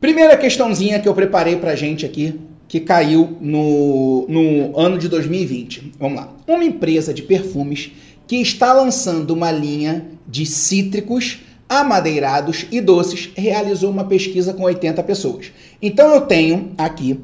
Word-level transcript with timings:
Primeira 0.00 0.36
questãozinha 0.36 1.00
que 1.00 1.08
eu 1.08 1.14
preparei 1.14 1.56
pra 1.56 1.74
gente 1.74 2.06
aqui, 2.06 2.38
que 2.68 2.78
caiu 2.78 3.36
no, 3.40 4.26
no 4.28 4.78
ano 4.78 4.96
de 4.96 5.08
2020. 5.08 5.94
Vamos 5.98 6.18
lá. 6.18 6.32
Uma 6.46 6.64
empresa 6.64 7.12
de 7.12 7.22
perfumes 7.22 7.90
que 8.24 8.36
está 8.36 8.72
lançando 8.72 9.32
uma 9.32 9.50
linha 9.50 10.06
de 10.26 10.46
cítricos, 10.46 11.40
amadeirados 11.68 12.66
e 12.70 12.80
doces 12.80 13.30
realizou 13.34 13.90
uma 13.90 14.04
pesquisa 14.04 14.54
com 14.54 14.62
80 14.62 15.02
pessoas. 15.02 15.50
Então 15.82 16.14
eu 16.14 16.20
tenho 16.20 16.72
aqui 16.78 17.18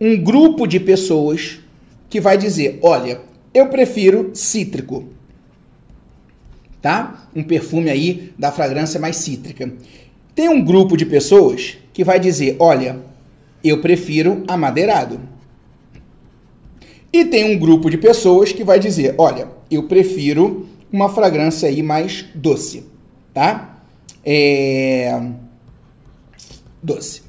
um 0.00 0.16
grupo 0.16 0.66
de 0.66 0.80
pessoas 0.80 1.58
que 2.08 2.22
vai 2.22 2.38
dizer: 2.38 2.78
olha, 2.82 3.20
eu 3.52 3.68
prefiro 3.68 4.30
cítrico. 4.32 5.08
Tá? 6.80 7.28
Um 7.34 7.42
perfume 7.42 7.90
aí 7.90 8.32
da 8.38 8.50
fragrância 8.50 8.98
mais 8.98 9.16
cítrica. 9.16 9.70
Tem 10.38 10.48
um 10.48 10.64
grupo 10.64 10.96
de 10.96 11.04
pessoas 11.04 11.78
que 11.92 12.04
vai 12.04 12.20
dizer: 12.20 12.54
olha, 12.60 13.00
eu 13.64 13.80
prefiro 13.80 14.44
amadeirado. 14.46 15.18
E 17.12 17.24
tem 17.24 17.56
um 17.56 17.58
grupo 17.58 17.90
de 17.90 17.98
pessoas 17.98 18.52
que 18.52 18.62
vai 18.62 18.78
dizer: 18.78 19.16
olha, 19.18 19.48
eu 19.68 19.88
prefiro 19.88 20.68
uma 20.92 21.08
fragrância 21.08 21.68
aí 21.68 21.82
mais 21.82 22.24
doce, 22.36 22.84
tá? 23.34 23.80
É... 24.24 25.20
Doce. 26.80 27.22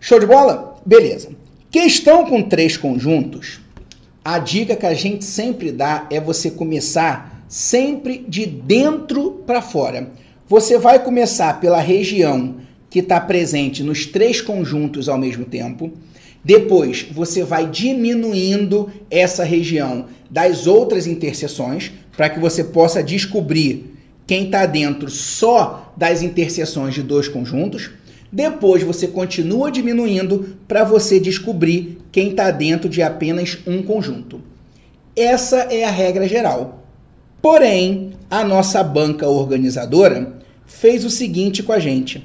Show 0.00 0.18
de 0.18 0.26
bola? 0.26 0.76
Beleza. 0.84 1.30
Questão 1.70 2.26
com 2.26 2.42
três 2.42 2.76
conjuntos. 2.76 3.60
A 4.24 4.40
dica 4.40 4.74
que 4.74 4.86
a 4.86 4.92
gente 4.92 5.24
sempre 5.24 5.70
dá 5.70 6.08
é 6.10 6.20
você 6.20 6.50
começar 6.50 7.44
sempre 7.46 8.26
de 8.28 8.44
dentro 8.44 9.44
para 9.46 9.62
fora. 9.62 10.10
Você 10.48 10.78
vai 10.78 11.04
começar 11.04 11.60
pela 11.60 11.78
região 11.78 12.56
que 12.88 13.00
está 13.00 13.20
presente 13.20 13.82
nos 13.82 14.06
três 14.06 14.40
conjuntos 14.40 15.06
ao 15.06 15.18
mesmo 15.18 15.44
tempo. 15.44 15.92
Depois, 16.42 17.06
você 17.12 17.44
vai 17.44 17.68
diminuindo 17.68 18.90
essa 19.10 19.44
região 19.44 20.06
das 20.30 20.66
outras 20.66 21.06
interseções 21.06 21.92
para 22.16 22.30
que 22.30 22.40
você 22.40 22.64
possa 22.64 23.02
descobrir 23.02 23.94
quem 24.26 24.46
está 24.46 24.64
dentro 24.64 25.10
só 25.10 25.92
das 25.94 26.22
interseções 26.22 26.94
de 26.94 27.02
dois 27.02 27.28
conjuntos. 27.28 27.90
Depois, 28.32 28.82
você 28.82 29.06
continua 29.06 29.70
diminuindo 29.70 30.56
para 30.66 30.82
você 30.82 31.20
descobrir 31.20 31.98
quem 32.10 32.30
está 32.30 32.50
dentro 32.50 32.88
de 32.88 33.02
apenas 33.02 33.58
um 33.66 33.82
conjunto. 33.82 34.40
Essa 35.14 35.58
é 35.70 35.84
a 35.84 35.90
regra 35.90 36.26
geral. 36.26 36.77
Porém, 37.50 38.10
a 38.30 38.44
nossa 38.44 38.84
banca 38.84 39.26
organizadora 39.26 40.34
fez 40.66 41.02
o 41.02 41.08
seguinte 41.08 41.62
com 41.62 41.72
a 41.72 41.78
gente 41.78 42.22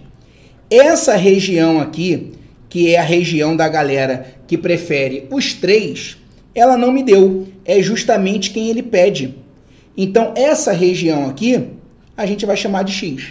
essa 0.70 1.16
região 1.16 1.80
aqui, 1.80 2.34
que 2.68 2.94
é 2.94 3.00
a 3.00 3.04
região 3.04 3.56
da 3.56 3.70
galera 3.70 4.36
que 4.46 4.58
prefere 4.58 5.26
os 5.32 5.54
três, 5.54 6.18
ela 6.54 6.76
não 6.76 6.92
me 6.92 7.02
deu. 7.02 7.48
É 7.64 7.82
justamente 7.82 8.52
quem 8.52 8.68
ele 8.68 8.84
pede. 8.84 9.34
Então, 9.96 10.34
essa 10.36 10.74
região 10.74 11.30
aqui, 11.30 11.70
a 12.18 12.26
gente 12.26 12.46
vai 12.46 12.58
chamar 12.58 12.84
de 12.84 12.92
X. 12.92 13.28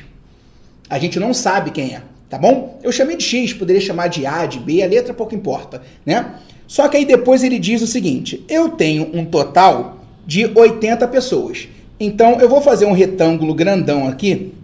A 0.89 0.98
gente 0.98 1.20
não 1.20 1.35
sabe 1.35 1.73
quem 1.73 1.95
é, 1.95 2.01
tá 2.31 2.39
bom? 2.39 2.81
Eu 2.83 2.91
chamei 2.91 3.19
de 3.19 3.25
X, 3.25 3.53
poderia 3.53 3.83
chamar 3.83 4.07
de 4.07 4.25
A, 4.25 4.47
de 4.47 4.59
B, 4.59 4.83
a 4.83 4.87
letra 4.87 5.13
pouco 5.13 5.35
importa, 5.35 5.83
né? 6.07 6.37
Só 6.67 6.89
que 6.89 6.97
aí 6.97 7.05
depois 7.05 7.45
ele 7.45 7.59
diz 7.59 7.83
o 7.83 7.87
seguinte: 7.87 8.43
eu 8.48 8.70
tenho 8.70 9.11
um 9.13 9.27
total 9.27 9.98
de 10.27 10.47
80 10.55 11.07
pessoas. 11.09 11.69
Então 12.05 12.41
eu 12.41 12.48
vou 12.48 12.61
fazer 12.61 12.84
um 12.84 12.92
retângulo 12.92 13.55
grandão 13.55 14.08
aqui, 14.08 14.55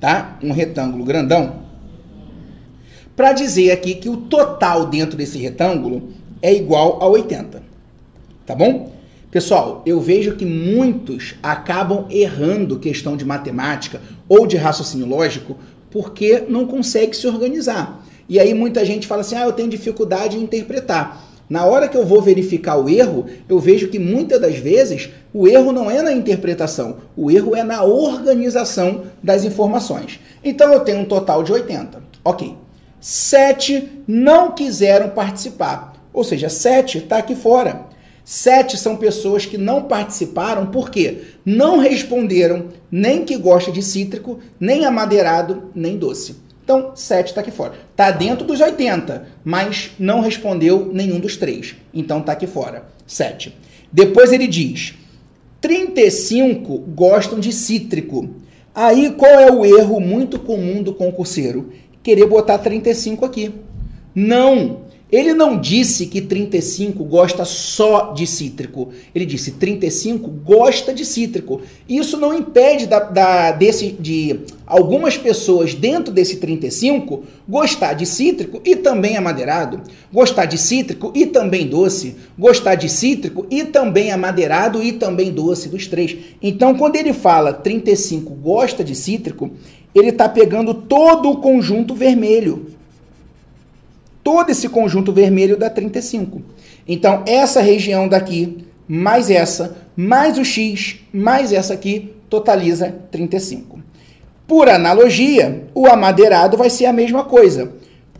tá? 0.00 0.36
Um 0.42 0.50
retângulo 0.50 1.04
grandão 1.04 1.60
para 3.14 3.32
dizer 3.32 3.70
aqui 3.70 3.94
que 3.94 4.08
o 4.08 4.16
total 4.16 4.86
dentro 4.86 5.16
desse 5.16 5.38
retângulo 5.38 6.08
é 6.42 6.52
igual 6.52 7.00
a 7.00 7.06
80. 7.06 7.62
Tá 8.44 8.56
bom? 8.56 8.90
Pessoal, 9.30 9.84
eu 9.86 10.00
vejo 10.00 10.34
que 10.34 10.44
muitos 10.44 11.36
acabam 11.40 12.06
errando 12.10 12.80
questão 12.80 13.16
de 13.16 13.24
matemática 13.24 14.00
ou 14.28 14.44
de 14.44 14.56
raciocínio 14.56 15.06
lógico 15.06 15.56
porque 15.92 16.44
não 16.48 16.66
consegue 16.66 17.16
se 17.16 17.28
organizar. 17.28 18.04
E 18.28 18.40
aí 18.40 18.52
muita 18.52 18.84
gente 18.84 19.06
fala 19.06 19.20
assim: 19.20 19.36
"Ah, 19.36 19.44
eu 19.44 19.52
tenho 19.52 19.68
dificuldade 19.68 20.36
em 20.36 20.42
interpretar". 20.42 21.29
Na 21.50 21.66
hora 21.66 21.88
que 21.88 21.96
eu 21.96 22.06
vou 22.06 22.22
verificar 22.22 22.76
o 22.76 22.88
erro, 22.88 23.26
eu 23.48 23.58
vejo 23.58 23.88
que 23.88 23.98
muitas 23.98 24.40
das 24.40 24.56
vezes 24.56 25.10
o 25.34 25.46
erro 25.46 25.72
não 25.72 25.90
é 25.90 26.00
na 26.00 26.12
interpretação, 26.12 26.98
o 27.14 27.30
erro 27.30 27.54
é 27.54 27.62
na 27.62 27.82
organização 27.82 29.02
das 29.22 29.44
informações. 29.44 30.18
Então 30.42 30.72
eu 30.72 30.80
tenho 30.80 31.00
um 31.00 31.04
total 31.04 31.42
de 31.42 31.52
80. 31.52 32.02
OK 32.24 32.56
sete 33.00 34.02
não 34.06 34.52
quiseram 34.52 35.08
participar. 35.08 35.94
Ou 36.12 36.22
seja, 36.22 36.48
sete 36.48 36.98
está 36.98 37.18
aqui 37.18 37.34
fora. 37.34 37.86
Sete 38.24 38.76
são 38.76 38.96
pessoas 38.96 39.46
que 39.46 39.56
não 39.56 39.84
participaram 39.84 40.66
porque 40.66 41.22
não 41.44 41.78
responderam 41.78 42.66
nem 42.90 43.24
que 43.24 43.36
gosta 43.36 43.72
de 43.72 43.82
cítrico, 43.82 44.38
nem 44.58 44.84
amadeirado, 44.84 45.70
nem 45.74 45.96
doce. 45.96 46.36
Então, 46.70 46.92
sete 46.94 47.30
está 47.30 47.40
aqui 47.40 47.50
fora. 47.50 47.74
Está 47.90 48.12
dentro 48.12 48.46
dos 48.46 48.60
80, 48.60 49.26
mas 49.42 49.90
não 49.98 50.20
respondeu 50.20 50.88
nenhum 50.92 51.18
dos 51.18 51.36
três. 51.36 51.74
Então, 51.92 52.20
está 52.20 52.30
aqui 52.30 52.46
fora. 52.46 52.84
Sete. 53.04 53.56
Depois 53.90 54.32
ele 54.32 54.46
diz: 54.46 54.94
35 55.60 56.78
gostam 56.78 57.40
de 57.40 57.52
cítrico. 57.52 58.36
Aí, 58.72 59.10
qual 59.10 59.32
é 59.32 59.50
o 59.50 59.66
erro 59.66 59.98
muito 59.98 60.38
comum 60.38 60.80
do 60.80 60.94
concurseiro? 60.94 61.72
querer 62.04 62.26
botar 62.26 62.58
35 62.58 63.24
aqui. 63.24 63.52
Não! 64.14 64.82
Ele 65.10 65.34
não 65.34 65.58
disse 65.58 66.06
que 66.06 66.20
35 66.20 67.02
gosta 67.04 67.44
só 67.44 68.12
de 68.12 68.26
cítrico. 68.26 68.90
Ele 69.14 69.26
disse 69.26 69.52
35 69.52 70.28
gosta 70.28 70.94
de 70.94 71.04
cítrico. 71.04 71.60
Isso 71.88 72.16
não 72.16 72.36
impede 72.36 72.86
da, 72.86 73.00
da, 73.00 73.50
desse, 73.50 73.90
de 73.90 74.40
algumas 74.64 75.16
pessoas 75.16 75.74
dentro 75.74 76.12
desse 76.12 76.36
35 76.36 77.24
gostar 77.48 77.94
de 77.94 78.06
cítrico 78.06 78.60
e 78.64 78.76
também 78.76 79.16
amadeirado, 79.16 79.80
gostar 80.12 80.44
de 80.44 80.56
cítrico 80.56 81.10
e 81.14 81.26
também 81.26 81.66
doce, 81.66 82.14
gostar 82.38 82.76
de 82.76 82.88
cítrico 82.88 83.44
e 83.50 83.64
também 83.64 84.12
amadeirado 84.12 84.80
e 84.80 84.92
também 84.92 85.32
doce, 85.32 85.68
dos 85.68 85.88
três. 85.88 86.16
Então, 86.40 86.76
quando 86.76 86.94
ele 86.94 87.12
fala 87.12 87.52
35 87.52 88.32
gosta 88.34 88.84
de 88.84 88.94
cítrico, 88.94 89.50
ele 89.92 90.10
está 90.10 90.28
pegando 90.28 90.72
todo 90.72 91.30
o 91.30 91.38
conjunto 91.38 91.94
vermelho. 91.94 92.79
Todo 94.22 94.50
esse 94.50 94.68
conjunto 94.68 95.12
vermelho 95.12 95.56
dá 95.56 95.70
35. 95.70 96.42
Então, 96.86 97.22
essa 97.26 97.60
região 97.60 98.08
daqui, 98.08 98.64
mais 98.86 99.30
essa, 99.30 99.76
mais 99.96 100.38
o 100.38 100.44
x, 100.44 101.00
mais 101.12 101.52
essa 101.52 101.74
aqui, 101.74 102.14
totaliza 102.28 102.94
35. 103.10 103.80
Por 104.46 104.68
analogia, 104.68 105.68
o 105.74 105.86
amadeirado 105.86 106.56
vai 106.56 106.68
ser 106.68 106.86
a 106.86 106.92
mesma 106.92 107.24
coisa. 107.24 107.72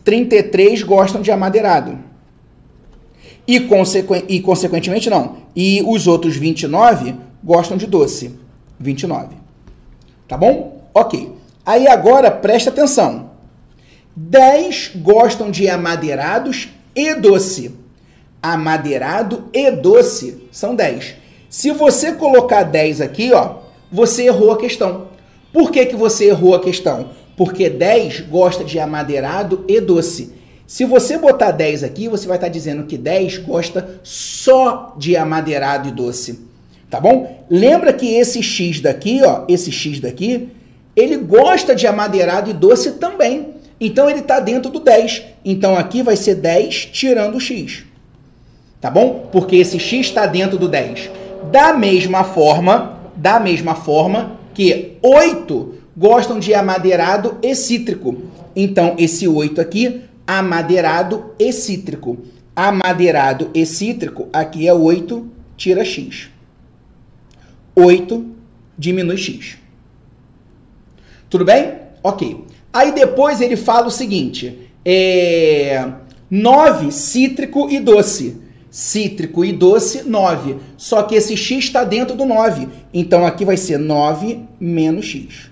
33 0.05 0.83
gostam 0.83 1.21
de 1.21 1.31
amadeirado. 1.31 1.99
E, 3.47 3.61
consequ... 3.61 4.15
e 4.29 4.41
consequentemente, 4.41 5.11
não. 5.11 5.39
E 5.57 5.83
os 5.85 6.07
outros 6.07 6.37
29 6.37 7.17
gostam 7.43 7.77
de 7.77 7.87
doce. 7.87 8.39
29. 8.79 9.35
Tá 10.29 10.37
bom? 10.37 10.85
Ok. 10.95 11.33
Aí 11.67 11.89
agora 11.89 12.31
presta 12.31 12.71
atenção. 12.71 13.30
10 14.17 14.93
gostam 14.97 15.51
de 15.51 15.69
amadeirados 15.69 16.69
e 16.95 17.15
doce. 17.15 17.75
Amadeirado 18.43 19.45
e 19.53 19.71
doce 19.71 20.49
são 20.51 20.75
10. 20.75 21.15
Se 21.49 21.71
você 21.71 22.13
colocar 22.13 22.65
10 22.65 23.01
aqui, 23.01 23.33
ó, 23.33 23.57
você 23.91 24.25
errou 24.25 24.53
a 24.53 24.59
questão. 24.59 25.09
Por 25.53 25.71
que, 25.71 25.87
que 25.87 25.97
você 25.97 26.27
errou 26.27 26.55
a 26.55 26.61
questão? 26.61 27.11
Porque 27.37 27.69
10 27.69 28.21
gosta 28.23 28.65
de 28.65 28.79
amadeirado 28.79 29.65
e 29.69 29.81
doce. 29.81 30.33
Se 30.67 30.85
você 30.85 31.19
botar 31.19 31.51
10 31.51 31.83
aqui, 31.83 32.09
você 32.09 32.29
vai 32.29 32.37
estar 32.37 32.49
dizendo 32.49 32.85
que 32.85 32.97
10 32.97 33.39
gosta 33.39 34.01
só 34.03 34.95
de 34.97 35.17
amadeirado 35.17 35.89
e 35.89 35.93
doce. 35.93 36.39
Tá 36.89 37.01
bom? 37.01 37.45
Lembra 37.51 37.93
que 37.93 38.15
esse 38.15 38.43
X 38.43 38.81
daqui, 38.81 39.21
ó, 39.25 39.45
esse 39.49 39.73
X 39.73 40.01
daqui, 40.01 40.49
ele 40.95 41.17
gosta 41.17 41.75
de 41.75 41.87
amadeirado 41.87 42.51
e 42.51 42.53
doce 42.53 42.93
também. 42.93 43.60
Então 43.81 44.11
ele 44.11 44.21
está 44.21 44.39
dentro 44.41 44.71
do 44.71 44.81
10. 44.81 45.23
Então 45.45 45.77
aqui 45.77 46.03
vai 46.03 46.17
ser 46.17 46.35
10 46.35 46.87
tirando 46.93 47.37
o 47.37 47.41
x. 47.41 47.85
Tá 48.81 48.91
bom? 48.91 49.29
Porque 49.33 49.57
esse 49.57 49.79
x 49.79 50.07
está 50.07 50.27
dentro 50.27 50.59
do 50.59 50.69
10. 50.69 51.11
Da 51.51 51.73
mesma 51.73 52.25
forma, 52.25 53.01
da 53.17 53.41
mesma 53.41 53.75
forma 53.75 54.39
que 54.53 54.99
8 55.03 55.75
gostam 55.97 56.39
de 56.39 56.53
amadeirado 56.53 57.39
e 57.43 57.55
cítrico. 57.55 58.23
Então 58.55 58.95
esse 58.99 59.27
8 59.27 59.61
aqui, 59.61 60.03
amadeirado 60.27 61.33
e 61.39 61.53
cítrico. 61.53 62.19
Amadeirado 62.55 63.51
e 63.55 63.65
cítrico, 63.65 64.29
aqui 64.33 64.69
é 64.69 64.75
8, 64.75 65.27
tira 65.57 65.85
x. 65.85 66.29
8 67.75 68.27
diminui 68.77 69.17
x. 69.17 69.57
Tudo 71.31 71.45
bem? 71.45 71.75
Ok. 72.03 72.45
Aí 72.73 72.93
depois 72.93 73.41
ele 73.41 73.57
fala 73.57 73.87
o 73.87 73.91
seguinte: 73.91 74.71
é, 74.85 75.93
9 76.31 76.93
cítrico 76.93 77.69
e 77.71 77.81
doce. 77.81 78.37
Cítrico 78.71 79.45
e 79.45 79.53
doce, 79.53 80.05
9. 80.05 80.57
Só 80.77 81.03
que 81.03 81.17
esse 81.17 81.37
x 81.37 81.65
está 81.65 81.83
dentro 81.83 82.15
do 82.15 82.25
9. 82.25 82.69
Então 82.95 83.27
aqui 83.27 83.45
vai 83.45 83.57
ser 83.57 83.79
9 83.79 84.45
menos 84.61 85.07
x. 85.07 85.51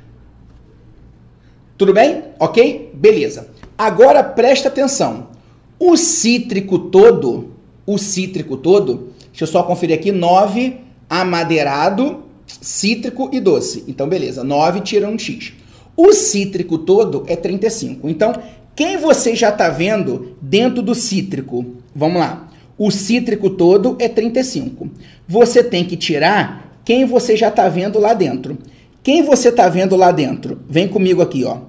Tudo 1.77 1.93
bem? 1.93 2.25
Ok? 2.39 2.93
Beleza. 2.95 3.49
Agora 3.77 4.23
presta 4.23 4.69
atenção. 4.69 5.29
O 5.79 5.97
cítrico 5.97 6.79
todo, 6.79 7.53
o 7.87 7.99
cítrico 7.99 8.57
todo, 8.57 9.13
deixa 9.31 9.45
eu 9.45 9.47
só 9.47 9.63
conferir 9.63 9.97
aqui, 9.97 10.11
9 10.11 10.81
amadeirado, 11.09 12.25
cítrico 12.61 13.31
e 13.33 13.41
doce. 13.41 13.85
Então, 13.87 14.09
beleza, 14.09 14.43
9 14.43 14.81
tira 14.81 15.09
um 15.09 15.19
x. 15.19 15.53
O 16.01 16.13
cítrico 16.13 16.79
todo 16.79 17.25
é 17.27 17.35
35. 17.35 18.09
Então, 18.09 18.33
quem 18.77 18.97
você 18.97 19.35
já 19.35 19.49
está 19.49 19.69
vendo 19.69 20.37
dentro 20.41 20.81
do 20.81 20.95
cítrico? 20.95 21.75
Vamos 21.93 22.21
lá. 22.21 22.53
O 22.79 22.89
cítrico 22.93 23.51
todo 23.51 23.97
é 23.99 24.09
35. 24.09 24.89
Você 25.27 25.65
tem 25.65 25.85
que 25.85 25.97
tirar 25.97 26.81
quem 26.85 27.05
você 27.05 27.37
já 27.37 27.49
está 27.49 27.69
vendo 27.69 27.99
lá 27.99 28.15
dentro. 28.15 28.57
Quem 29.03 29.25
você 29.25 29.49
está 29.49 29.69
vendo 29.69 29.97
lá 29.97 30.13
dentro? 30.13 30.61
Vem 30.71 30.87
comigo 30.87 31.21
aqui, 31.21 31.43
ó. 31.43 31.63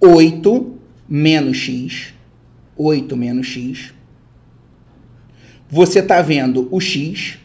8 0.00 0.72
menos 1.08 1.56
x. 1.56 2.14
8 2.76 3.16
menos 3.16 3.48
x. 3.48 3.92
Você 5.68 5.98
está 5.98 6.22
vendo 6.22 6.68
o 6.70 6.80
x. 6.80 7.36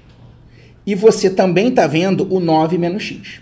E 0.86 0.94
você 0.94 1.32
também 1.32 1.70
está 1.70 1.88
vendo 1.88 2.32
o 2.32 2.40
9 2.40 2.78
menos 2.78 3.02
x. 3.02 3.42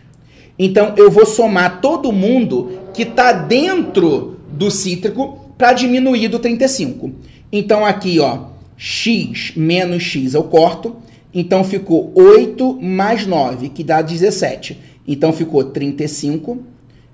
Então, 0.59 0.93
eu 0.97 1.11
vou 1.11 1.25
somar 1.25 1.81
todo 1.81 2.11
mundo 2.11 2.79
que 2.93 3.03
está 3.03 3.31
dentro 3.31 4.39
do 4.51 4.71
cítrico 4.71 5.51
para 5.57 5.73
diminuir 5.73 6.27
do 6.27 6.39
35. 6.39 7.11
Então, 7.51 7.85
aqui, 7.85 8.19
ó, 8.19 8.47
x 8.75 9.53
menos 9.55 10.03
x 10.03 10.33
eu 10.33 10.43
corto. 10.43 10.95
Então, 11.33 11.63
ficou 11.63 12.11
8 12.15 12.81
mais 12.81 13.27
9, 13.27 13.69
que 13.69 13.83
dá 13.83 14.01
17. 14.01 14.79
Então, 15.07 15.31
ficou 15.31 15.63
35 15.65 16.59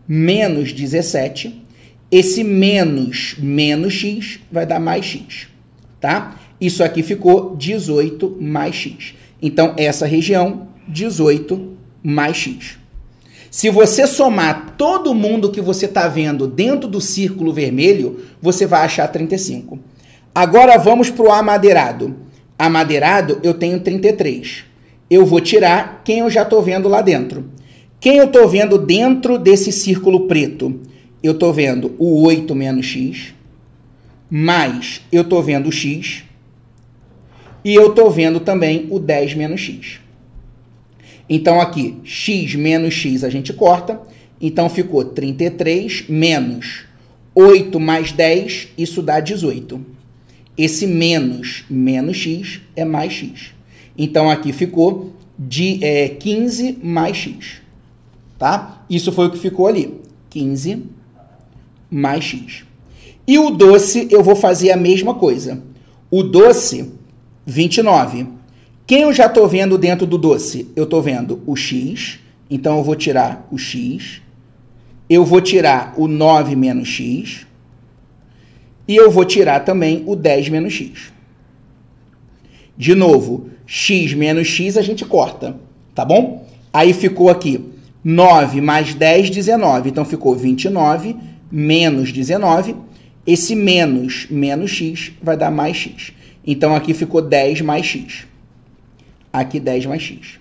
menos 0.07 0.71
17. 0.71 1.61
Esse 2.09 2.43
menos 2.43 3.35
menos 3.39 3.93
x 3.93 4.39
vai 4.51 4.65
dar 4.65 4.79
mais 4.79 5.05
x, 5.05 5.47
tá? 5.99 6.39
Isso 6.61 6.83
aqui 6.83 7.01
ficou 7.01 7.55
18 7.55 8.37
mais 8.39 8.75
x. 8.75 9.15
Então, 9.41 9.73
essa 9.75 10.05
região, 10.05 10.67
18 10.87 11.75
mais 12.01 12.37
x. 12.37 12.77
Se 13.53 13.69
você 13.69 14.07
somar 14.07 14.73
todo 14.79 15.13
mundo 15.13 15.51
que 15.51 15.61
você 15.61 15.85
está 15.85 16.07
vendo 16.07 16.47
dentro 16.47 16.89
do 16.89 16.99
círculo 16.99 17.53
vermelho, 17.53 18.19
você 18.41 18.65
vai 18.65 18.81
achar 18.81 19.07
35. 19.07 19.77
Agora 20.33 20.75
vamos 20.79 21.11
para 21.11 21.23
o 21.23 21.31
amadeirado. 21.31 22.15
Amadeirado, 22.57 23.39
eu 23.43 23.53
tenho 23.53 23.79
33. 23.79 24.63
Eu 25.07 25.23
vou 25.23 25.39
tirar 25.39 26.01
quem 26.03 26.21
eu 26.21 26.31
já 26.31 26.41
estou 26.41 26.63
vendo 26.63 26.89
lá 26.89 27.03
dentro. 27.03 27.45
Quem 27.99 28.17
eu 28.17 28.25
estou 28.25 28.49
vendo 28.49 28.75
dentro 28.75 29.37
desse 29.37 29.71
círculo 29.71 30.21
preto? 30.21 30.81
Eu 31.21 31.33
estou 31.33 31.53
vendo 31.53 31.93
o 31.99 32.23
8 32.23 32.55
menos 32.55 32.87
x, 32.87 33.35
mais 34.31 35.03
eu 35.11 35.21
estou 35.21 35.43
vendo 35.43 35.69
o 35.69 35.71
x, 35.71 36.23
e 37.63 37.75
eu 37.75 37.89
estou 37.89 38.09
vendo 38.09 38.39
também 38.39 38.87
o 38.89 38.97
10 38.97 39.35
menos 39.35 39.61
x. 39.61 40.02
Então 41.29 41.59
aqui, 41.59 41.97
x 42.03 42.55
menos 42.55 42.93
x 42.93 43.23
a 43.23 43.29
gente 43.29 43.53
corta. 43.53 44.01
Então 44.41 44.69
ficou 44.69 45.05
33 45.05 46.09
menos 46.09 46.85
8 47.35 47.79
mais 47.79 48.11
10, 48.11 48.69
isso 48.77 49.01
dá 49.01 49.19
18. 49.19 49.83
Esse 50.57 50.85
menos 50.85 51.65
menos 51.69 52.17
x 52.17 52.61
é 52.75 52.85
mais 52.85 53.13
x. 53.13 53.53
Então 53.97 54.29
aqui 54.29 54.51
ficou 54.51 55.13
de 55.37 55.83
é, 55.83 56.09
15 56.09 56.79
mais 56.83 57.17
x. 57.17 57.61
Tá? 58.37 58.85
Isso 58.89 59.11
foi 59.11 59.27
o 59.27 59.31
que 59.31 59.37
ficou 59.37 59.67
ali. 59.67 59.99
15 60.29 60.83
mais 61.89 62.23
x. 62.23 62.63
E 63.25 63.39
o 63.39 63.49
doce 63.49 64.07
eu 64.11 64.21
vou 64.21 64.35
fazer 64.35 64.71
a 64.71 64.77
mesma 64.77 65.15
coisa. 65.15 65.63
O 66.11 66.21
doce, 66.21 66.91
29. 67.45 68.27
Quem 68.85 69.03
eu 69.03 69.13
já 69.13 69.27
estou 69.27 69.47
vendo 69.47 69.77
dentro 69.77 70.05
do 70.05 70.17
doce? 70.17 70.67
Eu 70.75 70.83
estou 70.83 71.01
vendo 71.01 71.41
o 71.45 71.55
x, 71.55 72.19
então 72.49 72.77
eu 72.77 72.83
vou 72.83 72.95
tirar 72.95 73.47
o 73.49 73.57
x. 73.57 74.21
Eu 75.09 75.23
vou 75.23 75.39
tirar 75.39 75.93
o 75.95 76.05
9 76.05 76.53
menos 76.55 76.89
x. 76.89 77.47
E 78.85 78.95
eu 78.95 79.09
vou 79.09 79.23
tirar 79.23 79.61
também 79.61 80.03
o 80.05 80.17
10 80.17 80.49
menos 80.49 80.73
x. 80.73 81.13
De 82.77 82.93
novo, 82.93 83.49
x 83.65 84.13
menos 84.13 84.47
x 84.47 84.75
a 84.75 84.81
gente 84.81 85.05
corta, 85.05 85.55
tá 85.95 86.03
bom? 86.03 86.45
Aí 86.73 86.91
ficou 86.91 87.29
aqui 87.29 87.63
9 88.03 88.59
mais 88.59 88.93
10, 88.93 89.29
19. 89.29 89.89
Então 89.89 90.03
ficou 90.03 90.35
29 90.35 91.15
menos 91.49 92.11
19. 92.11 92.75
Esse 93.25 93.55
menos 93.55 94.27
menos 94.29 94.71
x 94.71 95.13
vai 95.21 95.37
dar 95.37 95.51
mais 95.51 95.77
x. 95.77 96.11
Então 96.45 96.75
aqui 96.75 96.93
ficou 96.93 97.21
10 97.21 97.61
mais 97.61 97.85
x 97.85 98.32
aqui 99.33 99.59
10 99.59 99.87
mais 99.87 100.03
x. 100.03 100.39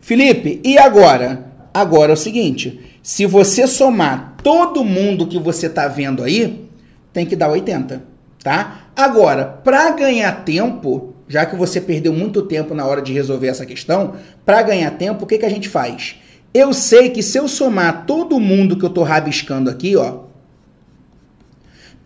Felipe, 0.00 0.60
e 0.62 0.78
agora? 0.78 1.46
Agora 1.72 2.12
é 2.12 2.14
o 2.14 2.16
seguinte, 2.16 2.80
se 3.02 3.24
você 3.24 3.66
somar 3.66 4.36
todo 4.42 4.84
mundo 4.84 5.26
que 5.26 5.38
você 5.38 5.66
está 5.66 5.88
vendo 5.88 6.22
aí, 6.22 6.68
tem 7.12 7.24
que 7.24 7.34
dar 7.34 7.50
80, 7.50 8.02
tá? 8.42 8.90
Agora, 8.94 9.44
para 9.44 9.90
ganhar 9.92 10.44
tempo, 10.44 11.14
já 11.26 11.46
que 11.46 11.56
você 11.56 11.80
perdeu 11.80 12.12
muito 12.12 12.42
tempo 12.42 12.74
na 12.74 12.86
hora 12.86 13.00
de 13.00 13.12
resolver 13.12 13.48
essa 13.48 13.66
questão, 13.66 14.14
para 14.44 14.62
ganhar 14.62 14.90
tempo, 14.92 15.24
o 15.24 15.26
que, 15.26 15.38
que 15.38 15.46
a 15.46 15.50
gente 15.50 15.68
faz? 15.68 16.16
Eu 16.52 16.72
sei 16.72 17.10
que 17.10 17.22
se 17.22 17.38
eu 17.38 17.46
somar 17.46 18.06
todo 18.06 18.40
mundo 18.40 18.76
que 18.76 18.84
eu 18.84 18.88
estou 18.88 19.04
rabiscando 19.04 19.70
aqui, 19.70 19.94
ó, 19.96 20.27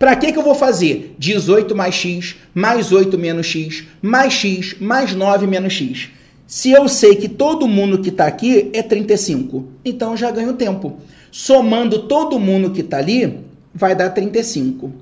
para 0.02 0.16
que, 0.16 0.32
que 0.32 0.38
eu 0.40 0.42
vou 0.42 0.56
fazer 0.56 1.14
18 1.16 1.76
mais 1.76 1.94
x, 1.94 2.34
mais 2.52 2.90
8 2.90 3.16
menos 3.16 3.46
x, 3.46 3.84
mais 4.02 4.32
x, 4.32 4.74
mais 4.80 5.14
9 5.14 5.46
menos 5.46 5.74
x? 5.74 6.08
Se 6.44 6.72
eu 6.72 6.88
sei 6.88 7.14
que 7.14 7.28
todo 7.28 7.68
mundo 7.68 8.00
que 8.00 8.08
está 8.08 8.26
aqui 8.26 8.68
é 8.72 8.82
35, 8.82 9.64
então 9.84 10.10
eu 10.10 10.16
já 10.16 10.32
ganho 10.32 10.54
tempo. 10.54 10.98
Somando 11.30 12.08
todo 12.08 12.40
mundo 12.40 12.72
que 12.72 12.80
está 12.80 12.98
ali, 12.98 13.44
vai 13.72 13.94
dar 13.94 14.10
35. 14.10 14.92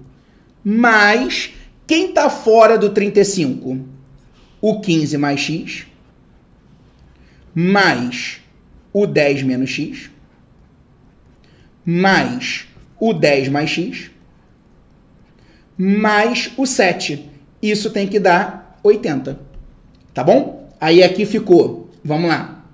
Mas 0.62 1.50
quem 1.86 2.10
está 2.10 2.28
fora 2.28 2.76
do 2.76 2.90
35? 2.90 3.78
O 4.60 4.80
15 4.82 5.16
mais 5.16 5.40
x, 5.40 5.86
mais 7.54 8.38
o 8.92 9.06
10 9.06 9.44
menos 9.44 9.70
x, 9.70 10.10
mais 11.86 12.66
o 13.00 13.14
10 13.14 13.48
mais 13.48 13.70
x, 13.70 14.10
mais 15.82 16.50
o 16.58 16.66
7. 16.66 17.24
Isso 17.62 17.88
tem 17.88 18.06
que 18.06 18.20
dar 18.20 18.78
80. 18.82 19.40
Tá 20.12 20.22
bom? 20.22 20.68
Aí 20.78 21.02
aqui 21.02 21.24
ficou, 21.24 21.88
vamos 22.04 22.28
lá, 22.28 22.66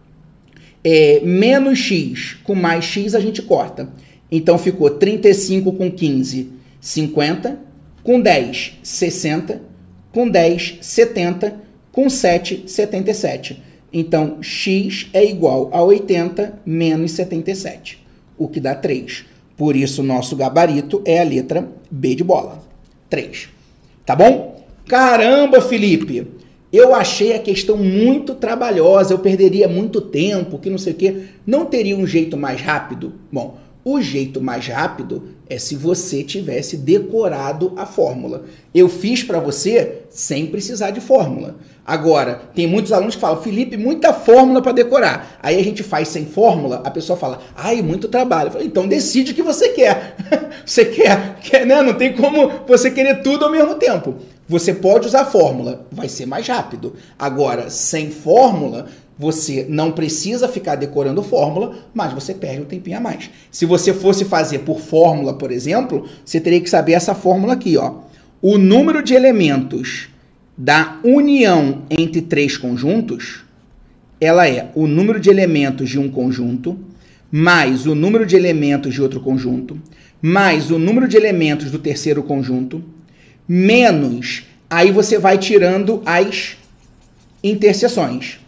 é, 0.82 1.20
menos 1.20 1.78
x 1.78 2.36
com 2.42 2.56
mais 2.56 2.84
x 2.84 3.14
a 3.14 3.20
gente 3.20 3.42
corta. 3.42 3.88
Então 4.28 4.58
ficou 4.58 4.90
35 4.90 5.72
com 5.74 5.88
15, 5.88 6.50
50, 6.80 7.60
com 8.02 8.20
10, 8.20 8.78
60, 8.82 9.62
com 10.10 10.28
10, 10.28 10.78
70, 10.80 11.60
com 11.92 12.10
7, 12.10 12.64
77. 12.66 13.62
Então 13.92 14.38
x 14.42 15.08
é 15.12 15.24
igual 15.24 15.70
a 15.72 15.80
80 15.80 16.60
menos 16.66 17.12
77, 17.12 18.04
o 18.36 18.48
que 18.48 18.58
dá 18.58 18.74
3. 18.74 19.26
Por 19.56 19.76
isso, 19.76 20.02
nosso 20.02 20.34
gabarito 20.34 21.02
é 21.04 21.20
a 21.20 21.24
letra 21.24 21.68
B 21.88 22.16
de 22.16 22.24
bola. 22.24 22.65
3. 23.08 23.48
Tá 24.04 24.14
bom? 24.14 24.64
Caramba, 24.86 25.60
Felipe! 25.60 26.26
Eu 26.72 26.94
achei 26.94 27.34
a 27.34 27.38
questão 27.38 27.76
muito 27.76 28.34
trabalhosa, 28.34 29.14
eu 29.14 29.18
perderia 29.18 29.68
muito 29.68 30.00
tempo, 30.00 30.58
que 30.58 30.68
não 30.68 30.78
sei 30.78 30.92
o 30.92 30.96
quê. 30.96 31.22
Não 31.46 31.64
teria 31.64 31.96
um 31.96 32.06
jeito 32.06 32.36
mais 32.36 32.60
rápido? 32.60 33.14
Bom, 33.32 33.58
o 33.88 34.00
jeito 34.02 34.40
mais 34.40 34.66
rápido 34.66 35.28
é 35.48 35.60
se 35.60 35.76
você 35.76 36.24
tivesse 36.24 36.76
decorado 36.76 37.72
a 37.76 37.86
fórmula. 37.86 38.42
Eu 38.74 38.88
fiz 38.88 39.22
para 39.22 39.38
você 39.38 39.98
sem 40.10 40.46
precisar 40.46 40.90
de 40.90 41.00
fórmula. 41.00 41.54
Agora, 41.86 42.42
tem 42.52 42.66
muitos 42.66 42.92
alunos 42.92 43.14
que 43.14 43.20
falam, 43.20 43.40
Felipe, 43.40 43.76
muita 43.76 44.12
fórmula 44.12 44.60
para 44.60 44.72
decorar. 44.72 45.38
Aí 45.40 45.56
a 45.56 45.62
gente 45.62 45.84
faz 45.84 46.08
sem 46.08 46.26
fórmula, 46.26 46.82
a 46.84 46.90
pessoa 46.90 47.16
fala, 47.16 47.38
ai, 47.54 47.80
muito 47.80 48.08
trabalho. 48.08 48.50
Falo, 48.50 48.64
então 48.64 48.88
decide 48.88 49.30
o 49.30 49.34
que 49.36 49.42
você 49.42 49.68
quer. 49.68 50.16
você 50.66 50.86
quer, 50.86 51.38
quer 51.38 51.64
né? 51.64 51.80
não 51.80 51.94
tem 51.94 52.12
como 52.12 52.50
você 52.66 52.90
querer 52.90 53.22
tudo 53.22 53.44
ao 53.44 53.52
mesmo 53.52 53.76
tempo. 53.76 54.16
você 54.48 54.74
pode 54.74 55.06
usar 55.06 55.26
fórmula, 55.26 55.86
vai 55.92 56.08
ser 56.08 56.26
mais 56.26 56.48
rápido. 56.48 56.94
Agora, 57.16 57.70
sem 57.70 58.10
fórmula, 58.10 58.86
você 59.18 59.66
não 59.68 59.92
precisa 59.92 60.48
ficar 60.48 60.76
decorando 60.76 61.22
fórmula, 61.22 61.76
mas 61.94 62.12
você 62.12 62.34
perde 62.34 62.62
um 62.62 62.66
tempinho 62.66 62.98
a 62.98 63.00
mais. 63.00 63.30
Se 63.50 63.64
você 63.64 63.92
fosse 63.94 64.24
fazer 64.24 64.60
por 64.60 64.80
fórmula, 64.80 65.34
por 65.34 65.50
exemplo, 65.50 66.06
você 66.24 66.40
teria 66.40 66.60
que 66.60 66.70
saber 66.70 66.92
essa 66.92 67.14
fórmula 67.14 67.54
aqui, 67.54 67.76
ó. 67.76 68.00
O 68.42 68.58
número 68.58 69.02
de 69.02 69.14
elementos 69.14 70.08
da 70.56 70.98
união 71.02 71.82
entre 71.90 72.20
três 72.20 72.56
conjuntos, 72.56 73.44
ela 74.20 74.48
é 74.48 74.70
o 74.74 74.86
número 74.86 75.18
de 75.18 75.30
elementos 75.30 75.88
de 75.88 75.98
um 75.98 76.10
conjunto 76.10 76.78
mais 77.30 77.86
o 77.86 77.94
número 77.94 78.24
de 78.24 78.36
elementos 78.36 78.94
de 78.94 79.02
outro 79.02 79.20
conjunto, 79.20 79.80
mais 80.22 80.70
o 80.70 80.78
número 80.78 81.08
de 81.08 81.16
elementos 81.16 81.70
do 81.70 81.78
terceiro 81.78 82.22
conjunto, 82.22 82.82
menos, 83.48 84.44
aí 84.70 84.90
você 84.90 85.18
vai 85.18 85.36
tirando 85.38 86.02
as 86.06 86.56
interseções, 87.42 88.40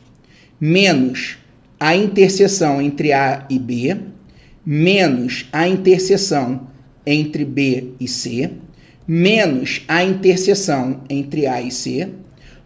menos 0.61 1.39
a 1.79 1.95
interseção 1.95 2.81
entre 2.83 3.13
A 3.13 3.47
e 3.49 3.59
B, 3.59 3.97
menos 4.65 5.49
a 5.53 5.69
interseção 5.69 6.69
entre 7.07 7.45
B 7.45 7.93
e 7.99 8.09
C, 8.09 8.51
menos 9.07 9.83
a 9.89 10.05
interseção 10.05 11.03
entre 11.09 11.47
A 11.47 11.63
e 11.63 11.71
C, 11.71 12.09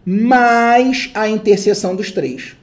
mais 0.05 1.09
a 1.13 1.29
interseção 1.29 1.95
dos 1.95 2.11
três. 2.11 2.55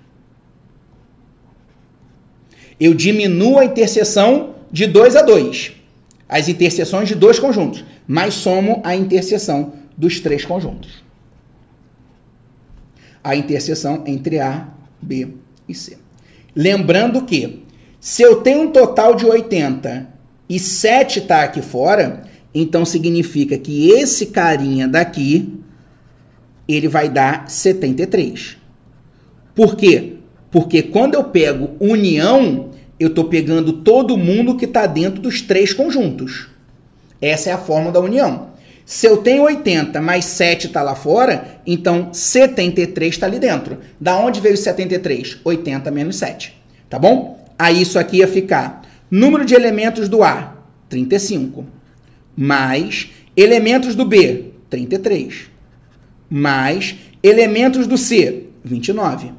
Eu 2.78 2.94
diminuo 2.94 3.58
a 3.58 3.64
interseção 3.64 4.56
de 4.70 4.87
2 4.87 5.16
a 5.16 5.22
2, 5.22 5.72
as 6.28 6.49
interseções 6.49 7.08
de 7.08 7.14
dois 7.14 7.38
conjuntos, 7.38 7.84
mas 8.06 8.34
somo 8.34 8.80
a 8.84 8.94
interseção 8.94 9.72
dos 9.96 10.20
três 10.20 10.44
conjuntos. 10.44 11.02
A 13.22 13.37
interseção 13.37 14.04
entre 14.06 14.38
A, 14.38 14.68
B 15.00 15.28
e 15.69 15.75
C. 15.75 15.99
Lembrando 16.54 17.23
que, 17.25 17.62
se 18.00 18.23
eu 18.23 18.37
tenho 18.37 18.62
um 18.62 18.71
total 18.71 19.14
de 19.14 19.26
80 19.26 20.09
e 20.49 20.59
7 20.59 21.21
está 21.21 21.42
aqui 21.42 21.62
fora, 21.62 22.25
então 22.54 22.85
significa 22.85 23.57
que 23.57 23.90
esse 23.90 24.26
carinha 24.26 24.88
daqui, 24.88 25.61
ele 26.66 26.88
vai 26.88 27.09
dar 27.09 27.49
73. 27.49 28.57
Por 29.54 29.76
quê? 29.76 30.14
Porque 30.50 30.83
quando 30.83 31.14
eu 31.14 31.25
pego 31.25 31.76
união, 31.78 32.71
eu 32.99 33.09
estou 33.09 33.25
pegando 33.25 33.73
todo 33.73 34.16
mundo 34.16 34.57
que 34.57 34.64
está 34.64 34.87
dentro 34.87 35.21
dos 35.23 35.40
três 35.40 35.73
conjuntos. 35.73 36.49
Essa 37.21 37.50
é 37.50 37.52
a 37.52 37.59
forma 37.59 37.92
da 37.92 38.00
união. 38.00 38.50
Se 38.90 39.06
eu 39.06 39.18
tenho 39.18 39.44
80 39.44 40.00
mais 40.00 40.25
7 40.25 40.66
está 40.66 40.82
lá 40.82 40.97
fora, 40.97 41.61
então 41.64 42.12
73 42.12 43.14
está 43.14 43.25
ali 43.25 43.38
dentro. 43.38 43.78
Da 44.00 44.18
onde 44.18 44.40
veio 44.40 44.56
73? 44.56 45.38
80 45.44 45.92
menos 45.92 46.16
7. 46.16 46.61
Tá 46.88 46.99
bom? 46.99 47.40
Aí 47.56 47.82
isso 47.82 48.00
aqui 48.00 48.16
ia 48.16 48.26
ficar 48.26 48.82
número 49.09 49.44
de 49.44 49.54
elementos 49.54 50.09
do 50.09 50.25
A, 50.25 50.56
35 50.88 51.64
mais 52.37 53.11
elementos 53.37 53.94
do 53.94 54.04
B, 54.04 54.47
33, 54.68 55.42
mais 56.28 56.97
elementos 57.23 57.87
do 57.87 57.97
C, 57.97 58.47
29, 58.64 59.30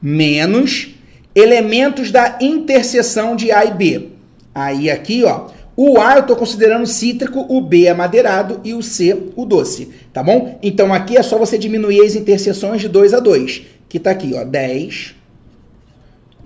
menos 0.00 0.94
elementos 1.34 2.10
da 2.10 2.38
interseção 2.40 3.36
de 3.36 3.52
A 3.52 3.66
e 3.66 3.74
B. 3.74 4.08
Aí 4.54 4.90
aqui, 4.90 5.22
ó, 5.22 5.48
o 5.76 5.98
A 6.00 6.14
eu 6.14 6.20
estou 6.20 6.36
considerando 6.36 6.86
cítrico, 6.86 7.44
o 7.48 7.60
B 7.60 7.86
é 7.86 7.94
madeirado 7.94 8.60
e 8.62 8.74
o 8.74 8.82
C 8.82 9.30
o 9.34 9.44
doce, 9.44 9.90
tá 10.12 10.22
bom? 10.22 10.58
Então 10.62 10.92
aqui 10.92 11.16
é 11.16 11.22
só 11.22 11.38
você 11.38 11.58
diminuir 11.58 12.00
as 12.02 12.14
interseções 12.14 12.80
de 12.80 12.88
2 12.88 13.14
a 13.14 13.20
2, 13.20 13.62
que 13.88 13.98
tá 13.98 14.10
aqui, 14.10 14.32
ó, 14.34 14.44
10 14.44 15.14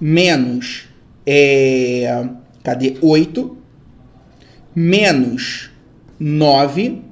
menos 0.01 0.89
é, 1.27 2.27
cadê 2.63 2.97
8 3.03 3.57
menos 4.75 5.71
9 6.19 7.03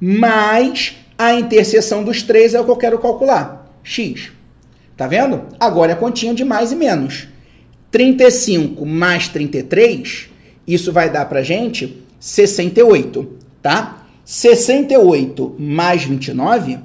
mais 0.00 0.96
a 1.18 1.34
interseção 1.34 2.04
dos 2.04 2.22
três 2.22 2.54
é 2.54 2.60
o 2.60 2.64
que 2.64 2.70
eu 2.70 2.76
quero 2.76 2.98
calcular, 2.98 3.68
x. 3.82 4.30
Tá 4.96 5.06
vendo? 5.06 5.46
Agora 5.58 5.92
é 5.92 5.94
a 5.94 5.98
continha 5.98 6.32
de 6.32 6.44
mais 6.44 6.70
e 6.70 6.76
menos. 6.76 7.28
35 7.90 8.86
mais 8.86 9.28
33, 9.28 10.28
isso 10.68 10.92
vai 10.92 11.10
dar 11.10 11.24
pra 11.24 11.42
gente 11.42 12.04
68, 12.20 13.38
tá? 13.62 14.06
68 14.24 15.56
mais 15.58 16.04
29, 16.04 16.78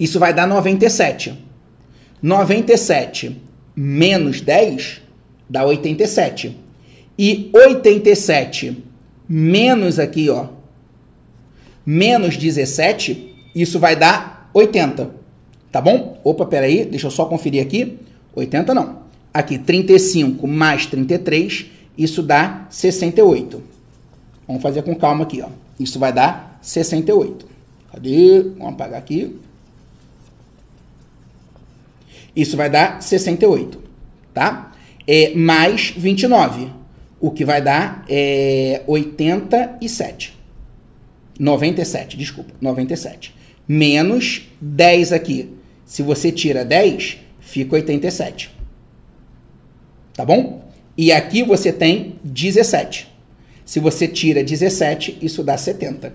isso 0.00 0.18
vai 0.18 0.32
dar 0.32 0.46
97. 0.46 1.38
97 2.22 3.42
menos 3.76 4.40
10 4.40 5.02
dá 5.48 5.64
87. 5.64 6.56
E 7.18 7.50
87 7.52 8.84
menos 9.28 9.98
aqui, 9.98 10.30
ó, 10.30 10.46
menos 11.84 12.36
17, 12.36 13.34
isso 13.54 13.78
vai 13.78 13.94
dar 13.94 14.50
80. 14.54 15.10
Tá 15.70 15.80
bom? 15.80 16.20
Opa, 16.22 16.46
peraí, 16.46 16.84
deixa 16.84 17.06
eu 17.06 17.10
só 17.10 17.24
conferir 17.26 17.62
aqui. 17.62 17.98
80 18.34 18.74
não. 18.74 19.02
Aqui, 19.32 19.58
35 19.58 20.46
mais 20.46 20.86
33, 20.86 21.66
isso 21.96 22.22
dá 22.22 22.66
68. 22.70 23.62
Vamos 24.46 24.62
fazer 24.62 24.82
com 24.82 24.94
calma 24.94 25.24
aqui, 25.24 25.42
ó. 25.42 25.48
Isso 25.78 25.98
vai 25.98 26.12
dar 26.12 26.58
68. 26.62 27.46
Cadê? 27.92 28.42
Vamos 28.56 28.74
apagar 28.74 28.98
aqui. 28.98 29.38
Isso 32.34 32.56
vai 32.56 32.70
dar 32.70 33.02
68, 33.02 33.82
tá? 34.32 34.72
É 35.06 35.34
mais 35.34 35.90
29 35.90 36.70
o 37.20 37.30
que 37.30 37.44
vai 37.44 37.60
dar 37.60 38.04
é 38.08 38.82
87. 38.86 40.36
97, 41.38 42.16
desculpa, 42.16 42.52
97. 42.60 43.34
Menos 43.68 44.48
10 44.60 45.12
aqui. 45.12 45.56
Se 45.84 46.02
você 46.02 46.32
tira 46.32 46.64
10, 46.64 47.18
fica 47.40 47.76
87. 47.76 48.50
Tá 50.14 50.24
bom? 50.24 50.61
E 50.96 51.10
aqui 51.12 51.42
você 51.42 51.72
tem 51.72 52.16
17. 52.22 53.10
Se 53.64 53.80
você 53.80 54.06
tira 54.06 54.44
17, 54.44 55.18
isso 55.22 55.42
dá 55.42 55.56
70. 55.56 56.12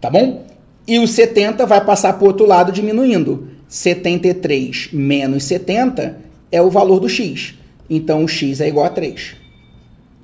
Tá 0.00 0.10
bom? 0.10 0.44
E 0.86 0.98
o 0.98 1.06
70 1.06 1.64
vai 1.66 1.84
passar 1.84 2.14
para 2.14 2.24
o 2.24 2.28
outro 2.28 2.46
lado 2.46 2.72
diminuindo. 2.72 3.48
73 3.68 4.90
menos 4.92 5.44
70 5.44 6.18
é 6.50 6.60
o 6.60 6.70
valor 6.70 7.00
do 7.00 7.08
x. 7.08 7.54
Então 7.88 8.24
o 8.24 8.28
x 8.28 8.60
é 8.60 8.68
igual 8.68 8.86
a 8.86 8.90
3. 8.90 9.36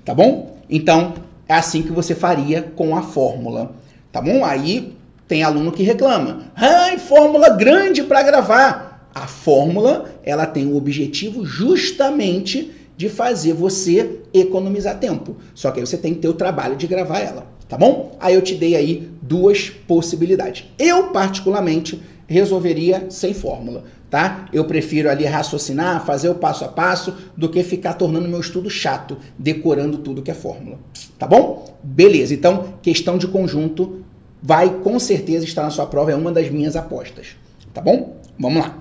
Tá 0.05 0.15
bom? 0.15 0.57
Então, 0.69 1.15
é 1.49 1.55
assim 1.55 1.83
que 1.83 1.93
você 1.93 2.15
faria 2.15 2.63
com 2.63 2.97
a 2.97 3.03
fórmula. 3.03 3.75
Tá 4.13 4.21
bom? 4.21 4.45
Aí 4.45 4.93
tem 5.29 5.43
aluno 5.43 5.73
que 5.73 5.83
reclama. 5.83 6.51
Ai, 6.55 6.99
fórmula 6.99 7.51
grande 7.51 8.03
para 8.03 8.23
gravar. 8.23 9.11
A 9.15 9.27
fórmula, 9.27 10.11
ela 10.23 10.47
tem 10.47 10.67
o 10.67 10.77
objetivo 10.77 11.45
justamente 11.45 12.71
de 12.97 13.09
fazer 13.09 13.53
você 13.53 14.21
economizar 14.33 14.99
tempo. 14.99 15.37
Só 15.55 15.71
que 15.71 15.81
aí 15.81 15.87
você 15.87 15.97
tem 15.97 16.15
que 16.15 16.21
ter 16.21 16.29
o 16.29 16.35
trabalho 16.35 16.77
de 16.77 16.87
gravar 16.87 17.21
ela, 17.21 17.47
tá 17.69 17.77
bom? 17.77 18.17
Aí 18.19 18.35
eu 18.35 18.43
te 18.43 18.55
dei 18.55 18.75
aí 18.75 19.09
duas 19.21 19.71
possibilidades. 19.71 20.65
Eu, 20.79 21.09
particularmente, 21.09 22.01
resolveria 22.27 23.07
sem 23.11 23.35
fórmula 23.35 23.85
tá? 24.11 24.49
Eu 24.53 24.65
prefiro 24.65 25.11
ali 25.11 25.25
raciocinar, 25.25 26.05
fazer 26.05 26.29
o 26.29 26.35
passo 26.35 26.65
a 26.65 26.69
passo, 26.69 27.15
do 27.37 27.49
que 27.49 27.63
ficar 27.63 27.95
tornando 27.95 28.29
meu 28.29 28.41
estudo 28.41 28.71
chato, 28.71 29.19
decorando 29.39 29.99
tudo 29.99 30.23
que 30.23 30.31
é 30.31 30.35
fórmula. 30.35 30.79
Tá 31.19 31.27
bom? 31.27 31.77
Beleza, 31.83 32.35
então, 32.35 32.75
questão 32.83 33.19
de 33.19 33.27
conjunto 33.27 34.05
vai 34.43 34.71
com 34.83 34.99
certeza 34.99 35.45
estar 35.45 35.63
na 35.63 35.71
sua 35.71 35.87
prova, 35.87 36.13
é 36.13 36.15
uma 36.15 36.33
das 36.33 36.51
minhas 36.51 36.77
apostas. 36.77 37.37
Tá 37.75 37.81
bom? 37.81 38.17
Vamos 38.39 38.63
lá. 38.63 38.79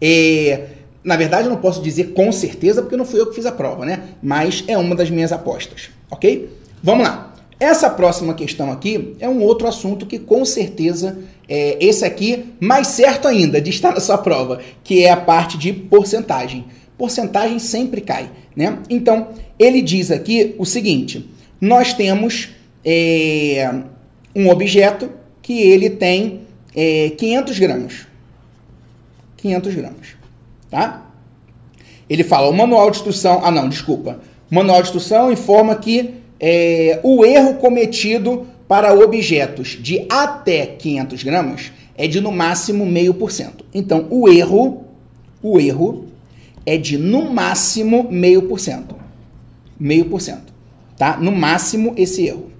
É, 0.00 0.68
na 1.04 1.16
verdade, 1.16 1.44
eu 1.44 1.50
não 1.50 1.60
posso 1.60 1.82
dizer 1.82 2.12
com 2.14 2.32
certeza, 2.32 2.80
porque 2.80 2.96
não 2.96 3.04
fui 3.04 3.20
eu 3.20 3.26
que 3.26 3.34
fiz 3.34 3.44
a 3.44 3.52
prova, 3.52 3.84
né? 3.84 4.04
Mas 4.22 4.64
é 4.66 4.78
uma 4.78 4.94
das 4.94 5.10
minhas 5.10 5.32
apostas, 5.32 5.90
ok? 6.10 6.48
Vamos 6.82 7.06
lá. 7.06 7.34
Essa 7.60 7.88
próxima 7.90 8.34
questão 8.34 8.72
aqui 8.72 9.14
é 9.20 9.28
um 9.28 9.40
outro 9.42 9.68
assunto 9.68 10.06
que 10.06 10.18
com 10.18 10.44
certeza 10.44 11.18
é 11.48 11.76
esse 11.80 12.04
aqui 12.04 12.52
mais 12.58 12.88
certo 12.88 13.28
ainda 13.28 13.60
de 13.60 13.70
estar 13.70 13.92
na 13.92 14.00
sua 14.00 14.18
prova, 14.18 14.60
que 14.82 15.04
é 15.04 15.10
a 15.10 15.16
parte 15.16 15.58
de 15.58 15.72
porcentagem. 15.72 16.64
Porcentagem 16.96 17.58
sempre 17.58 18.00
cai, 18.00 18.30
né? 18.56 18.78
Então 18.88 19.28
ele 19.58 19.82
diz 19.82 20.10
aqui 20.10 20.54
o 20.58 20.64
seguinte: 20.64 21.28
nós 21.60 21.92
temos 21.92 22.50
é, 22.84 23.72
um 24.34 24.48
objeto 24.48 25.10
que 25.42 25.60
ele 25.60 25.90
tem 25.90 26.40
é, 26.74 27.10
500 27.10 27.58
gramas, 27.58 28.06
500 29.36 29.74
gramas, 29.74 30.23
tá? 30.74 31.06
Ele 32.10 32.24
fala 32.24 32.48
o 32.48 32.52
manual 32.52 32.90
de 32.90 32.96
instrução, 32.96 33.40
ah 33.44 33.50
não, 33.52 33.68
desculpa, 33.68 34.18
o 34.50 34.54
manual 34.54 34.82
de 34.82 34.88
instrução 34.88 35.30
informa 35.30 35.76
que 35.76 36.14
é, 36.40 36.98
o 37.04 37.24
erro 37.24 37.54
cometido 37.54 38.44
para 38.66 38.92
objetos 38.92 39.78
de 39.80 40.04
até 40.10 40.66
500 40.66 41.22
gramas 41.22 41.72
é 41.96 42.08
de 42.08 42.20
no 42.20 42.32
máximo 42.32 42.84
meio 42.84 43.14
por 43.14 43.30
cento. 43.30 43.64
Então, 43.72 44.08
o 44.10 44.28
erro, 44.28 44.82
o 45.40 45.60
erro 45.60 46.06
é 46.66 46.76
de 46.76 46.98
no 46.98 47.30
máximo 47.30 48.08
meio 48.10 48.42
por 48.42 48.58
cento. 48.58 48.96
Meio 49.78 50.06
por 50.06 50.20
cento, 50.20 50.52
tá? 50.98 51.18
No 51.18 51.30
máximo 51.30 51.94
esse 51.96 52.26
erro. 52.26 52.50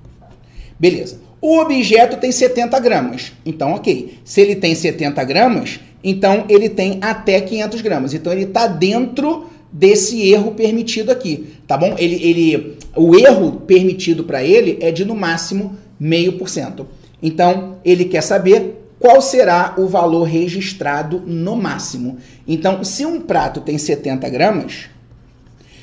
Beleza. 0.78 1.18
O 1.40 1.58
objeto 1.58 2.16
tem 2.18 2.30
70 2.30 2.78
gramas. 2.78 3.32
Então, 3.44 3.72
ok. 3.72 4.18
Se 4.24 4.40
ele 4.40 4.54
tem 4.54 4.72
70 4.72 5.22
gramas, 5.24 5.80
então 6.04 6.44
ele 6.50 6.68
tem 6.68 6.98
até 7.00 7.40
500 7.40 7.80
gramas. 7.80 8.12
Então, 8.12 8.30
ele 8.30 8.44
está 8.44 8.66
dentro 8.66 9.46
desse 9.72 10.30
erro 10.30 10.52
permitido 10.52 11.10
aqui, 11.10 11.54
tá 11.66 11.76
bom? 11.76 11.96
Ele, 11.98 12.14
ele, 12.22 12.78
o 12.94 13.16
erro 13.16 13.62
permitido 13.66 14.22
para 14.22 14.44
ele 14.44 14.78
é 14.80 14.92
de 14.92 15.04
no 15.04 15.16
máximo 15.16 15.76
meio 15.98 16.34
por 16.34 16.48
cento. 16.48 16.86
Então, 17.20 17.78
ele 17.84 18.04
quer 18.04 18.20
saber 18.20 18.86
qual 19.00 19.20
será 19.20 19.74
o 19.78 19.86
valor 19.86 20.24
registrado 20.24 21.22
no 21.26 21.56
máximo. 21.56 22.18
Então, 22.46 22.84
se 22.84 23.04
um 23.04 23.20
prato 23.20 23.62
tem 23.62 23.78
70 23.78 24.28
gramas, 24.28 24.84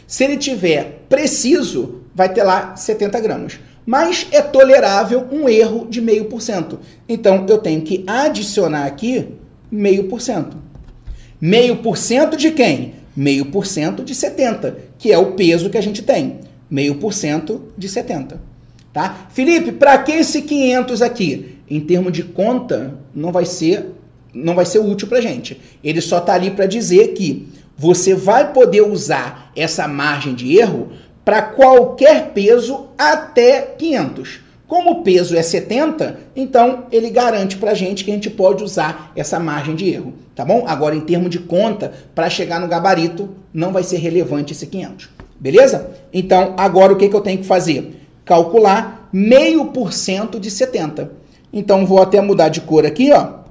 se 0.08 0.24
ele 0.24 0.38
tiver 0.38 1.04
preciso, 1.10 2.02
vai 2.14 2.32
ter 2.32 2.44
lá 2.44 2.76
70 2.76 3.20
gramas. 3.20 3.60
Mas 3.86 4.28
é 4.32 4.42
tolerável 4.42 5.28
um 5.32 5.50
erro 5.50 5.88
de 5.90 6.00
meio 6.00 6.26
por 6.26 6.42
cento. 6.42 6.80
Então, 7.10 7.46
eu 7.50 7.58
tenho 7.58 7.82
que 7.82 8.04
adicionar 8.08 8.86
aqui 8.86 9.28
meio 9.72 10.06
por 10.06 10.22
cento. 10.22 10.58
Meio 11.40 11.78
por 11.78 11.98
cento 11.98 12.36
de 12.36 12.52
quem? 12.52 12.96
Meio 13.16 13.46
por 13.46 13.66
cento 13.66 14.04
de 14.04 14.14
70, 14.14 14.78
que 14.98 15.12
é 15.12 15.18
o 15.18 15.32
peso 15.34 15.70
que 15.70 15.78
a 15.78 15.82
gente 15.82 16.02
tem. 16.02 16.40
Meio 16.70 16.96
por 16.96 17.14
cento 17.14 17.64
de 17.78 17.90
70. 17.90 18.40
Tá? 18.94 19.28
Felipe, 19.32 19.72
para 19.72 19.98
que 20.00 20.12
esse 20.12 20.42
500 20.42 21.02
aqui? 21.02 21.58
Em 21.70 21.80
termos 21.80 22.12
de 22.12 22.24
conta, 22.24 22.96
não 23.16 23.32
vai 23.32 23.46
ser 23.46 23.88
não 24.34 24.56
vai 24.56 24.66
ser 24.66 24.80
útil 24.80 25.08
para 25.10 25.20
gente. 25.20 25.60
Ele 25.84 26.00
só 26.00 26.20
está 26.20 26.34
ali 26.34 26.52
para 26.52 26.66
dizer 26.66 27.10
que 27.10 27.50
você 27.78 28.14
vai 28.14 28.54
poder 28.54 28.82
usar 28.82 29.52
essa 29.56 29.88
margem 29.88 30.34
de 30.34 30.58
erro 30.58 30.92
para 31.26 31.42
qualquer 31.42 32.32
peso 32.32 32.88
até 32.98 33.62
500. 33.62 34.40
Como 34.72 34.92
o 34.92 35.04
peso 35.04 35.36
é 35.36 35.42
70, 35.44 36.18
então 36.34 36.86
ele 36.94 37.10
garante 37.10 37.58
para 37.58 37.72
a 37.72 37.74
gente 37.74 38.06
que 38.06 38.12
a 38.12 38.14
gente 38.14 38.30
pode 38.30 38.64
usar 38.64 39.12
essa 39.18 39.38
margem 39.38 39.76
de 39.76 39.90
erro, 39.90 40.14
tá 40.34 40.46
bom? 40.46 40.64
Agora, 40.66 40.96
em 40.96 41.02
termos 41.02 41.30
de 41.30 41.40
conta, 41.40 41.92
para 42.16 42.30
chegar 42.30 42.58
no 42.58 42.70
gabarito, 42.70 43.28
não 43.54 43.74
vai 43.74 43.84
ser 43.84 43.98
relevante 43.98 44.54
esse 44.54 44.66
500, 44.66 45.10
beleza? 45.38 45.92
Então, 46.14 46.54
agora 46.56 46.94
o 46.94 46.96
que, 46.96 47.10
que 47.10 47.16
eu 47.16 47.20
tenho 47.20 47.40
que 47.40 47.46
fazer? 47.46 47.98
calcular 48.24 49.10
meio 49.12 49.66
por 49.66 49.92
cento 49.92 50.40
de 50.40 50.50
70. 50.50 51.12
Então, 51.52 51.86
vou 51.86 52.02
até 52.02 52.22
mudar 52.22 52.48
de 52.48 52.62
cor 52.62 52.86
aqui, 52.86 53.12
ó. 53.12 53.42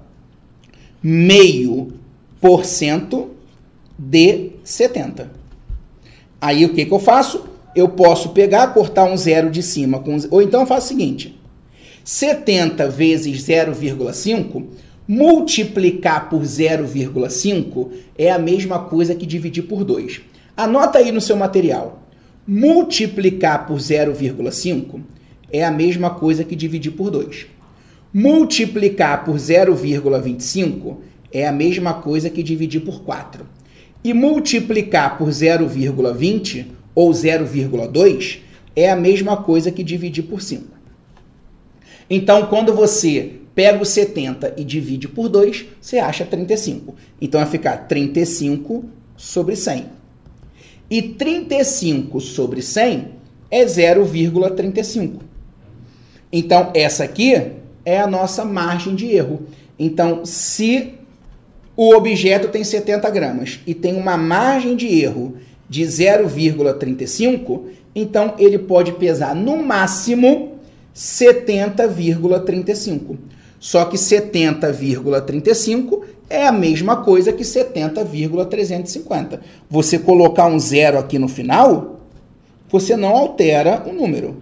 Meio 1.02 1.92
por 2.40 2.64
cento 2.64 3.32
de 3.98 4.52
70. 4.64 5.30
Aí, 6.40 6.64
o 6.64 6.72
que, 6.72 6.86
que 6.86 6.92
eu 6.94 6.98
faço? 6.98 7.49
Eu 7.74 7.88
posso 7.88 8.30
pegar, 8.30 8.68
cortar 8.68 9.04
um 9.04 9.16
zero 9.16 9.50
de 9.50 9.62
cima, 9.62 10.00
com, 10.00 10.16
ou 10.30 10.42
então 10.42 10.60
eu 10.60 10.66
faço 10.66 10.86
o 10.86 10.88
seguinte. 10.88 11.40
70 12.04 12.88
vezes 12.88 13.42
0,5 13.42 14.66
multiplicar 15.06 16.28
por 16.28 16.42
0,5 16.42 17.88
é 18.16 18.30
a 18.30 18.38
mesma 18.38 18.78
coisa 18.78 19.14
que 19.14 19.26
dividir 19.26 19.62
por 19.64 19.84
2. 19.84 20.20
Anota 20.56 20.98
aí 20.98 21.10
no 21.10 21.20
seu 21.20 21.36
material 21.36 22.00
multiplicar 22.52 23.64
por 23.64 23.76
0,5 23.76 25.00
é 25.52 25.64
a 25.64 25.70
mesma 25.70 26.10
coisa 26.10 26.42
que 26.42 26.56
dividir 26.56 26.90
por 26.90 27.08
2. 27.08 27.46
Multiplicar 28.12 29.24
por 29.24 29.36
0,25 29.36 30.96
é 31.32 31.46
a 31.46 31.52
mesma 31.52 31.94
coisa 31.94 32.28
que 32.28 32.42
dividir 32.42 32.80
por 32.80 33.02
4. 33.02 33.46
E 34.02 34.12
multiplicar 34.12 35.16
por 35.16 35.28
0,20 35.28 36.66
ou 37.00 37.10
0,2 37.12 38.40
é 38.76 38.90
a 38.90 38.94
mesma 38.94 39.38
coisa 39.38 39.72
que 39.72 39.82
dividir 39.82 40.24
por 40.24 40.42
5. 40.42 40.64
Então, 42.10 42.44
quando 42.44 42.74
você 42.74 43.36
pega 43.54 43.82
o 43.82 43.86
70 43.86 44.52
e 44.58 44.64
divide 44.64 45.08
por 45.08 45.26
2, 45.30 45.64
você 45.80 45.98
acha 45.98 46.26
35. 46.26 46.94
Então, 47.18 47.40
vai 47.40 47.48
ficar 47.48 47.88
35 47.88 48.84
sobre 49.16 49.56
100. 49.56 49.86
E 50.90 51.00
35 51.00 52.20
sobre 52.20 52.60
100 52.60 53.08
é 53.50 53.64
0,35. 53.64 55.20
Então, 56.30 56.70
essa 56.74 57.04
aqui 57.04 57.34
é 57.82 57.98
a 57.98 58.06
nossa 58.06 58.44
margem 58.44 58.94
de 58.94 59.06
erro. 59.06 59.46
Então, 59.78 60.26
se 60.26 60.94
o 61.74 61.94
objeto 61.94 62.48
tem 62.48 62.62
70 62.62 63.08
gramas 63.08 63.60
e 63.66 63.72
tem 63.72 63.96
uma 63.96 64.18
margem 64.18 64.76
de 64.76 64.86
erro 65.00 65.38
de 65.70 65.84
0,35, 65.84 67.62
então 67.94 68.34
ele 68.38 68.58
pode 68.58 68.92
pesar 68.92 69.34
no 69.36 69.56
máximo 69.56 70.58
70,35. 70.94 73.16
Só 73.60 73.84
que 73.84 73.96
70,35 73.96 76.00
é 76.28 76.46
a 76.46 76.52
mesma 76.52 76.96
coisa 76.96 77.32
que 77.32 77.44
70,350. 77.44 79.40
Você 79.70 79.98
colocar 79.98 80.46
um 80.46 80.58
zero 80.58 80.98
aqui 80.98 81.20
no 81.20 81.28
final, 81.28 82.00
você 82.68 82.96
não 82.96 83.10
altera 83.10 83.84
o 83.86 83.92
número. 83.92 84.38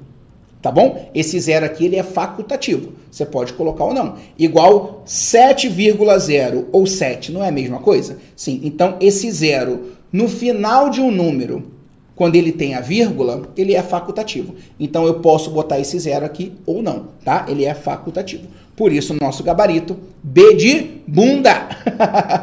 Tá 0.62 0.72
bom? 0.72 1.10
Esse 1.14 1.38
zero 1.38 1.66
aqui 1.66 1.84
ele 1.84 1.96
é 1.96 2.02
facultativo. 2.02 2.94
Você 3.10 3.26
pode 3.26 3.52
colocar 3.52 3.84
ou 3.84 3.94
não. 3.94 4.16
Igual 4.38 5.02
7,0 5.06 6.64
ou 6.72 6.86
7, 6.86 7.32
não 7.32 7.44
é 7.44 7.48
a 7.48 7.52
mesma 7.52 7.80
coisa? 7.80 8.16
Sim. 8.34 8.62
Então, 8.64 8.96
esse 9.00 9.30
zero 9.30 9.97
no 10.12 10.28
final 10.28 10.90
de 10.90 11.00
um 11.00 11.10
número, 11.10 11.70
quando 12.14 12.34
ele 12.34 12.50
tem 12.50 12.74
a 12.74 12.80
vírgula, 12.80 13.48
ele 13.56 13.74
é 13.74 13.82
facultativo. 13.82 14.54
Então, 14.78 15.06
eu 15.06 15.20
posso 15.20 15.50
botar 15.50 15.78
esse 15.78 15.98
zero 15.98 16.24
aqui 16.24 16.52
ou 16.66 16.82
não, 16.82 17.06
tá? 17.24 17.46
Ele 17.48 17.64
é 17.64 17.74
facultativo. 17.74 18.48
Por 18.74 18.92
isso, 18.92 19.16
nosso 19.20 19.42
gabarito 19.42 19.96
B 20.22 20.54
de 20.54 21.00
bunda. 21.06 21.68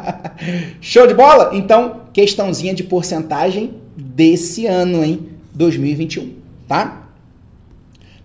Show 0.80 1.06
de 1.06 1.14
bola? 1.14 1.50
Então, 1.54 2.02
questãozinha 2.12 2.74
de 2.74 2.84
porcentagem 2.84 3.74
desse 3.96 4.66
ano, 4.66 5.04
hein? 5.04 5.28
2021, 5.54 6.34
tá? 6.68 7.08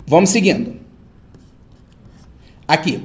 Vamos 0.05 0.29
seguindo. 0.29 0.73
Aqui. 2.67 3.01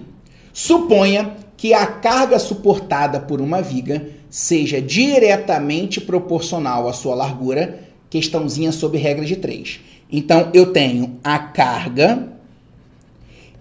Suponha 0.53 1.37
que 1.57 1.72
a 1.72 1.87
carga 1.87 2.38
suportada 2.38 3.20
por 3.20 3.40
uma 3.40 3.62
viga 3.62 4.09
seja 4.37 4.83
diretamente 4.83 5.99
proporcional 5.99 6.87
à 6.87 6.92
sua 6.92 7.14
largura, 7.14 7.81
questãozinha 8.11 8.70
sobre 8.70 8.99
regra 8.99 9.25
de 9.25 9.37
3. 9.37 9.81
Então, 10.12 10.51
eu 10.53 10.72
tenho 10.75 11.18
a 11.25 11.38
carga 11.38 12.37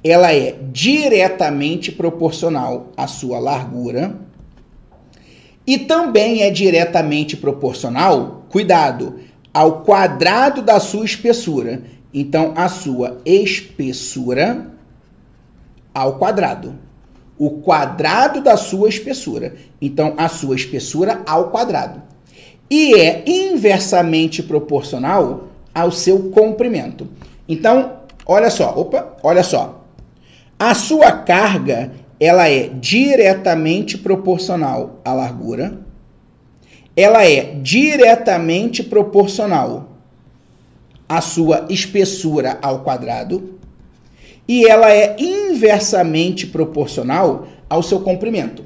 ela 0.03 0.33
é 0.33 0.55
diretamente 0.71 1.93
proporcional 1.93 2.91
à 2.95 3.07
sua 3.07 3.39
largura 3.39 4.15
e 5.65 5.79
também 5.79 6.43
é 6.43 6.51
diretamente 6.51 7.37
proporcional, 7.37 8.45
cuidado, 8.49 9.15
ao 9.51 9.81
quadrado 9.81 10.61
da 10.61 10.79
sua 10.79 11.05
espessura. 11.05 11.81
Então, 12.13 12.53
a 12.55 12.69
sua 12.69 13.19
espessura 13.25 14.67
ao 15.91 16.19
quadrado. 16.19 16.75
O 17.37 17.49
quadrado 17.61 18.41
da 18.41 18.55
sua 18.57 18.89
espessura. 18.89 19.55
Então, 19.81 20.13
a 20.17 20.29
sua 20.29 20.55
espessura 20.55 21.21
ao 21.25 21.49
quadrado. 21.49 22.01
E 22.69 22.95
é 22.95 23.23
inversamente 23.27 24.41
proporcional 24.41 25.49
ao 25.73 25.91
seu 25.91 26.31
comprimento. 26.31 27.07
Então, 27.47 27.99
olha 28.25 28.49
só, 28.49 28.73
opa, 28.77 29.17
olha 29.21 29.43
só. 29.43 29.83
A 30.57 30.73
sua 30.73 31.11
carga 31.11 31.91
ela 32.19 32.49
é 32.49 32.69
diretamente 32.69 33.97
proporcional 33.97 35.01
à 35.03 35.13
largura, 35.13 35.79
ela 36.95 37.25
é 37.25 37.55
diretamente 37.61 38.81
proporcional 38.81 39.89
à 41.09 41.19
sua 41.19 41.65
espessura 41.69 42.57
ao 42.61 42.79
quadrado 42.79 43.54
e 44.47 44.65
ela 44.65 44.91
é 44.91 45.15
inversamente 45.19 46.47
proporcional 46.47 47.47
ao 47.69 47.81
seu 47.81 47.99
comprimento. 47.99 48.63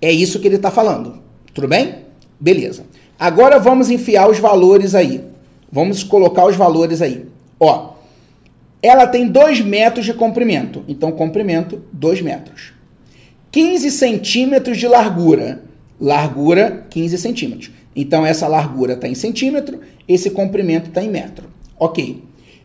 É 0.00 0.10
isso 0.10 0.40
que 0.40 0.48
ele 0.48 0.56
está 0.56 0.70
falando. 0.70 1.22
Tudo 1.52 1.68
bem? 1.68 1.96
Beleza. 2.38 2.84
Agora 3.18 3.58
vamos 3.58 3.90
enfiar 3.90 4.30
os 4.30 4.38
valores 4.38 4.94
aí. 4.94 5.22
Vamos 5.70 6.02
colocar 6.02 6.46
os 6.46 6.56
valores 6.56 7.02
aí. 7.02 7.26
Ó, 7.58 7.92
ela 8.82 9.06
tem 9.06 9.28
2 9.28 9.60
metros 9.60 10.06
de 10.06 10.14
comprimento. 10.14 10.82
Então, 10.88 11.12
comprimento, 11.12 11.82
2 11.92 12.22
metros. 12.22 12.72
15 13.52 13.90
centímetros 13.90 14.78
de 14.78 14.88
largura. 14.88 15.62
Largura, 16.00 16.86
15 16.88 17.18
centímetros. 17.18 17.70
Então, 17.94 18.24
essa 18.24 18.48
largura 18.48 18.94
está 18.94 19.06
em 19.06 19.14
centímetro, 19.14 19.80
esse 20.08 20.30
comprimento 20.30 20.88
está 20.88 21.02
em 21.02 21.10
metro. 21.10 21.48
Ok. 21.78 22.22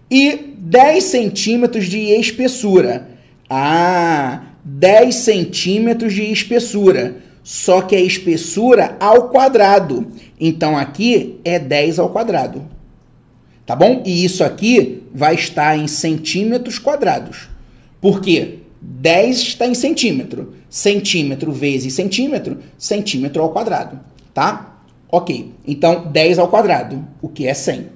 E 0.10 0.54
10 0.58 1.04
centímetros 1.04 1.86
de 1.86 2.00
espessura. 2.00 3.10
Ah, 3.50 4.44
10 4.64 5.16
centímetros 5.16 6.14
de 6.14 6.24
espessura. 6.24 7.18
Só 7.44 7.82
que 7.82 7.96
a 7.96 8.02
espessura 8.02 8.98
ao 9.00 9.30
quadrado. 9.30 10.08
Então 10.40 10.78
aqui 10.78 11.40
é 11.44 11.60
10 11.60 12.00
ao 12.00 12.10
quadrado. 12.10 12.66
Tá 13.66 13.76
bom? 13.76 14.04
E 14.06 14.24
isso 14.24 14.44
aqui 14.44 15.04
vai 15.14 15.36
estar 15.36 15.78
em 15.78 15.88
centímetros 15.88 16.78
quadrados. 16.78 17.48
Por 18.00 18.22
quê? 18.22 18.60
10 18.82 19.38
está 19.38 19.66
em 19.68 19.74
centímetro. 19.74 20.54
Centímetro 20.70 21.52
vezes 21.52 21.94
centímetro, 21.94 22.60
centímetro 22.78 23.42
ao 23.42 23.52
quadrado. 23.52 24.00
Tá? 24.34 24.80
Ok. 25.10 25.52
Então, 25.66 26.12
10 26.12 26.38
ao 26.40 26.48
quadrado, 26.48 27.08
o 27.22 27.30
que 27.30 27.48
é 27.48 27.54
100. 27.54 27.95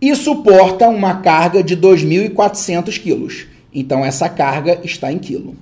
E 0.00 0.14
suporta 0.14 0.88
uma 0.88 1.16
carga 1.16 1.62
de 1.62 1.76
2.400 1.76 3.00
quilos. 3.00 3.46
Então, 3.74 4.04
essa 4.04 4.28
carga 4.28 4.80
está 4.84 5.12
em 5.12 5.18
quilo. 5.18 5.56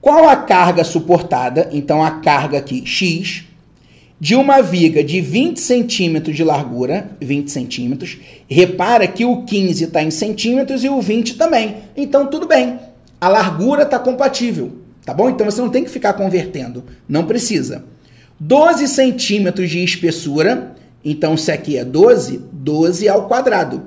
Qual 0.00 0.28
a 0.28 0.36
carga 0.36 0.82
suportada? 0.82 1.68
Então, 1.72 2.02
a 2.02 2.10
carga 2.10 2.58
aqui, 2.58 2.86
X, 2.86 3.44
de 4.18 4.34
uma 4.34 4.60
viga 4.60 5.04
de 5.04 5.20
20 5.20 5.60
centímetros 5.60 6.36
de 6.36 6.44
largura, 6.44 7.10
20 7.20 7.50
centímetros. 7.50 8.18
Repara 8.48 9.06
que 9.06 9.24
o 9.24 9.44
15 9.44 9.84
está 9.84 10.02
em 10.02 10.10
centímetros 10.10 10.84
e 10.84 10.88
o 10.88 11.00
20 11.00 11.36
também. 11.36 11.76
Então, 11.96 12.26
tudo 12.26 12.46
bem. 12.46 12.78
A 13.20 13.28
largura 13.28 13.82
está 13.82 13.98
compatível, 13.98 14.72
tá 15.04 15.12
bom? 15.12 15.28
Então, 15.28 15.44
você 15.44 15.60
não 15.60 15.70
tem 15.70 15.84
que 15.84 15.90
ficar 15.90 16.14
convertendo. 16.14 16.84
Não 17.08 17.26
precisa. 17.26 17.84
12 18.38 18.88
centímetros 18.88 19.70
de 19.70 19.84
espessura. 19.84 20.76
Então, 21.04 21.36
se 21.36 21.50
aqui 21.50 21.76
é 21.76 21.84
12, 21.84 22.40
12 22.52 23.08
ao 23.08 23.26
quadrado. 23.26 23.82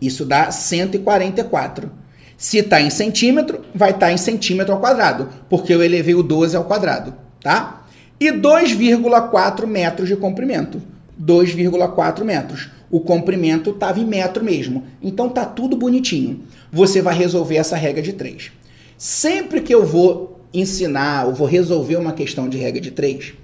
Isso 0.00 0.24
dá 0.24 0.50
144. 0.50 1.90
Se 2.36 2.58
está 2.58 2.80
em 2.80 2.90
centímetro, 2.90 3.60
vai 3.74 3.90
estar 3.90 4.06
tá 4.06 4.12
em 4.12 4.16
centímetro 4.16 4.74
ao 4.74 4.80
quadrado, 4.80 5.28
porque 5.48 5.72
eu 5.72 5.82
elevei 5.82 6.14
o 6.14 6.22
12 6.22 6.56
ao 6.56 6.64
quadrado, 6.64 7.14
tá? 7.40 7.86
e 8.20 8.30
2,4 8.30 9.66
metros 9.66 10.08
de 10.08 10.16
comprimento. 10.16 10.82
2,4 11.22 12.24
metros. 12.24 12.68
O 12.90 13.00
comprimento 13.00 13.70
estava 13.70 14.00
em 14.00 14.06
metro 14.06 14.44
mesmo. 14.44 14.84
Então 15.02 15.28
tá 15.28 15.44
tudo 15.44 15.76
bonitinho. 15.76 16.42
Você 16.72 17.00
vai 17.02 17.16
resolver 17.16 17.56
essa 17.56 17.76
regra 17.76 18.02
de 18.02 18.12
3. 18.12 18.52
Sempre 18.96 19.60
que 19.60 19.74
eu 19.74 19.84
vou 19.84 20.40
ensinar 20.52 21.26
ou 21.26 21.34
vou 21.34 21.46
resolver 21.46 21.96
uma 21.96 22.12
questão 22.12 22.48
de 22.48 22.56
regra 22.56 22.80
de 22.80 22.90
3, 22.90 23.34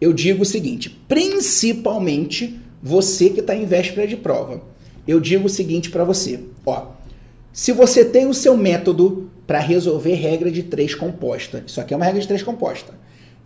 eu 0.00 0.12
digo 0.12 0.42
o 0.42 0.46
seguinte, 0.46 0.90
principalmente 1.06 2.58
você 2.86 3.30
que 3.30 3.40
está 3.40 3.56
em 3.56 3.64
véspera 3.64 4.06
de 4.06 4.14
prova. 4.14 4.60
Eu 5.08 5.18
digo 5.18 5.46
o 5.46 5.50
seguinte 5.50 5.88
para 5.88 6.04
você, 6.04 6.40
ó, 6.66 6.88
se 7.50 7.72
você 7.72 8.04
tem 8.04 8.26
o 8.26 8.34
seu 8.34 8.58
método 8.58 9.30
para 9.46 9.58
resolver 9.58 10.12
regra 10.14 10.50
de 10.50 10.64
3 10.64 10.94
composta, 10.94 11.64
isso 11.66 11.80
aqui 11.80 11.94
é 11.94 11.96
uma 11.96 12.04
regra 12.04 12.20
de 12.20 12.28
3 12.28 12.42
composta, 12.42 12.92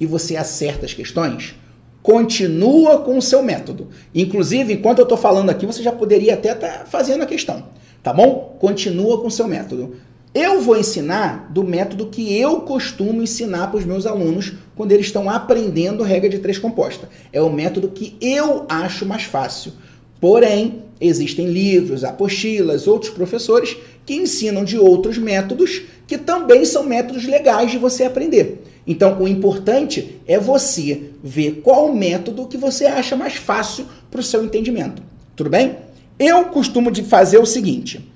e 0.00 0.06
você 0.06 0.34
acerta 0.34 0.86
as 0.86 0.92
questões, 0.92 1.54
continua 2.02 2.98
com 2.98 3.16
o 3.16 3.22
seu 3.22 3.40
método. 3.40 3.88
Inclusive, 4.12 4.72
enquanto 4.72 4.98
eu 4.98 5.04
estou 5.04 5.18
falando 5.18 5.50
aqui, 5.50 5.66
você 5.66 5.84
já 5.84 5.92
poderia 5.92 6.34
até 6.34 6.52
estar 6.52 6.78
tá 6.78 6.84
fazendo 6.86 7.22
a 7.22 7.26
questão, 7.26 7.66
tá 8.02 8.12
bom? 8.12 8.56
Continua 8.58 9.20
com 9.20 9.28
o 9.28 9.30
seu 9.30 9.46
método. 9.46 9.94
Eu 10.34 10.60
vou 10.60 10.76
ensinar 10.76 11.48
do 11.50 11.62
método 11.62 12.08
que 12.08 12.36
eu 12.36 12.62
costumo 12.62 13.22
ensinar 13.22 13.68
para 13.68 13.78
os 13.78 13.84
meus 13.84 14.04
alunos 14.04 14.54
quando 14.78 14.92
eles 14.92 15.06
estão 15.06 15.28
aprendendo 15.28 16.04
regra 16.04 16.28
de 16.28 16.38
três 16.38 16.56
composta. 16.56 17.08
É 17.32 17.42
o 17.42 17.52
método 17.52 17.88
que 17.88 18.16
eu 18.20 18.64
acho 18.68 19.04
mais 19.04 19.24
fácil. 19.24 19.72
Porém, 20.20 20.84
existem 21.00 21.48
livros, 21.48 22.04
apostilas, 22.04 22.86
outros 22.86 23.10
professores 23.10 23.76
que 24.06 24.14
ensinam 24.14 24.64
de 24.64 24.78
outros 24.78 25.18
métodos 25.18 25.82
que 26.06 26.16
também 26.16 26.64
são 26.64 26.84
métodos 26.84 27.24
legais 27.24 27.72
de 27.72 27.76
você 27.76 28.04
aprender. 28.04 28.62
Então, 28.86 29.20
o 29.20 29.26
importante 29.26 30.20
é 30.28 30.38
você 30.38 31.10
ver 31.24 31.60
qual 31.64 31.92
método 31.92 32.46
que 32.46 32.56
você 32.56 32.86
acha 32.86 33.16
mais 33.16 33.34
fácil 33.34 33.84
para 34.08 34.20
o 34.20 34.22
seu 34.22 34.44
entendimento. 34.44 35.02
Tudo 35.34 35.50
bem? 35.50 35.76
Eu 36.20 36.44
costumo 36.44 36.92
de 36.92 37.02
fazer 37.02 37.38
o 37.38 37.44
seguinte: 37.44 38.08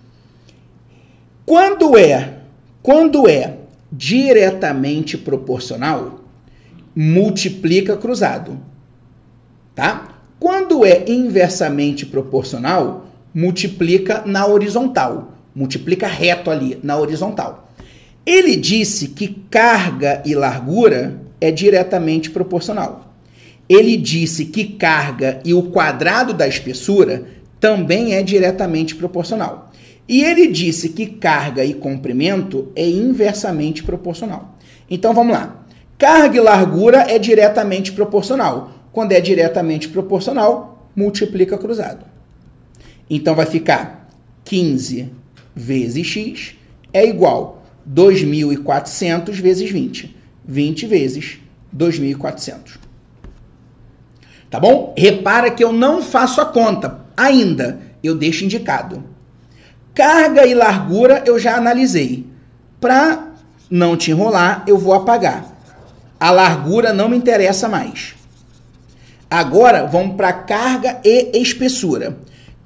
quando 1.45 1.99
é, 1.99 2.35
quando 2.83 3.29
é 3.29 3.57
diretamente 3.91 5.19
proporcional, 5.19 6.22
multiplica 6.95 7.97
cruzado, 7.97 8.59
tá? 9.75 10.09
Quando 10.39 10.85
é 10.85 11.05
inversamente 11.09 12.05
proporcional, 12.05 13.07
multiplica 13.35 14.23
na 14.27 14.47
horizontal, 14.47 15.35
multiplica 15.55 16.07
reto 16.07 16.51
ali 16.51 16.79
na 16.83 16.97
horizontal. 16.97 17.73
Ele 18.27 18.57
disse 18.57 19.09
que 19.09 19.29
carga 19.51 20.23
e 20.25 20.35
largura 20.35 21.21
é 21.41 21.51
diretamente 21.51 22.31
proporcional. 22.31 23.15
Ele 23.69 23.97
disse 23.97 24.47
que 24.47 24.65
carga 24.65 25.41
e 25.45 25.55
o 25.55 25.65
quadrado 25.71 26.33
da 26.35 26.47
espessura 26.47 27.25
também 27.59 28.15
é 28.15 28.23
diretamente 28.23 28.95
proporcional. 28.95 29.73
E 30.09 30.23
ele 30.23 30.49
disse 30.49 30.91
que 30.91 31.07
carga 31.07 31.65
e 31.65 31.73
comprimento 31.73 32.71
é 32.77 32.87
inversamente 32.87 33.83
proporcional. 33.83 34.59
Então 34.91 35.15
vamos 35.15 35.33
lá. 35.33 35.62
Carga 36.03 36.37
e 36.37 36.41
largura 36.41 37.07
é 37.09 37.17
diretamente 37.17 37.93
proporcional. 37.93 38.73
Quando 38.91 39.13
é 39.13 39.21
diretamente 39.21 39.89
proporcional, 39.89 40.91
multiplica 40.97 41.57
cruzado. 41.57 42.05
Então 43.09 43.37
vai 43.37 43.47
ficar 43.47 44.09
15 44.45 45.13
vezes 45.55 46.05
x 46.05 46.57
é 46.93 47.07
igual 47.07 47.63
2.400 47.89 49.31
vezes 49.35 49.71
20. 49.71 50.17
20 50.45 50.87
vezes 50.89 51.39
2.400. 51.73 52.79
Tá 54.51 54.59
bom? 54.59 54.93
Repara 54.99 55.53
que 55.53 55.63
eu 55.63 55.73
não 55.73 56.03
faço 56.03 56.41
a 56.41 56.47
conta 56.47 57.07
ainda, 57.17 57.81
eu 58.03 58.17
deixo 58.17 58.45
indicado. 58.45 59.05
Carga 59.95 60.45
e 60.45 60.53
largura 60.53 61.23
eu 61.25 61.39
já 61.39 61.57
analisei. 61.57 62.27
Para 62.81 63.35
não 63.71 63.97
te 63.97 64.11
enrolar, 64.11 64.65
eu 64.67 64.77
vou 64.77 64.95
apagar. 64.95 65.52
A 66.23 66.31
largura 66.31 66.93
não 66.93 67.09
me 67.09 67.17
interessa 67.17 67.69
mais. 67.69 68.15
Agora 69.29 69.87
vamos 69.87 70.15
para 70.15 70.33
carga 70.33 71.01
e 71.05 71.37
espessura. 71.37 72.17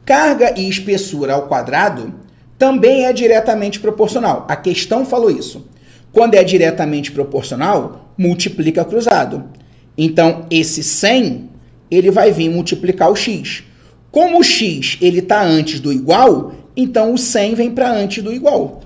Carga 0.05 0.53
e 0.61 0.69
espessura 0.69 1.33
ao 1.33 1.49
quadrado 1.49 2.13
também 2.59 3.07
é 3.07 3.15
diretamente 3.15 3.81
proporcional. 3.81 4.45
A 4.47 4.57
questão 4.57 5.07
falou 5.07 5.31
isso. 5.31 5.67
Quando 6.13 6.35
é 6.35 6.45
diretamente 6.45 7.11
proporcional, 7.11 8.13
multiplica 8.19 8.85
cruzado. 8.85 9.45
Então, 9.97 10.45
esse 10.51 10.83
100, 10.83 11.49
ele 11.91 12.11
vai 12.11 12.33
vir 12.33 12.51
multiplicar 12.51 13.11
o 13.11 13.17
x. 13.17 13.65
Como 14.11 14.41
o 14.41 14.45
x 14.45 14.99
ele 15.01 15.21
está 15.21 15.43
antes 15.43 15.81
do 15.81 15.91
igual, 15.91 16.53
então 16.77 17.15
o 17.15 17.17
100 17.17 17.55
vem 17.55 17.71
para 17.71 17.91
antes 17.91 18.23
do 18.23 18.35
igual. 18.35 18.83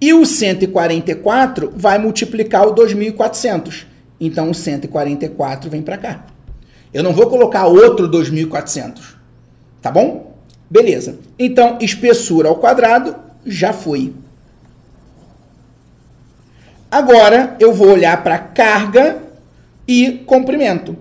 E 0.00 0.14
o 0.14 0.24
144 0.24 1.72
vai 1.76 1.98
multiplicar 1.98 2.66
o 2.66 2.74
2.400. 2.74 3.84
Então 4.20 4.50
o 4.50 4.54
144 4.54 5.70
vem 5.70 5.82
para 5.82 5.98
cá. 5.98 6.26
Eu 6.92 7.02
não 7.02 7.12
vou 7.12 7.28
colocar 7.28 7.66
outro 7.66 8.08
2.400. 8.08 9.14
Tá 9.80 9.90
bom? 9.90 10.34
Beleza. 10.68 11.18
Então, 11.38 11.78
espessura 11.80 12.48
ao 12.48 12.56
quadrado 12.56 13.16
já 13.44 13.72
foi. 13.72 14.12
Agora, 16.90 17.56
eu 17.60 17.72
vou 17.72 17.88
olhar 17.92 18.22
para 18.22 18.38
carga 18.38 19.18
e 19.86 20.22
comprimento. 20.26 20.96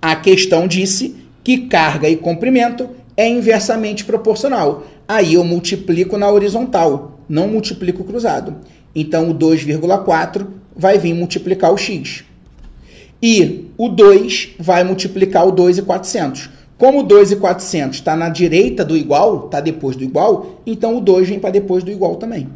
A 0.00 0.16
questão 0.16 0.66
disse 0.66 1.16
que 1.44 1.66
carga 1.66 2.08
e 2.08 2.16
comprimento 2.16 2.90
é 3.16 3.28
inversamente 3.28 4.04
proporcional. 4.04 4.86
Aí 5.06 5.34
eu 5.34 5.44
multiplico 5.44 6.18
na 6.18 6.30
horizontal, 6.30 7.15
não 7.28 7.48
multiplico 7.48 8.04
cruzado. 8.04 8.56
Então, 8.94 9.30
o 9.30 9.34
2,4 9.34 10.46
vai 10.74 10.98
vir 10.98 11.14
multiplicar 11.14 11.72
o 11.72 11.78
x. 11.78 12.24
E 13.22 13.70
o 13.78 13.88
2 13.88 14.56
vai 14.58 14.84
multiplicar 14.84 15.46
o 15.46 15.52
2,400. 15.52 16.50
Como 16.78 17.02
2,400 17.02 17.96
está 17.98 18.14
na 18.14 18.28
direita 18.28 18.84
do 18.84 18.96
igual, 18.96 19.46
está 19.46 19.60
depois 19.60 19.96
do 19.96 20.04
igual, 20.04 20.60
então 20.66 20.96
o 20.96 21.00
2 21.00 21.28
vem 21.28 21.38
para 21.38 21.50
depois 21.50 21.82
do 21.82 21.90
igual 21.90 22.16
também. 22.16 22.48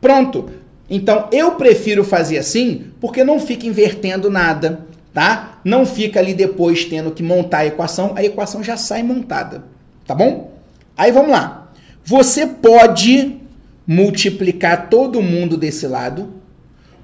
Pronto. 0.00 0.46
Então 0.88 1.28
eu 1.30 1.52
prefiro 1.52 2.04
fazer 2.04 2.38
assim 2.38 2.86
porque 3.00 3.22
não 3.22 3.38
fica 3.38 3.66
invertendo 3.66 4.30
nada, 4.30 4.86
tá? 5.12 5.58
Não 5.62 5.84
fica 5.84 6.20
ali 6.20 6.32
depois 6.32 6.84
tendo 6.86 7.10
que 7.10 7.22
montar 7.22 7.58
a 7.58 7.66
equação, 7.66 8.12
a 8.16 8.24
equação 8.24 8.62
já 8.62 8.76
sai 8.76 9.02
montada, 9.02 9.64
tá 10.06 10.14
bom? 10.14 10.52
Aí 10.96 11.12
vamos 11.12 11.30
lá. 11.30 11.70
Você 12.04 12.46
pode 12.46 13.40
multiplicar 13.86 14.88
todo 14.88 15.22
mundo 15.22 15.56
desse 15.56 15.86
lado, 15.86 16.32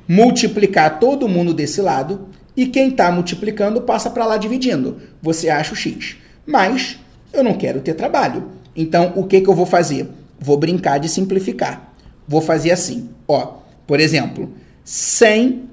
multiplicar 0.08 0.98
todo 0.98 1.28
mundo 1.28 1.52
desse 1.52 1.80
lado, 1.80 2.28
e 2.56 2.66
quem 2.66 2.88
está 2.88 3.10
multiplicando 3.10 3.82
passa 3.82 4.10
para 4.10 4.26
lá 4.26 4.36
dividindo. 4.36 4.98
Você 5.22 5.48
acha 5.48 5.72
o 5.72 5.76
x 5.76 6.16
mas 6.50 6.98
eu 7.32 7.44
não 7.44 7.54
quero 7.54 7.80
ter 7.80 7.94
trabalho. 7.94 8.48
Então, 8.74 9.12
o 9.14 9.24
que, 9.24 9.40
que 9.40 9.48
eu 9.48 9.54
vou 9.54 9.66
fazer? 9.66 10.08
Vou 10.38 10.56
brincar 10.56 10.98
de 10.98 11.08
simplificar. 11.08 11.92
Vou 12.26 12.40
fazer 12.40 12.72
assim, 12.72 13.10
ó. 13.26 13.58
Por 13.86 14.00
exemplo, 14.00 14.52
100 14.84 15.64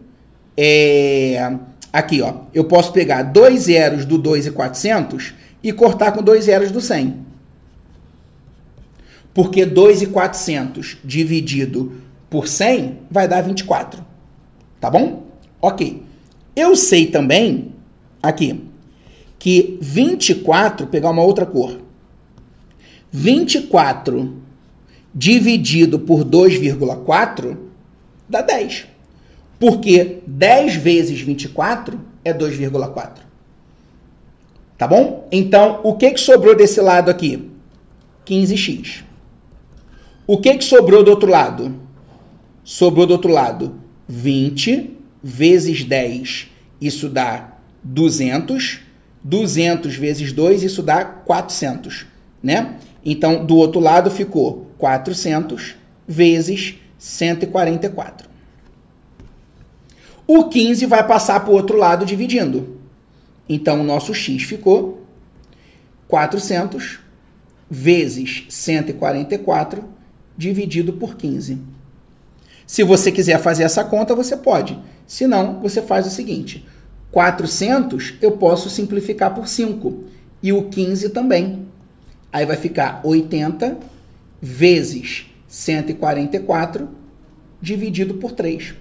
é, 0.56 1.56
aqui, 1.91 2.22
ó. 2.22 2.34
Eu 2.54 2.65
posso 2.65 2.91
pegar 2.91 3.24
dois 3.24 3.63
zeros 3.63 4.06
do 4.06 4.17
2,400 4.17 5.34
e 5.63 5.72
cortar 5.72 6.12
com 6.12 6.22
dois 6.22 6.46
zeros 6.46 6.72
do 6.72 6.82
100. 6.82 7.26
Porque 9.38 9.67
2,400 9.67 10.97
dividido 11.04 12.02
por 12.28 12.47
100 12.47 13.02
vai 13.08 13.28
dar 13.28 13.41
24. 13.41 14.04
Tá 14.82 14.89
bom? 14.89 15.28
Ok. 15.62 16.02
Eu 16.56 16.76
sei 16.76 17.06
também, 17.06 17.71
aqui, 18.19 18.63
que 19.38 19.78
24, 19.80 20.88
pegar 20.88 21.12
uma 21.12 21.21
outra 21.21 21.45
cor, 21.45 21.80
24 23.12 24.41
dividido 25.13 26.00
por 26.00 26.26
2,4 26.26 27.58
dá 28.28 28.41
10. 28.41 28.88
Porque 29.60 30.17
10 30.26 30.76
vezes 30.78 31.21
24 31.21 32.02
é 32.26 32.34
2,4. 32.34 33.12
Tá 34.80 34.88
bom? 34.88 35.28
Então, 35.32 35.80
o 35.84 35.93
que, 35.93 36.10
que 36.10 36.19
sobrou 36.19 36.56
desse 36.56 36.82
lado 36.82 37.12
aqui? 37.12 37.52
15x. 38.26 39.06
O 40.30 40.38
que, 40.38 40.58
que 40.58 40.66
sobrou 40.66 41.06
do 41.06 41.10
outro 41.10 41.32
lado? 41.32 41.74
Sobrou 42.62 43.08
do 43.08 43.13
outro 43.13 43.32
lado 43.32 43.80
20 44.10 44.98
vezes 45.24 45.86
10, 45.86 46.50
isso 46.82 47.08
dá 47.08 47.54
200. 47.82 48.82
200 49.24 49.96
vezes 49.96 50.34
2, 50.34 50.63
isso 50.63 50.84
dá 50.84 51.06
400, 51.06 52.06
né? 52.44 52.76
Então, 53.06 53.46
do 53.46 53.56
outro 53.56 53.80
lado 53.80 54.12
ficou 54.12 54.70
400 54.78 55.76
vezes 56.06 56.76
144. 56.98 58.30
O 60.26 60.46
15 60.46 60.86
vai 60.86 61.08
passar 61.08 61.40
para 61.40 61.52
o 61.52 61.56
outro 61.56 61.78
lado 61.78 62.06
dividindo. 62.06 62.78
Então, 63.48 63.80
o 63.80 63.84
nosso 63.84 64.13
x 64.13 64.44
ficou 64.44 65.06
400 66.08 67.00
vezes 67.70 68.46
144 68.50 69.96
dividido 70.38 70.93
por 70.93 71.15
15. 71.15 71.58
Se 72.65 72.84
você 72.84 73.12
quiser 73.12 73.39
fazer 73.41 73.63
essa 73.63 73.84
conta, 73.84 74.13
você 74.13 74.36
pode. 74.36 74.78
Se 75.06 75.26
não, 75.26 75.60
você 75.62 75.82
faz 75.82 76.06
o 76.06 76.10
seguinte: 76.10 76.65
400 77.12 78.15
eu 78.21 78.34
posso 78.34 78.69
simplificar 78.69 79.34
por 79.34 79.47
5 79.47 80.04
e 80.43 80.52
o 80.54 80.63
15 80.65 81.10
também. 81.10 81.65
Aí 82.32 82.45
vai 82.45 82.58
ficar 82.58 83.02
80 83.04 83.78
vezes 84.41 85.26
144 85.47 86.89
dividido 87.62 88.15
por 88.15 88.34
3. 88.34 88.76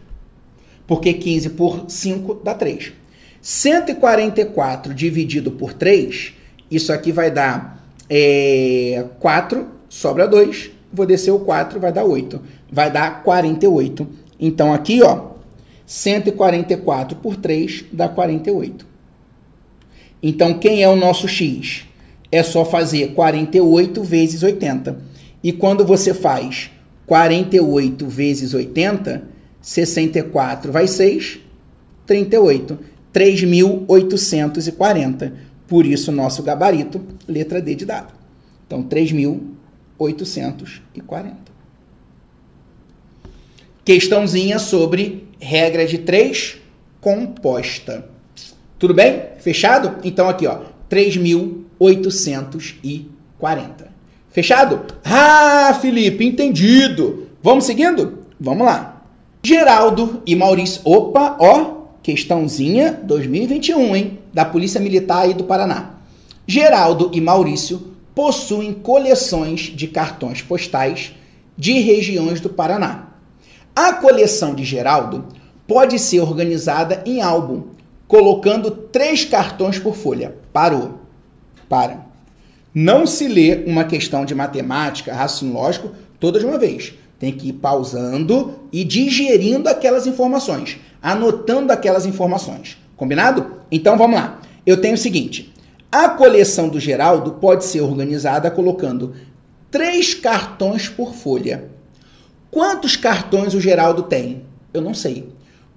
Porque 0.87 1.15
15 1.15 1.51
por 1.51 1.85
5 1.89 2.43
dá 2.45 2.55
3. 2.55 2.93
144 3.41 4.93
dividido 4.93 5.53
por 5.53 5.73
3, 5.73 6.35
isso 6.69 6.93
aqui 6.93 7.13
vai 7.13 7.31
dar 7.31 7.89
é, 8.11 9.05
4, 9.21 9.69
sobra 9.89 10.27
2. 10.27 10.71
Vou 10.93 11.07
descer 11.07 11.31
o 11.31 11.41
4, 11.41 11.81
vai 11.81 11.93
dar 11.93 12.05
8. 12.05 12.41
Vai 12.71 12.91
dar 12.91 13.23
48. 13.23 14.07
Então 14.39 14.73
aqui, 14.73 15.03
ó, 15.03 15.37
144 15.87 17.19
por 17.19 17.37
3 17.37 17.85
dá 17.93 18.09
48. 18.09 18.87
Então, 20.23 20.59
quem 20.59 20.83
é 20.83 20.89
o 20.89 20.97
nosso 20.97 21.29
x? 21.29 21.85
É 22.33 22.43
só 22.43 22.65
fazer 22.65 23.13
48 23.13 24.03
vezes 24.03 24.43
80. 24.43 24.99
E 25.43 25.53
quando 25.53 25.85
você 25.85 26.13
faz 26.13 26.71
48 27.07 28.09
vezes 28.09 28.53
80, 28.53 29.23
64 29.61 30.73
vai 30.73 30.89
6, 30.89 31.39
38. 32.07 32.79
3.840. 33.15 35.33
Por 35.69 35.87
isso, 35.87 36.13
nosso 36.13 36.43
gabarito, 36.43 37.01
letra 37.29 37.63
D 37.63 37.75
de 37.75 37.87
dado. 37.87 38.13
Então, 38.67 38.83
3.840. 39.99 41.35
Questãozinha 43.85 44.59
sobre 44.59 45.29
regra 45.39 45.87
de 45.87 45.99
3 45.99 46.57
composta. 47.01 48.09
Tudo 48.79 48.93
bem? 48.93 49.23
Fechado? 49.39 49.97
Então 50.05 50.29
aqui, 50.29 50.47
ó, 50.47 50.59
3.840. 50.91 53.87
Fechado? 54.31 54.85
Ah, 55.05 55.79
Felipe, 55.81 56.27
entendido. 56.27 57.29
Vamos 57.43 57.65
seguindo? 57.65 58.25
Vamos 58.39 58.67
lá. 58.67 59.03
Geraldo 59.43 60.23
e 60.27 60.35
Maurício. 60.35 60.83
Opa, 60.85 61.37
ó, 61.39 61.87
questãozinha 62.03 63.01
2021, 63.05 63.97
hein? 63.97 64.19
Da 64.35 64.45
Polícia 64.45 64.79
Militar 64.81 65.23
aí 65.23 65.33
do 65.33 65.45
Paraná. 65.45 65.95
Geraldo 66.47 67.11
e 67.15 67.21
Maurício 67.21 67.96
possuem 68.17 68.73
coleções 68.73 69.61
de 69.61 69.87
cartões 69.87 70.41
postais 70.41 71.13
de 71.55 71.81
regiões 71.81 72.41
do 72.41 72.49
Paraná. 72.49 73.09
A 73.75 73.93
coleção 73.93 74.55
de 74.55 74.65
Geraldo 74.65 75.27
pode 75.69 75.99
ser 75.99 76.21
organizada 76.21 77.03
em 77.05 77.21
álbum, 77.21 77.65
colocando 78.09 78.71
três 78.71 79.27
cartões 79.27 79.79
por 79.79 79.95
folha. 79.95 80.35
Parou. 80.51 81.01
Para. 81.69 82.07
Não 82.75 83.07
se 83.07 83.29
lê 83.29 83.65
uma 83.67 83.85
questão 83.85 84.25
de 84.25 84.35
matemática, 84.35 85.13
raciocínio 85.13 85.53
lógico, 85.53 85.91
toda 86.19 86.39
de 86.39 86.47
uma 86.47 86.57
vez. 86.57 86.95
Tem 87.19 87.31
que 87.31 87.51
ir 87.51 87.55
pausando 87.55 88.61
e 88.73 88.83
digerindo 88.83 89.69
aquelas 89.69 90.07
informações, 90.07 90.79
anotando 91.03 91.71
aquelas 91.71 92.07
informações. 92.07 92.79
Combinado? 92.97 93.61
Então 93.71 93.99
vamos 93.99 94.19
lá. 94.19 94.41
Eu 94.65 94.81
tenho 94.81 94.95
o 94.95 94.99
seguinte: 94.99 95.53
a 95.91 96.09
coleção 96.09 96.69
do 96.69 96.81
Geraldo 96.81 97.33
pode 97.33 97.65
ser 97.65 97.81
organizada 97.81 98.51
colocando 98.51 99.15
três 99.71 100.15
cartões 100.15 100.89
por 100.89 101.15
folha. 101.15 101.71
Quantos 102.51 102.97
cartões 102.97 103.55
o 103.55 103.61
Geraldo 103.61 104.03
tem? 104.03 104.45
Eu 104.73 104.81
não 104.81 104.95
sei. 104.95 105.29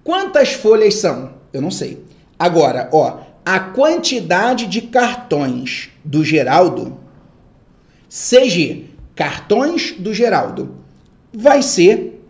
Quantas 0.04 0.54
folhas 0.54 0.95
são? 0.95 1.34
Eu 1.52 1.62
não 1.62 1.72
sei. 1.72 2.04
Agora, 2.38 2.89
ó, 2.91 3.19
a 3.45 3.60
quantidade 3.60 4.65
de 4.67 4.82
cartões 4.82 5.89
do 6.04 6.24
Geraldo, 6.24 6.98
CG, 8.10 8.86
cartões 9.15 9.93
do 9.98 10.13
Geraldo, 10.13 10.76
vai 11.34 11.62
ser 11.62 12.24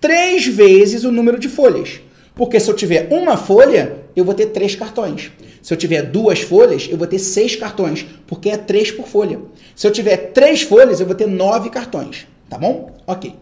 três 0.00 0.46
vezes 0.46 1.04
o 1.04 1.12
número 1.12 1.38
de 1.38 1.48
folhas. 1.48 2.00
Porque 2.34 2.60
se 2.60 2.70
eu 2.70 2.76
tiver 2.76 3.08
uma 3.10 3.36
folha, 3.36 4.04
eu 4.14 4.24
vou 4.24 4.34
ter 4.34 4.46
três 4.46 4.74
cartões. 4.74 5.32
Se 5.66 5.74
eu 5.74 5.76
tiver 5.76 6.02
duas 6.02 6.42
folhas, 6.42 6.86
eu 6.88 6.96
vou 6.96 7.08
ter 7.08 7.18
seis 7.18 7.56
cartões, 7.56 8.06
porque 8.24 8.50
é 8.50 8.56
três 8.56 8.92
por 8.92 9.08
folha. 9.08 9.40
Se 9.74 9.84
eu 9.84 9.90
tiver 9.90 10.16
três 10.30 10.62
folhas, 10.62 11.00
eu 11.00 11.06
vou 11.06 11.14
ter 11.16 11.26
nove 11.26 11.70
cartões. 11.70 12.28
Tá 12.48 12.56
bom? 12.56 12.94
Ok. 13.04 13.34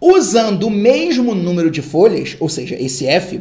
Usando 0.00 0.68
o 0.68 0.70
mesmo 0.70 1.34
número 1.34 1.68
de 1.68 1.82
folhas, 1.82 2.36
ou 2.38 2.48
seja, 2.48 2.80
esse 2.80 3.04
F, 3.04 3.40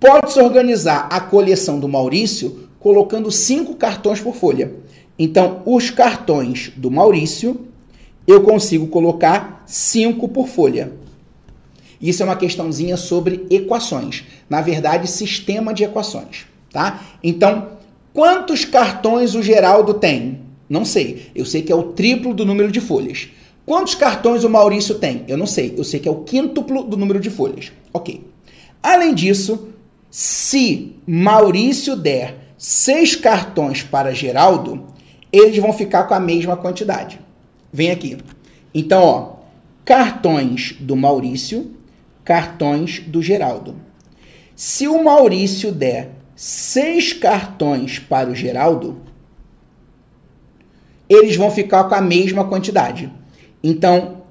pode-se 0.00 0.40
organizar 0.40 1.06
a 1.12 1.20
coleção 1.20 1.78
do 1.78 1.86
Maurício 1.86 2.68
colocando 2.80 3.30
cinco 3.30 3.76
cartões 3.76 4.18
por 4.18 4.34
folha. 4.34 4.72
Então, 5.16 5.62
os 5.64 5.90
cartões 5.90 6.72
do 6.76 6.90
Maurício, 6.90 7.68
eu 8.26 8.42
consigo 8.42 8.88
colocar 8.88 9.62
cinco 9.64 10.26
por 10.28 10.48
folha. 10.48 10.90
Isso 12.02 12.20
é 12.20 12.26
uma 12.26 12.34
questãozinha 12.34 12.96
sobre 12.96 13.46
equações. 13.48 14.24
Na 14.48 14.60
verdade, 14.60 15.08
sistema 15.08 15.72
de 15.72 15.84
equações, 15.84 16.49
tá? 16.72 17.02
Então, 17.22 17.68
quantos 18.12 18.64
cartões 18.64 19.34
o 19.34 19.42
Geraldo 19.42 19.94
tem? 19.94 20.40
Não 20.68 20.84
sei. 20.84 21.30
Eu 21.34 21.44
sei 21.44 21.62
que 21.62 21.72
é 21.72 21.74
o 21.74 21.92
triplo 21.92 22.32
do 22.32 22.44
número 22.44 22.70
de 22.70 22.80
folhas. 22.80 23.28
Quantos 23.66 23.94
cartões 23.94 24.44
o 24.44 24.50
Maurício 24.50 24.96
tem? 24.96 25.24
Eu 25.28 25.36
não 25.36 25.46
sei. 25.46 25.74
Eu 25.76 25.84
sei 25.84 26.00
que 26.00 26.08
é 26.08 26.10
o 26.10 26.22
quíntuplo 26.22 26.82
do 26.84 26.96
número 26.96 27.20
de 27.20 27.30
folhas. 27.30 27.72
Ok. 27.92 28.24
Além 28.82 29.14
disso, 29.14 29.68
se 30.10 30.96
Maurício 31.06 31.94
der 31.94 32.54
seis 32.56 33.14
cartões 33.14 33.82
para 33.82 34.14
Geraldo, 34.14 34.86
eles 35.32 35.56
vão 35.58 35.72
ficar 35.72 36.04
com 36.04 36.14
a 36.14 36.20
mesma 36.20 36.56
quantidade. 36.56 37.20
Vem 37.72 37.90
aqui. 37.90 38.18
Então, 38.74 39.02
ó, 39.02 39.32
cartões 39.84 40.74
do 40.80 40.96
Maurício, 40.96 41.72
cartões 42.24 43.00
do 43.06 43.22
Geraldo. 43.22 43.76
Se 44.56 44.88
o 44.88 45.02
Maurício 45.02 45.72
der 45.72 46.10
seis 46.42 47.12
cartões 47.12 47.98
para 47.98 48.30
o 48.30 48.34
Geraldo, 48.34 48.96
eles 51.06 51.36
vão 51.36 51.50
ficar 51.50 51.84
com 51.84 51.94
a 51.94 52.00
mesma 52.00 52.46
quantidade. 52.46 53.12
Então, 53.62 54.22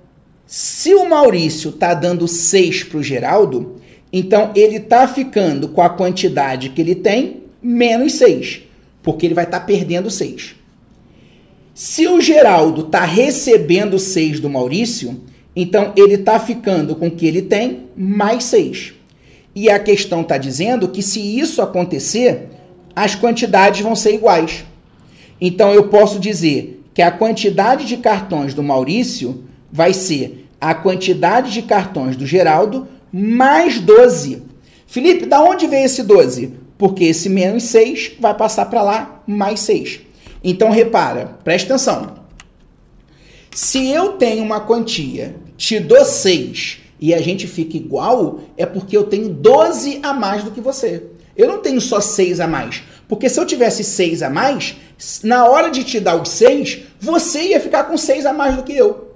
se 0.47 0.91
o 0.95 1.07
Maurício 1.07 1.69
está 1.69 1.93
dando 1.93 2.27
6 2.27 2.85
para 2.85 2.97
o 2.97 3.03
Geraldo, 3.03 3.75
então 4.11 4.51
ele 4.55 4.77
está 4.77 5.07
ficando 5.07 5.69
com 5.69 5.83
a 5.83 5.89
quantidade 5.89 6.69
que 6.69 6.81
ele 6.81 6.95
tem 6.95 7.43
menos 7.61 8.13
6, 8.13 8.61
porque 9.03 9.27
ele 9.27 9.35
vai 9.35 9.43
estar 9.43 9.59
tá 9.59 9.65
perdendo 9.67 10.09
6. 10.09 10.55
Se 11.75 12.07
o 12.07 12.19
Geraldo 12.19 12.87
está 12.87 13.05
recebendo 13.05 13.99
6 13.99 14.39
do 14.39 14.49
Maurício, 14.49 15.21
então 15.55 15.93
ele 15.95 16.15
está 16.15 16.39
ficando 16.39 16.95
com 16.95 17.05
o 17.05 17.11
que 17.11 17.27
ele 17.27 17.43
tem 17.43 17.85
mais 17.95 18.45
6. 18.45 18.97
E 19.59 19.69
a 19.69 19.77
questão 19.77 20.21
está 20.21 20.37
dizendo 20.37 20.87
que 20.87 21.03
se 21.03 21.19
isso 21.19 21.61
acontecer, 21.61 22.47
as 22.95 23.13
quantidades 23.13 23.81
vão 23.81 23.93
ser 23.93 24.13
iguais. 24.13 24.63
Então 25.41 25.73
eu 25.73 25.89
posso 25.89 26.17
dizer 26.17 26.81
que 26.93 27.01
a 27.01 27.11
quantidade 27.11 27.85
de 27.85 27.97
cartões 27.97 28.53
do 28.53 28.63
Maurício 28.63 29.43
vai 29.69 29.91
ser 29.91 30.47
a 30.61 30.73
quantidade 30.73 31.51
de 31.51 31.61
cartões 31.61 32.15
do 32.15 32.25
Geraldo 32.25 32.87
mais 33.11 33.81
12. 33.81 34.43
Felipe, 34.87 35.25
da 35.25 35.43
onde 35.43 35.67
veio 35.67 35.87
esse 35.87 36.03
12? 36.03 36.53
Porque 36.77 37.03
esse 37.03 37.27
menos 37.27 37.63
6 37.63 38.13
vai 38.17 38.33
passar 38.33 38.67
para 38.67 38.81
lá 38.81 39.21
mais 39.27 39.59
6. 39.59 39.99
Então 40.41 40.71
repara, 40.71 41.37
presta 41.43 41.73
atenção. 41.73 42.13
Se 43.53 43.89
eu 43.89 44.13
tenho 44.13 44.41
uma 44.41 44.61
quantia, 44.61 45.35
te 45.57 45.81
dou 45.81 46.05
6 46.05 46.77
e 46.99 47.13
a 47.13 47.21
gente 47.21 47.47
fica 47.47 47.77
igual, 47.77 48.41
é 48.57 48.65
porque 48.65 48.95
eu 48.95 49.03
tenho 49.03 49.29
12 49.29 49.99
a 50.03 50.13
mais 50.13 50.43
do 50.43 50.51
que 50.51 50.61
você. 50.61 51.03
Eu 51.35 51.47
não 51.47 51.59
tenho 51.59 51.79
só 51.79 52.01
6 52.01 52.39
a 52.39 52.47
mais. 52.47 52.83
Porque 53.07 53.29
se 53.29 53.39
eu 53.39 53.45
tivesse 53.45 53.83
6 53.83 54.21
a 54.21 54.29
mais, 54.29 54.75
na 55.23 55.45
hora 55.45 55.69
de 55.69 55.83
te 55.83 55.99
dar 55.99 56.21
os 56.21 56.29
6, 56.29 56.79
você 56.99 57.41
ia 57.43 57.59
ficar 57.59 57.85
com 57.85 57.97
6 57.97 58.25
a 58.25 58.33
mais 58.33 58.55
do 58.55 58.63
que 58.63 58.75
eu. 58.75 59.09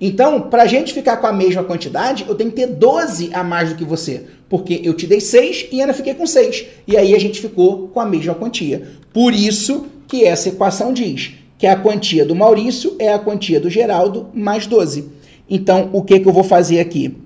Então, 0.00 0.42
para 0.42 0.62
a 0.62 0.66
gente 0.66 0.92
ficar 0.92 1.18
com 1.18 1.26
a 1.26 1.32
mesma 1.32 1.64
quantidade, 1.64 2.24
eu 2.28 2.34
tenho 2.34 2.50
que 2.50 2.56
ter 2.56 2.66
12 2.66 3.30
a 3.32 3.44
mais 3.44 3.70
do 3.70 3.76
que 3.76 3.84
você. 3.84 4.24
Porque 4.48 4.80
eu 4.84 4.94
te 4.94 5.06
dei 5.06 5.20
6 5.20 5.68
e 5.72 5.80
ainda 5.80 5.94
fiquei 5.94 6.14
com 6.14 6.26
6. 6.26 6.66
E 6.86 6.96
aí 6.96 7.14
a 7.14 7.20
gente 7.20 7.40
ficou 7.40 7.88
com 7.88 8.00
a 8.00 8.06
mesma 8.06 8.34
quantia. 8.34 8.88
Por 9.12 9.34
isso 9.34 9.86
que 10.08 10.24
essa 10.24 10.48
equação 10.48 10.92
diz 10.92 11.34
que 11.58 11.66
a 11.66 11.76
quantia 11.76 12.24
do 12.24 12.34
Maurício 12.34 12.96
é 12.98 13.12
a 13.12 13.18
quantia 13.18 13.58
do 13.58 13.70
Geraldo 13.70 14.28
mais 14.34 14.66
12. 14.66 15.10
Então, 15.48 15.90
o 15.92 16.02
que, 16.02 16.20
que 16.20 16.28
eu 16.28 16.32
vou 16.32 16.44
fazer 16.44 16.80
aqui? 16.80 17.16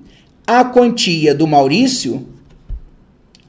A 0.53 0.65
quantia 0.65 1.33
do 1.33 1.47
Maurício, 1.47 2.27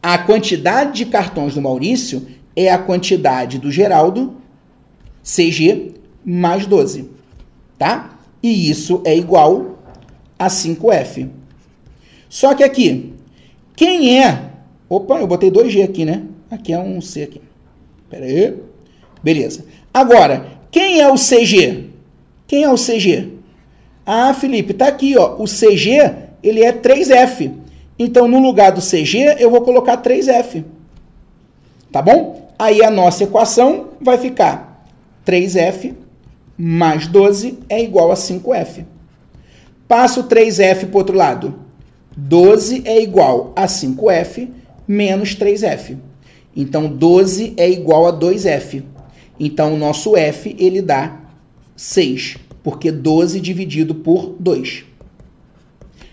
a 0.04 0.20
quantidade 0.20 0.94
de 0.94 1.06
cartões 1.08 1.56
do 1.56 1.62
Maurício 1.62 2.28
é 2.56 2.72
a 2.72 2.78
quantidade 2.78 3.58
do 3.58 3.72
Geraldo, 3.72 4.36
CG, 5.24 5.96
mais 6.24 6.68
12. 6.68 7.10
Tá? 7.76 8.20
E 8.44 8.70
isso 8.70 9.02
é 9.04 9.18
igual 9.18 9.80
a 10.38 10.48
5F. 10.48 11.28
Só 12.30 12.54
que 12.54 12.64
aqui, 12.64 13.14
quem 13.76 14.24
é... 14.24 14.52
Opa, 14.88 15.20
eu 15.20 15.26
botei 15.26 15.50
2G 15.50 15.84
aqui, 15.84 16.06
né? 16.06 16.22
Aqui 16.52 16.72
é 16.72 16.78
um 16.78 17.02
C 17.02 17.24
aqui. 17.24 17.42
Pera 18.12 18.26
aí. 18.26 18.58
Beleza. 19.24 19.66
Agora, 19.92 20.60
quem 20.70 21.02
é 21.02 21.12
o 21.12 21.16
CG? 21.16 21.90
Quem 22.46 22.62
é 22.62 22.70
o 22.70 22.76
CG? 22.76 23.40
Ah, 24.06 24.36
Felipe, 24.36 24.76
tá 24.76 24.88
aqui, 24.88 25.18
ó. 25.18 25.42
O 25.42 25.46
CG, 25.46 26.30
ele 26.44 26.64
é 26.64 26.72
3F. 26.72 27.52
Então, 27.98 28.28
no 28.28 28.40
lugar 28.40 28.72
do 28.72 28.82
CG, 28.82 29.36
eu 29.40 29.50
vou 29.50 29.62
colocar 29.62 29.98
3F. 29.98 30.64
Tá 31.92 32.02
bom? 32.02 32.52
Aí 32.58 32.84
a 32.84 32.90
nossa 32.90 33.24
equação 33.24 33.90
vai 34.02 34.18
ficar 34.18 34.86
3F 35.26 35.94
mais 36.64 37.08
12 37.08 37.58
é 37.68 37.84
igual 37.84 38.12
a 38.12 38.16
5F. 38.16 38.86
Passo 39.88 40.26
3F 40.26 40.86
para 40.86 40.96
o 40.96 40.98
outro 40.98 41.18
lado. 41.18 41.56
12 42.16 42.84
é 42.86 43.02
igual 43.02 43.52
a 43.56 43.66
5F 43.66 44.48
menos 44.88 45.36
3F. 45.36 45.98
Então, 46.56 46.88
12 46.88 47.54
é 47.58 47.68
igual 47.70 48.06
a 48.06 48.14
2F. 48.14 48.84
Então, 49.40 49.74
o 49.74 49.78
nosso 49.78 50.16
F, 50.16 50.56
ele 50.60 50.84
dá 50.84 51.20
6, 51.76 52.38
porque 52.62 52.92
12 52.92 53.40
dividido 53.40 53.96
por 53.96 54.36
2. 54.40 54.86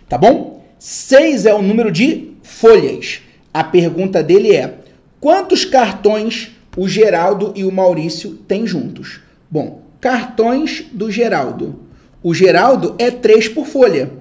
Tá 0.09 0.17
bom? 0.17 0.65
6 0.79 1.45
é 1.45 1.55
o 1.55 1.61
número 1.61 1.93
de 1.93 2.31
folhas. 2.43 3.21
A 3.53 3.63
pergunta 3.63 4.23
dele 4.23 4.55
é, 4.55 4.79
quantos 5.21 5.65
cartões 5.65 6.53
o 6.77 6.89
Geraldo 6.89 7.53
e 7.55 7.65
o 7.65 7.73
Maurício 7.73 8.35
têm 8.47 8.67
juntos? 8.67 9.21
Bom, 9.51 9.83
cartões 10.01 10.85
do 10.93 11.11
Geraldo. 11.11 11.81
O 12.23 12.33
Geraldo 12.33 12.95
é 12.99 13.11
3 13.11 13.49
por 13.49 13.67
folha. 13.67 14.13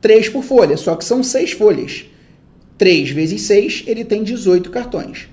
3 0.00 0.28
por 0.30 0.42
folha, 0.42 0.76
só 0.76 0.96
que 0.96 1.04
são 1.04 1.22
6 1.22 1.52
folhas. 1.52 2.06
3 2.76 3.10
vezes 3.10 3.42
6, 3.42 3.84
ele 3.86 4.04
tem 4.04 4.24
18 4.24 4.70
cartões. 4.70 5.28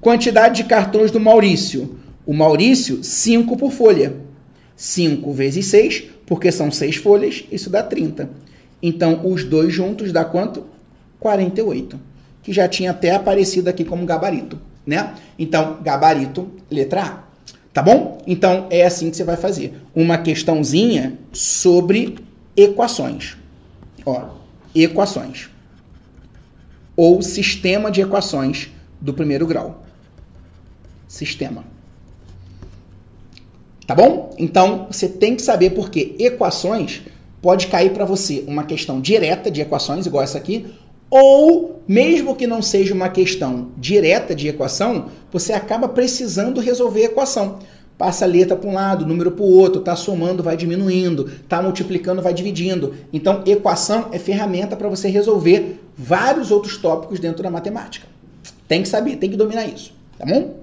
Quantidade 0.00 0.62
de 0.62 0.68
cartões 0.68 1.10
do 1.10 1.20
Maurício. 1.20 1.98
O 2.24 2.32
Maurício, 2.32 3.04
5 3.04 3.56
por 3.56 3.70
folha. 3.70 4.16
5 4.76 5.32
vezes 5.32 5.66
6, 5.66 6.04
porque 6.24 6.50
são 6.50 6.70
6 6.70 6.96
folhas, 6.96 7.44
isso 7.50 7.68
dá 7.68 7.82
30. 7.82 8.30
Então, 8.82 9.26
os 9.26 9.44
dois 9.44 9.72
juntos 9.72 10.12
dá 10.12 10.24
quanto? 10.24 10.64
48. 11.20 11.98
Que 12.42 12.52
já 12.52 12.68
tinha 12.68 12.90
até 12.90 13.14
aparecido 13.14 13.68
aqui 13.68 13.84
como 13.84 14.06
gabarito, 14.06 14.58
né? 14.86 15.14
Então, 15.38 15.78
gabarito, 15.82 16.50
letra 16.70 17.02
A. 17.02 17.26
Tá 17.72 17.82
bom? 17.82 18.22
Então, 18.26 18.66
é 18.70 18.86
assim 18.86 19.10
que 19.10 19.16
você 19.16 19.24
vai 19.24 19.36
fazer. 19.36 19.74
Uma 19.94 20.18
questãozinha 20.18 21.18
sobre 21.32 22.16
equações. 22.56 23.36
Ó, 24.04 24.28
equações. 24.74 25.50
Ou 26.96 27.20
sistema 27.20 27.90
de 27.90 28.00
equações 28.00 28.70
do 29.00 29.12
primeiro 29.12 29.46
grau. 29.46 29.84
Sistema. 31.06 31.64
Tá 33.86 33.94
bom? 33.94 34.34
Então, 34.38 34.86
você 34.90 35.08
tem 35.08 35.36
que 35.36 35.42
saber 35.42 35.70
porque 35.70 36.16
equações 36.18 37.02
pode 37.46 37.68
cair 37.68 37.92
para 37.92 38.04
você 38.04 38.42
uma 38.48 38.64
questão 38.64 39.00
direta 39.00 39.52
de 39.52 39.60
equações, 39.60 40.04
igual 40.04 40.24
essa 40.24 40.36
aqui, 40.36 40.66
ou 41.08 41.80
mesmo 41.86 42.34
que 42.34 42.44
não 42.44 42.60
seja 42.60 42.92
uma 42.92 43.08
questão 43.08 43.68
direta 43.76 44.34
de 44.34 44.48
equação, 44.48 45.10
você 45.30 45.52
acaba 45.52 45.88
precisando 45.88 46.60
resolver 46.60 47.02
a 47.02 47.04
equação. 47.04 47.60
Passa 47.96 48.24
a 48.24 48.28
letra 48.28 48.56
para 48.56 48.68
um 48.68 48.74
lado, 48.74 49.06
número 49.06 49.30
para 49.30 49.44
o 49.44 49.48
outro, 49.48 49.78
está 49.78 49.94
somando, 49.94 50.42
vai 50.42 50.56
diminuindo, 50.56 51.30
está 51.40 51.62
multiplicando, 51.62 52.20
vai 52.20 52.34
dividindo. 52.34 52.94
Então, 53.12 53.44
equação 53.46 54.08
é 54.10 54.18
ferramenta 54.18 54.74
para 54.74 54.88
você 54.88 55.08
resolver 55.08 55.80
vários 55.96 56.50
outros 56.50 56.76
tópicos 56.76 57.20
dentro 57.20 57.44
da 57.44 57.50
matemática. 57.50 58.08
Tem 58.66 58.82
que 58.82 58.88
saber, 58.88 59.18
tem 59.18 59.30
que 59.30 59.36
dominar 59.36 59.66
isso, 59.66 59.92
tá 60.18 60.26
bom? 60.26 60.56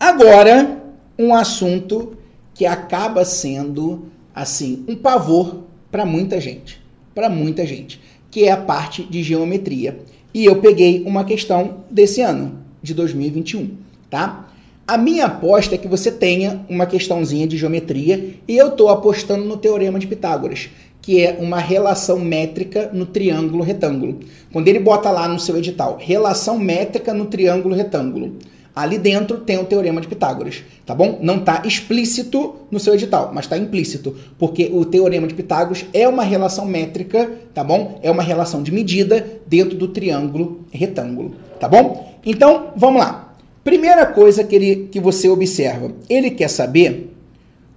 Agora, 0.00 0.82
um 1.16 1.32
assunto 1.32 2.18
que 2.52 2.66
acaba 2.66 3.24
sendo 3.24 4.12
assim 4.34 4.84
um 4.88 4.96
pavor 4.96 5.64
para 5.90 6.04
muita 6.04 6.40
gente, 6.40 6.80
para 7.14 7.28
muita 7.28 7.64
gente, 7.64 8.00
que 8.30 8.44
é 8.44 8.50
a 8.50 8.56
parte 8.56 9.02
de 9.04 9.22
geometria. 9.22 10.00
E 10.32 10.44
eu 10.44 10.56
peguei 10.56 11.04
uma 11.06 11.24
questão 11.24 11.84
desse 11.88 12.20
ano, 12.20 12.58
de 12.82 12.92
2021, 12.92 13.70
tá? 14.10 14.48
A 14.86 14.98
minha 14.98 15.26
aposta 15.26 15.76
é 15.76 15.78
que 15.78 15.88
você 15.88 16.10
tenha 16.10 16.66
uma 16.68 16.84
questãozinha 16.84 17.46
de 17.46 17.56
geometria 17.56 18.34
e 18.46 18.56
eu 18.56 18.68
estou 18.68 18.90
apostando 18.90 19.44
no 19.44 19.56
teorema 19.56 19.98
de 19.98 20.06
Pitágoras, 20.06 20.68
que 21.00 21.24
é 21.24 21.38
uma 21.38 21.58
relação 21.58 22.18
métrica 22.18 22.90
no 22.92 23.06
triângulo 23.06 23.62
retângulo. 23.62 24.20
Quando 24.52 24.68
ele 24.68 24.78
bota 24.78 25.10
lá 25.10 25.28
no 25.28 25.38
seu 25.38 25.56
edital, 25.56 25.96
relação 25.98 26.58
métrica 26.58 27.14
no 27.14 27.26
triângulo 27.26 27.74
retângulo, 27.74 28.36
Ali 28.74 28.98
dentro 28.98 29.38
tem 29.38 29.56
o 29.56 29.64
teorema 29.64 30.00
de 30.00 30.08
Pitágoras, 30.08 30.64
tá 30.84 30.94
bom? 30.96 31.20
Não 31.22 31.36
está 31.36 31.62
explícito 31.64 32.56
no 32.72 32.80
seu 32.80 32.94
edital, 32.94 33.30
mas 33.32 33.44
está 33.44 33.56
implícito, 33.56 34.16
porque 34.36 34.68
o 34.72 34.84
teorema 34.84 35.28
de 35.28 35.34
Pitágoras 35.34 35.86
é 35.92 36.08
uma 36.08 36.24
relação 36.24 36.66
métrica, 36.66 37.30
tá 37.54 37.62
bom? 37.62 38.00
É 38.02 38.10
uma 38.10 38.22
relação 38.22 38.64
de 38.64 38.72
medida 38.72 39.40
dentro 39.46 39.78
do 39.78 39.86
triângulo 39.86 40.64
retângulo, 40.72 41.36
tá 41.60 41.68
bom? 41.68 42.18
Então, 42.26 42.72
vamos 42.74 43.00
lá. 43.00 43.36
Primeira 43.62 44.06
coisa 44.06 44.42
que, 44.42 44.56
ele, 44.56 44.88
que 44.90 44.98
você 44.98 45.28
observa, 45.28 45.92
ele 46.10 46.30
quer 46.30 46.48
saber 46.48 47.14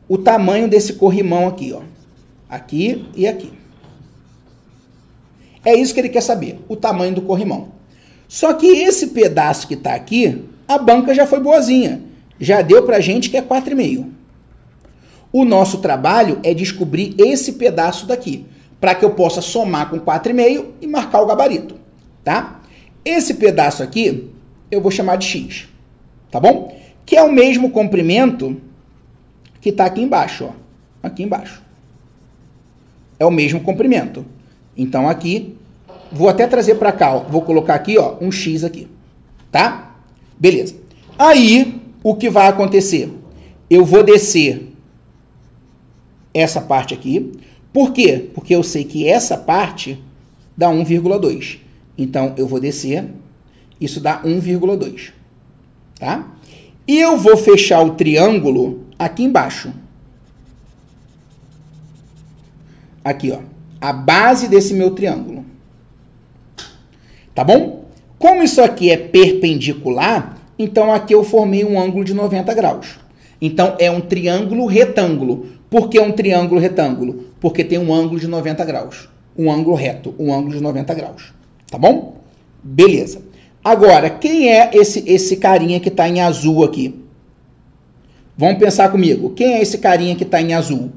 o 0.10 0.18
tamanho 0.18 0.68
desse 0.68 0.94
corrimão 0.94 1.48
aqui, 1.48 1.74
ó. 1.74 1.82
Aqui 2.50 3.06
e 3.16 3.28
aqui. 3.28 3.52
É 5.64 5.76
isso 5.76 5.94
que 5.94 6.00
ele 6.00 6.10
quer 6.10 6.22
saber, 6.22 6.60
o 6.68 6.76
tamanho 6.76 7.14
do 7.14 7.22
corrimão. 7.22 7.70
Só 8.28 8.54
que 8.54 8.66
esse 8.66 9.08
pedaço 9.08 9.68
que 9.68 9.76
está 9.76 9.94
aqui, 9.94 10.44
a 10.68 10.78
banca 10.78 11.14
já 11.14 11.26
foi 11.26 11.40
boazinha. 11.40 12.02
Já 12.40 12.62
deu 12.62 12.84
para 12.84 13.00
gente 13.00 13.30
que 13.30 13.38
é 13.38 13.42
4,5. 13.42 14.08
O 15.32 15.44
nosso 15.44 15.80
trabalho 15.80 16.40
é 16.44 16.54
descobrir 16.54 17.16
esse 17.18 17.54
pedaço 17.54 18.06
daqui, 18.06 18.46
para 18.80 18.96
que 18.96 19.04
eu 19.04 19.12
possa 19.12 19.42
somar 19.42 19.90
com 19.90 20.00
4,5 20.00 20.66
e 20.82 20.88
marcar 20.88 21.22
o 21.22 21.26
gabarito, 21.26 21.76
tá? 22.24 22.62
Esse 23.04 23.36
pedaço 23.36 23.84
aqui 23.84 24.30
eu 24.70 24.82
vou 24.82 24.92
chamar 24.92 25.18
de 25.18 25.26
x, 25.26 25.68
tá 26.32 26.40
bom? 26.40 26.78
Que 27.06 27.16
é 27.16 27.24
o 27.24 27.32
mesmo 27.32 27.72
comprimento 27.72 28.62
que 29.62 29.70
está 29.70 29.86
aqui 29.86 30.02
embaixo, 30.02 30.46
ó. 30.46 30.52
Aqui 31.02 31.24
embaixo. 31.24 31.62
É 33.20 33.26
o 33.26 33.32
mesmo 33.32 33.62
comprimento. 33.62 34.26
Então 34.76 35.10
aqui, 35.10 35.58
vou 36.12 36.30
até 36.30 36.46
trazer 36.48 36.76
para 36.76 36.92
cá, 36.92 37.16
ó. 37.16 37.20
Vou 37.20 37.42
colocar 37.42 37.76
aqui, 37.76 37.98
ó, 37.98 38.16
um 38.22 38.32
x 38.32 38.64
aqui, 38.64 38.88
tá? 39.52 39.87
Beleza. 40.40 40.76
Aí, 41.18 41.82
o 42.04 42.16
que 42.16 42.30
vai 42.30 42.48
acontecer? 42.48 43.12
eu 43.70 43.84
vou 43.84 44.04
descer 44.04 44.74
essa 46.34 46.62
parte 46.62 46.94
aqui. 46.94 47.34
Por 47.74 47.92
quê? 47.92 48.30
Porque 48.34 48.56
eu 48.56 48.64
sei 48.64 48.84
que 48.84 49.08
essa 49.08 49.38
parte 49.38 50.02
dá 50.56 50.70
1,2. 50.70 51.60
Então, 51.98 52.34
eu 52.38 52.48
vou 52.48 52.60
descer, 52.60 53.10
isso 53.80 54.00
dá 54.00 54.22
1,2. 54.24 55.12
Tá? 56.00 56.28
E 56.88 57.00
eu 57.00 57.18
vou 57.18 57.36
fechar 57.36 57.82
o 57.82 57.96
triângulo 57.96 58.86
aqui 58.98 59.24
embaixo. 59.24 59.74
Aqui, 63.04 63.32
ó. 63.32 63.40
A 63.80 63.94
base 63.94 64.48
desse 64.48 64.74
meu 64.74 64.92
triângulo. 64.92 65.46
Tá 67.34 67.44
bom? 67.44 67.87
Como 68.20 68.44
isso 68.44 68.62
aqui 68.62 68.90
é 68.90 68.98
perpendicular, 68.98 70.38
então 70.58 70.92
aqui 70.92 71.14
eu 71.14 71.24
formei 71.24 71.64
um 71.64 71.80
ângulo 71.80 72.04
de 72.04 72.14
90 72.14 72.54
graus. 72.54 73.00
Então 73.42 73.76
é 73.80 73.92
um 73.92 74.02
triângulo 74.02 74.66
retângulo. 74.66 75.48
Por 75.70 75.90
que 75.90 76.00
um 76.00 76.12
triângulo 76.12 76.60
retângulo? 76.60 77.26
Porque 77.40 77.64
tem 77.64 77.78
um 77.78 77.94
ângulo 77.94 78.20
de 78.20 78.28
90 78.28 78.66
graus. 78.66 79.10
Um 79.38 79.52
ângulo 79.52 79.76
reto, 79.76 80.16
um 80.18 80.34
ângulo 80.34 80.56
de 80.56 80.62
90 80.62 80.94
graus. 80.96 81.34
Tá 81.70 81.78
bom? 81.78 82.18
Beleza. 82.64 83.22
Agora, 83.64 84.10
quem 84.10 84.50
é 84.50 84.72
esse, 84.74 85.04
esse 85.06 85.38
carinha 85.38 85.80
que 85.80 85.90
está 85.90 86.08
em 86.08 86.22
azul 86.22 86.64
aqui? 86.64 86.96
Vamos 88.36 88.58
pensar 88.58 88.90
comigo. 88.90 89.32
Quem 89.32 89.56
é 89.56 89.62
esse 89.62 89.78
carinha 89.78 90.16
que 90.16 90.24
está 90.24 90.42
em 90.42 90.54
azul? 90.54 90.92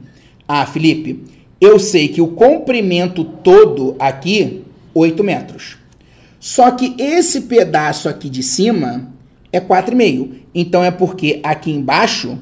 Ah, 0.46 0.64
Felipe, 0.64 1.24
eu 1.60 1.78
sei 1.78 2.08
que 2.08 2.22
o 2.22 2.28
comprimento 2.28 3.24
todo 3.24 3.96
aqui, 3.98 4.62
8 4.94 5.22
metros. 5.24 5.79
Só 6.40 6.70
que 6.70 6.94
esse 6.98 7.42
pedaço 7.42 8.08
aqui 8.08 8.30
de 8.30 8.42
cima 8.42 9.12
é 9.52 9.60
4,5. 9.60 10.30
Então 10.54 10.82
é 10.82 10.90
porque 10.90 11.38
aqui 11.42 11.70
embaixo, 11.70 12.38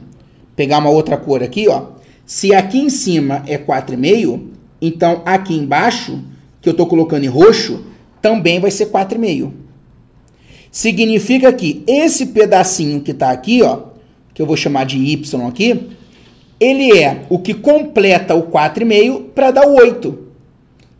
pegar 0.55 0.79
uma 0.79 0.89
outra 0.89 1.17
cor 1.17 1.43
aqui, 1.43 1.69
ó. 1.69 1.99
Se 2.25 2.55
aqui 2.55 2.79
em 2.79 2.91
cima 2.91 3.43
é 3.47 3.59
4,5, 3.59 4.41
então 4.81 5.23
aqui 5.27 5.55
embaixo, 5.55 6.23
que 6.63 6.69
eu 6.69 6.73
estou 6.73 6.87
colocando 6.87 7.25
em 7.25 7.29
roxo, 7.29 7.85
também 8.23 8.61
vai 8.61 8.71
ser 8.71 8.87
4,5. 8.87 9.51
Significa 10.71 11.53
que 11.53 11.83
esse 11.87 12.27
pedacinho 12.27 13.01
que 13.01 13.11
está 13.11 13.31
aqui, 13.31 13.63
ó, 13.63 13.81
que 14.33 14.41
eu 14.41 14.47
vou 14.47 14.57
chamar 14.57 14.85
de 14.85 14.97
Y 14.97 15.47
aqui, 15.49 15.89
ele 16.61 16.97
é 16.97 17.25
o 17.29 17.39
que 17.39 17.55
completa 17.55 18.35
o 18.35 18.45
4,5 18.45 19.31
para 19.35 19.51
dar 19.51 19.67
o 19.67 19.75
8. 19.75 20.19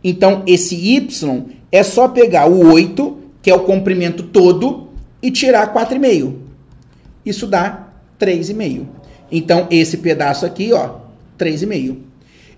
Então, 0.03 0.43
esse 0.47 0.75
Y 0.75 1.45
é 1.71 1.83
só 1.83 2.07
pegar 2.07 2.47
o 2.49 2.71
8, 2.71 3.17
que 3.41 3.49
é 3.49 3.55
o 3.55 3.61
comprimento 3.61 4.23
todo, 4.23 4.89
e 5.21 5.31
tirar 5.31 5.73
4,5. 5.73 6.33
Isso 7.25 7.45
dá 7.45 7.87
3,5. 8.19 8.85
Então, 9.31 9.67
esse 9.69 9.97
pedaço 9.97 10.45
aqui, 10.45 10.73
ó, 10.73 10.95
3,5. 11.37 11.97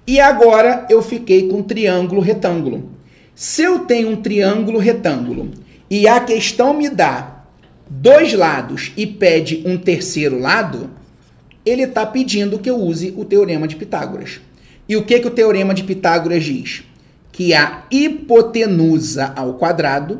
E 0.08 0.20
agora 0.20 0.86
eu 0.90 1.02
fiquei 1.02 1.48
com 1.48 1.62
triângulo 1.62 2.22
retângulo. 2.22 2.90
Se 3.36 3.64
eu 3.64 3.80
tenho 3.80 4.10
um 4.10 4.16
triângulo 4.16 4.80
retângulo 4.80 5.52
e 5.90 6.08
a 6.08 6.20
questão 6.20 6.74
me 6.74 6.90
dá 6.90 7.44
dois 7.90 8.34
lados 8.34 8.92
e 8.96 9.06
pede 9.06 9.62
um 9.66 9.78
terceiro 9.78 10.40
lado, 10.40 10.90
ele 11.66 11.84
está 11.84 12.06
pedindo 12.06 12.60
que 12.60 12.70
eu 12.70 12.78
use 12.78 13.14
o 13.18 13.26
teorema 13.26 13.68
de 13.68 13.76
Pitágoras. 13.76 14.40
E 14.88 14.96
o 14.96 15.06
que, 15.06 15.20
que 15.20 15.28
o 15.28 15.32
teorema 15.32 15.74
de 15.74 15.84
Pitágoras 15.84 16.44
diz? 16.44 16.84
Que 17.32 17.54
a 17.54 17.84
hipotenusa 17.90 19.34
ao 19.36 19.54
quadrado 19.54 20.20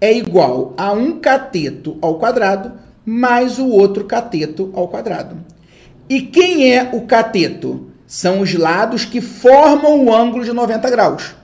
é 0.00 0.12
igual 0.12 0.74
a 0.76 0.92
um 0.92 1.18
cateto 1.18 1.96
ao 2.00 2.18
quadrado 2.18 2.72
mais 3.04 3.58
o 3.58 3.68
outro 3.68 4.04
cateto 4.04 4.70
ao 4.74 4.88
quadrado. 4.88 5.36
E 6.08 6.22
quem 6.22 6.72
é 6.72 6.90
o 6.92 7.02
cateto? 7.02 7.88
São 8.06 8.40
os 8.40 8.54
lados 8.54 9.04
que 9.04 9.20
formam 9.20 10.04
o 10.04 10.14
ângulo 10.14 10.44
de 10.44 10.52
90 10.52 10.90
graus. 10.90 11.34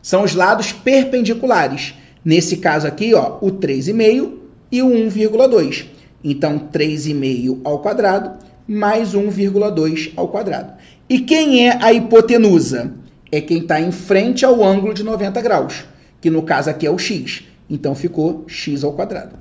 São 0.00 0.22
os 0.22 0.34
lados 0.34 0.72
perpendiculares. 0.72 1.94
Nesse 2.24 2.58
caso 2.58 2.86
aqui, 2.86 3.14
ó, 3.14 3.38
o 3.40 3.50
3,5 3.50 4.32
e 4.70 4.82
o 4.82 4.88
1,2. 4.88 5.86
Então, 6.22 6.68
3,5 6.72 7.60
ao 7.64 7.80
quadrado 7.80 8.38
mais 8.66 9.14
1,2 9.14 10.12
ao 10.14 10.28
quadrado. 10.28 10.74
E 11.08 11.20
quem 11.20 11.66
é 11.66 11.82
a 11.82 11.92
hipotenusa? 11.92 12.92
É 13.30 13.40
quem 13.40 13.58
está 13.58 13.80
em 13.80 13.92
frente 13.92 14.44
ao 14.44 14.64
ângulo 14.64 14.94
de 14.94 15.02
90 15.02 15.40
graus, 15.42 15.84
que 16.20 16.30
no 16.30 16.42
caso 16.42 16.70
aqui 16.70 16.86
é 16.86 16.90
o 16.90 16.98
x. 16.98 17.44
Então 17.68 17.94
ficou 17.94 18.44
x 18.46 18.82
ao 18.82 18.92
quadrado. 18.92 19.36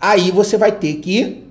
Aí 0.00 0.30
você 0.30 0.56
vai 0.56 0.72
ter 0.72 0.94
que 0.96 1.44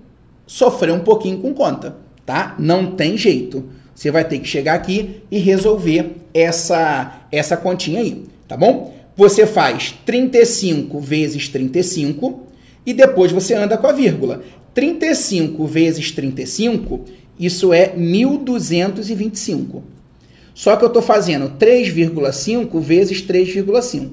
sofrer 0.46 0.94
um 0.94 1.00
pouquinho 1.00 1.40
com 1.40 1.54
conta, 1.54 1.98
tá? 2.26 2.56
Não 2.60 2.92
tem 2.92 3.18
jeito. 3.18 3.66
Você 3.96 4.12
vai 4.12 4.24
ter 4.24 4.40
que 4.40 4.48
chegar 4.48 4.76
aqui 4.76 5.22
e 5.32 5.40
resolver 5.40 6.18
essa, 6.34 7.22
essa 7.32 7.56
continha 7.58 8.02
aí, 8.02 8.26
tá 8.48 8.58
bom? 8.58 8.96
Você 9.16 9.46
faz 9.46 9.96
35 10.06 11.00
vezes 11.00 11.48
35 11.48 12.48
e 12.86 12.94
depois 12.94 13.32
você 13.32 13.54
anda 13.54 13.78
com 13.78 13.88
a 13.88 13.92
vírgula. 13.92 14.44
35 14.74 15.66
vezes 15.68 16.12
35, 16.12 17.02
isso 17.40 17.72
é 17.72 17.96
1.225. 17.96 19.82
Só 20.54 20.76
que 20.76 20.84
eu 20.84 20.88
estou 20.88 21.02
fazendo 21.02 21.58
3,5 21.58 22.80
vezes 22.80 23.22
3,5. 23.22 24.10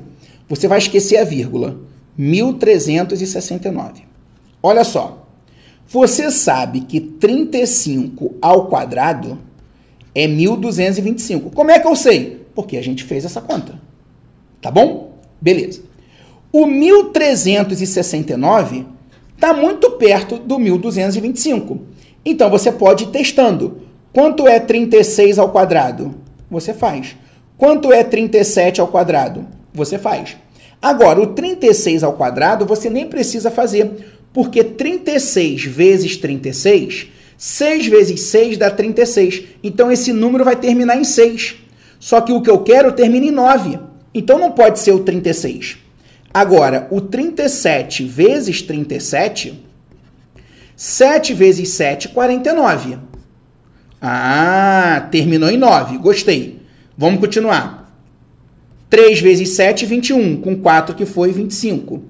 Você 0.49 0.67
vai 0.67 0.77
esquecer 0.77 1.19
a 1.19 1.23
vírgula. 1.23 1.79
1369. 2.17 4.03
Olha 4.61 4.83
só. 4.83 5.25
Você 5.87 6.29
sabe 6.29 6.81
que 6.81 6.99
35 6.99 8.35
ao 8.41 8.67
quadrado 8.67 9.39
é 10.13 10.27
1225. 10.27 11.51
Como 11.51 11.71
é 11.71 11.79
que 11.79 11.87
eu 11.87 11.95
sei? 11.95 12.45
Porque 12.53 12.75
a 12.75 12.83
gente 12.83 13.05
fez 13.05 13.23
essa 13.23 13.39
conta. 13.39 13.79
Tá 14.61 14.69
bom? 14.69 15.13
Beleza. 15.39 15.81
O 16.51 16.65
1369 16.65 18.85
está 19.37 19.53
muito 19.53 19.91
perto 19.91 20.37
do 20.37 20.57
1225. 20.57 21.79
Então 22.25 22.49
você 22.49 22.71
pode 22.71 23.05
ir 23.05 23.07
testando. 23.07 23.81
Quanto 24.11 24.47
é 24.47 24.59
36 24.59 25.37
ao 25.37 25.49
quadrado? 25.49 26.15
Você 26.49 26.73
faz. 26.73 27.15
Quanto 27.55 27.93
é 27.93 28.03
37 28.03 28.81
ao 28.81 28.87
quadrado? 28.87 29.45
Você 29.73 29.99
faz. 29.99 30.35
Agora, 30.81 31.21
o 31.21 31.27
36 31.27 32.03
ao 32.03 32.13
quadrado 32.13 32.65
você 32.65 32.89
nem 32.89 33.07
precisa 33.07 33.49
fazer, 33.51 33.91
porque 34.33 34.63
36 34.63 35.65
vezes 35.65 36.17
36, 36.17 37.07
6 37.37 37.87
vezes 37.87 38.21
6 38.21 38.57
dá 38.57 38.71
36. 38.71 39.43
Então 39.63 39.91
esse 39.91 40.11
número 40.11 40.43
vai 40.43 40.55
terminar 40.55 40.97
em 40.97 41.03
6. 41.03 41.55
Só 41.99 42.21
que 42.21 42.31
o 42.31 42.41
que 42.41 42.49
eu 42.49 42.59
quero 42.59 42.91
termina 42.91 43.27
em 43.27 43.31
9. 43.31 43.79
Então 44.13 44.39
não 44.39 44.51
pode 44.51 44.79
ser 44.79 44.93
o 44.93 44.99
36. 44.99 45.77
Agora, 46.37 46.87
o 46.91 47.01
37 47.01 48.03
vezes 48.03 48.61
37, 48.61 49.59
7 50.75 51.33
vezes 51.33 51.69
7, 51.69 52.09
49. 52.09 52.99
Ah, 53.99 55.07
terminou 55.09 55.49
em 55.49 55.57
9. 55.57 55.97
Gostei. 55.97 56.61
Vamos 56.95 57.19
continuar. 57.19 57.91
3 58.87 59.19
vezes 59.19 59.49
7, 59.55 59.87
21. 59.87 60.39
Com 60.39 60.55
4 60.57 60.93
que 60.93 61.07
foi, 61.07 61.31
25. 61.31 62.03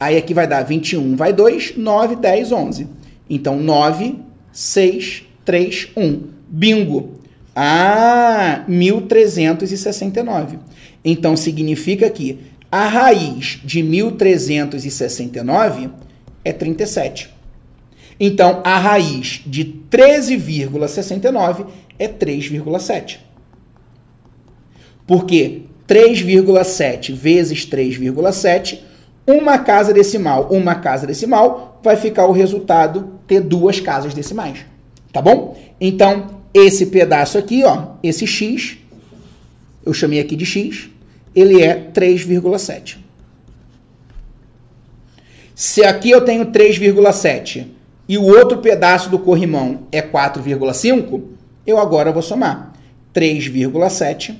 Aí 0.00 0.16
aqui 0.16 0.34
vai 0.34 0.48
dar 0.48 0.64
21, 0.64 1.14
vai 1.14 1.32
2, 1.32 1.76
9, 1.76 2.16
10, 2.16 2.50
11. 2.50 2.88
Então 3.30 3.60
9, 3.60 4.16
6, 4.50 5.22
3, 5.44 5.90
1. 5.96 6.20
Bingo! 6.48 7.20
Ah, 7.54 8.64
1369. 8.66 10.58
Então 11.04 11.36
significa 11.36 12.10
que 12.10 12.47
a 12.70 12.86
raiz 12.86 13.60
de 13.64 13.82
1369 13.82 15.88
é 16.44 16.52
37. 16.52 17.34
Então 18.20 18.60
a 18.64 18.78
raiz 18.78 19.40
de 19.46 19.64
13,69 19.90 21.66
é 21.98 22.08
3,7. 22.08 23.20
Porque 25.06 25.62
3,7 25.88 27.14
vezes 27.14 27.66
3,7, 27.66 28.80
uma 29.26 29.58
casa 29.58 29.92
decimal, 29.92 30.48
uma 30.50 30.74
casa 30.74 31.06
decimal, 31.06 31.80
vai 31.82 31.96
ficar 31.96 32.26
o 32.26 32.32
resultado 32.32 33.14
ter 33.26 33.40
duas 33.40 33.80
casas 33.80 34.12
decimais. 34.12 34.66
Tá 35.12 35.22
bom? 35.22 35.56
Então, 35.80 36.42
esse 36.52 36.86
pedaço 36.86 37.38
aqui, 37.38 37.64
ó, 37.64 37.92
esse 38.02 38.26
x, 38.26 38.76
eu 39.84 39.94
chamei 39.94 40.20
aqui 40.20 40.36
de 40.36 40.44
x, 40.44 40.90
ele 41.38 41.62
é 41.62 41.90
3,7. 41.92 42.98
Se 45.54 45.84
aqui 45.84 46.10
eu 46.10 46.24
tenho 46.24 46.46
3,7 46.46 47.66
e 48.08 48.16
o 48.16 48.24
outro 48.24 48.58
pedaço 48.58 49.10
do 49.10 49.18
corrimão 49.18 49.80
é 49.92 50.00
4,5, 50.00 51.22
eu 51.66 51.78
agora 51.78 52.12
vou 52.12 52.22
somar 52.22 52.72
3,7 53.14 54.36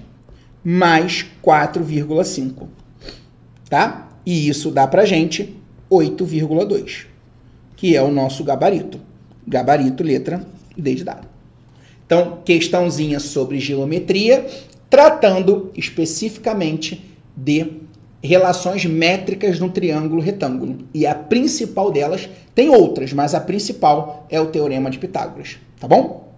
mais 0.65 1.27
4,5. 1.45 2.67
Tá? 3.69 4.09
E 4.25 4.49
isso 4.49 4.71
dá 4.71 4.87
pra 4.87 5.05
gente 5.05 5.57
8,2, 5.91 7.07
que 7.77 7.97
é 7.97 8.03
o 8.03 8.11
nosso 8.11 8.45
gabarito. 8.45 9.01
Gabarito, 9.47 10.03
letra 10.03 10.47
D 10.77 10.95
de 10.95 11.05
dado. 11.05 11.27
Então, 12.07 12.39
questãozinha 12.45 13.21
sobre 13.21 13.61
geometria, 13.61 14.47
tratando 14.89 15.71
especificamente 15.77 17.17
de 17.37 17.73
relações 18.23 18.85
métricas 18.85 19.59
no 19.59 19.71
triângulo 19.71 20.21
retângulo. 20.21 20.79
E 20.93 21.07
a 21.07 21.15
principal 21.15 21.91
delas, 21.91 22.29
tem 22.55 22.69
outras, 22.69 23.13
mas 23.13 23.35
a 23.35 23.41
principal 23.41 24.27
é 24.29 24.41
o 24.41 24.47
teorema 24.47 24.91
de 24.91 24.99
Pitágoras, 24.99 25.59
tá 25.79 25.87
bom? 25.87 26.29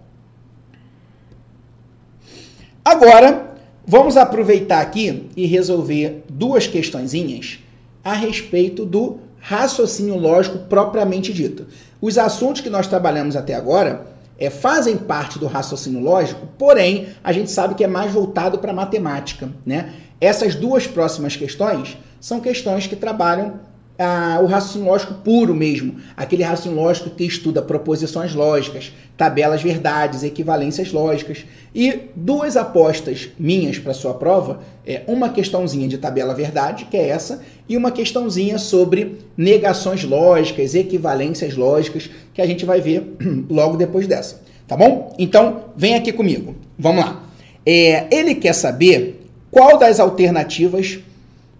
Agora, 2.83 3.51
Vamos 3.85 4.15
aproveitar 4.15 4.79
aqui 4.79 5.29
e 5.35 5.45
resolver 5.47 6.23
duas 6.29 6.67
questõezinhas 6.67 7.59
a 8.03 8.13
respeito 8.13 8.85
do 8.85 9.19
raciocínio 9.39 10.17
lógico 10.17 10.59
propriamente 10.59 11.33
dito. 11.33 11.65
Os 11.99 12.17
assuntos 12.17 12.61
que 12.61 12.69
nós 12.69 12.87
trabalhamos 12.87 13.35
até 13.35 13.55
agora 13.55 14.05
é, 14.41 14.49
fazem 14.49 14.97
parte 14.97 15.37
do 15.37 15.45
raciocínio 15.45 16.01
lógico, 16.01 16.47
porém 16.57 17.09
a 17.23 17.31
gente 17.31 17.51
sabe 17.51 17.75
que 17.75 17.83
é 17.83 17.87
mais 17.87 18.11
voltado 18.11 18.57
para 18.57 18.73
matemática. 18.73 19.47
Né? 19.63 19.93
Essas 20.19 20.55
duas 20.55 20.87
próximas 20.87 21.35
questões 21.35 21.95
são 22.19 22.39
questões 22.39 22.87
que 22.87 22.95
trabalham 22.95 23.59
ah, 24.01 24.39
o 24.41 24.47
raciocínio 24.47 24.87
lógico 24.87 25.13
puro 25.15 25.53
mesmo, 25.53 25.97
aquele 26.17 26.41
raciocínio 26.41 26.81
lógico 26.81 27.11
que 27.11 27.23
estuda 27.23 27.61
proposições 27.61 28.33
lógicas, 28.33 28.91
tabelas 29.15 29.61
verdades, 29.61 30.23
equivalências 30.23 30.91
lógicas. 30.91 31.45
E 31.73 31.99
duas 32.15 32.57
apostas 32.57 33.29
minhas 33.37 33.77
para 33.77 33.93
sua 33.93 34.15
prova 34.15 34.61
é 34.85 35.03
uma 35.07 35.29
questãozinha 35.29 35.87
de 35.87 35.97
tabela 35.97 36.33
verdade, 36.33 36.85
que 36.85 36.97
é 36.97 37.09
essa, 37.09 37.43
e 37.69 37.77
uma 37.77 37.91
questãozinha 37.91 38.57
sobre 38.57 39.19
negações 39.37 40.03
lógicas, 40.03 40.73
equivalências 40.73 41.55
lógicas, 41.55 42.09
que 42.33 42.41
a 42.41 42.47
gente 42.47 42.65
vai 42.65 42.81
ver 42.81 43.15
logo 43.49 43.77
depois 43.77 44.07
dessa. 44.07 44.41
Tá 44.67 44.75
bom? 44.75 45.13
Então, 45.19 45.65
vem 45.75 45.95
aqui 45.95 46.11
comigo. 46.11 46.55
Vamos 46.79 47.05
lá. 47.05 47.23
É, 47.63 48.07
ele 48.09 48.33
quer 48.33 48.53
saber 48.53 49.27
qual 49.51 49.77
das 49.77 49.99
alternativas 49.99 50.99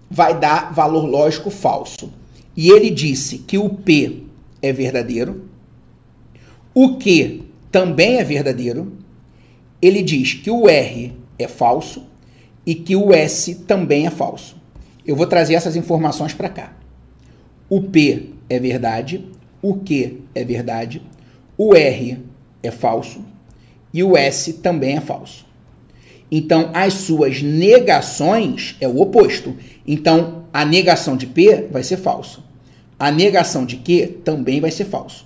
vai 0.09 0.37
dar 0.39 0.73
valor 0.73 1.05
lógico 1.05 1.49
falso. 1.49 2.11
E 2.61 2.69
ele 2.69 2.91
disse 2.91 3.39
que 3.39 3.57
o 3.57 3.67
P 3.69 4.21
é 4.61 4.71
verdadeiro, 4.71 5.49
o 6.75 6.95
Q 6.99 7.41
também 7.71 8.17
é 8.17 8.23
verdadeiro, 8.23 8.99
ele 9.81 10.03
diz 10.03 10.35
que 10.35 10.51
o 10.51 10.69
R 10.69 11.11
é 11.39 11.47
falso 11.47 12.05
e 12.63 12.75
que 12.75 12.95
o 12.95 13.11
S 13.11 13.55
também 13.65 14.05
é 14.05 14.11
falso. 14.11 14.57
Eu 15.03 15.15
vou 15.15 15.25
trazer 15.25 15.55
essas 15.55 15.75
informações 15.75 16.35
para 16.35 16.49
cá. 16.49 16.77
O 17.67 17.81
P 17.81 18.29
é 18.47 18.59
verdade, 18.59 19.27
o 19.59 19.77
Q 19.77 20.19
é 20.35 20.45
verdade, 20.45 21.01
o 21.57 21.73
R 21.73 22.19
é 22.61 22.69
falso 22.69 23.25
e 23.91 24.03
o 24.03 24.15
S 24.15 24.53
também 24.53 24.97
é 24.97 25.01
falso. 25.01 25.47
Então, 26.31 26.69
as 26.75 26.93
suas 26.93 27.41
negações 27.41 28.77
é 28.79 28.87
o 28.87 29.01
oposto. 29.01 29.57
Então, 29.87 30.45
a 30.53 30.63
negação 30.63 31.17
de 31.17 31.25
P 31.25 31.67
vai 31.71 31.81
ser 31.81 31.97
falso. 31.97 32.50
A 33.01 33.09
negação 33.09 33.65
de 33.65 33.77
Q 33.77 34.19
também 34.23 34.61
vai 34.61 34.69
ser 34.69 34.85
falso. 34.85 35.25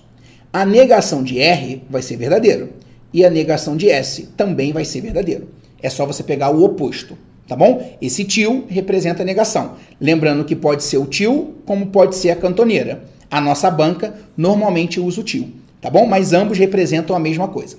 A 0.50 0.64
negação 0.64 1.22
de 1.22 1.38
R 1.38 1.82
vai 1.90 2.00
ser 2.00 2.16
verdadeiro. 2.16 2.70
E 3.12 3.22
a 3.22 3.28
negação 3.28 3.76
de 3.76 3.90
S 3.90 4.30
também 4.34 4.72
vai 4.72 4.82
ser 4.82 5.02
verdadeiro. 5.02 5.48
É 5.82 5.90
só 5.90 6.06
você 6.06 6.22
pegar 6.22 6.48
o 6.48 6.64
oposto, 6.64 7.18
tá 7.46 7.54
bom? 7.54 7.94
Esse 8.00 8.24
tio 8.24 8.64
representa 8.66 9.22
a 9.22 9.26
negação. 9.26 9.74
Lembrando 10.00 10.46
que 10.46 10.56
pode 10.56 10.84
ser 10.84 10.96
o 10.96 11.04
tio, 11.04 11.56
como 11.66 11.88
pode 11.88 12.16
ser 12.16 12.30
a 12.30 12.36
cantoneira. 12.36 13.04
A 13.30 13.42
nossa 13.42 13.70
banca 13.70 14.14
normalmente 14.34 14.98
usa 14.98 15.20
o 15.20 15.24
tio, 15.24 15.52
tá 15.78 15.90
bom? 15.90 16.06
Mas 16.06 16.32
ambos 16.32 16.56
representam 16.56 17.14
a 17.14 17.20
mesma 17.20 17.46
coisa. 17.46 17.76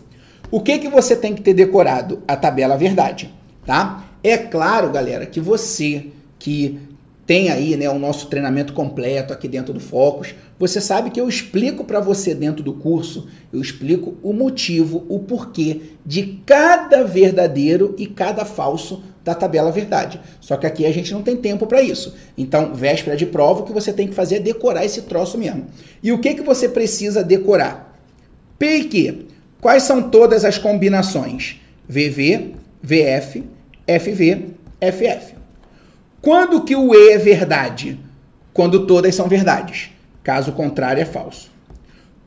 O 0.52 0.62
que 0.62 0.78
que 0.78 0.90
você 0.90 1.16
tem 1.16 1.34
que 1.34 1.42
ter 1.42 1.56
decorado? 1.56 2.22
A 2.28 2.36
tabela 2.36 2.78
verdade, 2.78 3.34
tá? 3.66 4.06
É 4.24 4.38
claro, 4.38 4.92
galera, 4.92 5.26
que 5.26 5.40
você 5.40 6.06
que 6.38 6.80
tem 7.28 7.50
aí 7.50 7.76
né, 7.76 7.90
o 7.90 8.00
nosso 8.00 8.28
treinamento 8.28 8.72
completo 8.72 9.34
aqui 9.34 9.50
dentro 9.50 9.74
do 9.74 9.82
Focus. 9.82 10.34
Você 10.58 10.80
sabe 10.80 11.12
que 11.12 11.20
eu 11.20 11.28
explico 11.28 11.84
para 11.84 12.00
você 12.00 12.34
dentro 12.34 12.64
do 12.64 12.74
curso, 12.74 13.28
eu 13.52 13.62
explico 13.62 14.18
o 14.24 14.32
motivo, 14.32 15.06
o 15.10 15.20
porquê 15.20 15.82
de 16.06 16.40
cada 16.46 17.04
verdadeiro 17.04 17.94
e 17.98 18.08
cada 18.08 18.46
falso 18.46 19.04
da 19.26 19.36
tabela 19.36 19.74
verdade. 19.74 20.22
Só 20.40 20.56
que 20.56 20.66
aqui 20.66 20.86
a 20.86 20.92
gente 20.92 21.12
não 21.12 21.22
tem 21.22 21.36
tempo 21.36 21.68
para 21.68 21.82
isso. 21.82 22.16
Então, 22.38 22.74
véspera 22.74 23.18
de 23.18 23.26
prova, 23.26 23.60
o 23.60 23.66
que 23.66 23.74
você 23.74 23.92
tem 23.92 24.08
que 24.08 24.16
fazer 24.16 24.38
é 24.38 24.40
decorar 24.40 24.86
esse 24.86 25.02
troço 25.02 25.38
mesmo. 25.38 25.66
E 26.02 26.14
o 26.14 26.20
que, 26.20 26.34
que 26.34 26.42
você 26.42 26.70
precisa 26.70 27.26
decorar? 27.26 28.00
P 28.58 28.78
e 28.78 28.84
Q. 28.86 29.26
Quais 29.60 29.84
são 29.84 30.10
todas 30.10 30.46
as 30.46 30.58
combinações? 30.58 31.58
VV, 31.90 32.54
VF, 32.82 33.44
FV, 33.86 34.46
FF. 34.80 35.37
Quando 36.22 36.64
que 36.64 36.76
o 36.76 36.94
E 36.94 37.12
é 37.12 37.18
verdade? 37.18 38.00
Quando 38.54 38.86
todas 38.86 39.14
são 39.16 39.28
verdades. 39.28 39.92
Caso 40.24 40.52
contrário, 40.52 41.02
é 41.02 41.06
falso. 41.06 41.52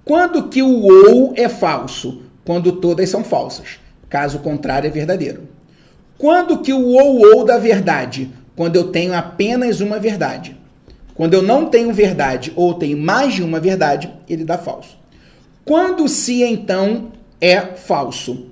Quando 0.05 0.49
que 0.49 0.63
o 0.63 0.87
OU 0.87 1.35
é 1.37 1.49
falso? 1.49 2.23
Quando 2.45 2.73
todas 2.73 3.09
são 3.09 3.23
falsas. 3.23 3.79
Caso 4.09 4.39
contrário, 4.39 4.89
é 4.89 4.91
verdadeiro. 4.91 5.49
Quando 6.17 6.59
que 6.59 6.73
o 6.73 6.89
OU 6.89 7.37
ou 7.37 7.45
da 7.45 7.59
verdade? 7.59 8.31
Quando 8.57 8.77
eu 8.77 8.89
tenho 8.89 9.15
apenas 9.15 9.81
uma 9.81 9.99
verdade. 9.99 10.57
Quando 11.15 11.35
eu 11.35 11.43
não 11.43 11.67
tenho 11.67 11.93
verdade 11.93 12.53
ou 12.57 12.75
tenho 12.75 12.97
mais 12.97 13.35
de 13.35 13.43
uma 13.43 13.61
verdade, 13.61 14.11
ele 14.29 14.45
dá 14.45 14.57
falso. 14.57 14.99
Quando 15.65 16.09
se 16.09 16.43
então 16.43 17.13
é 17.41 17.61
falso? 17.61 18.47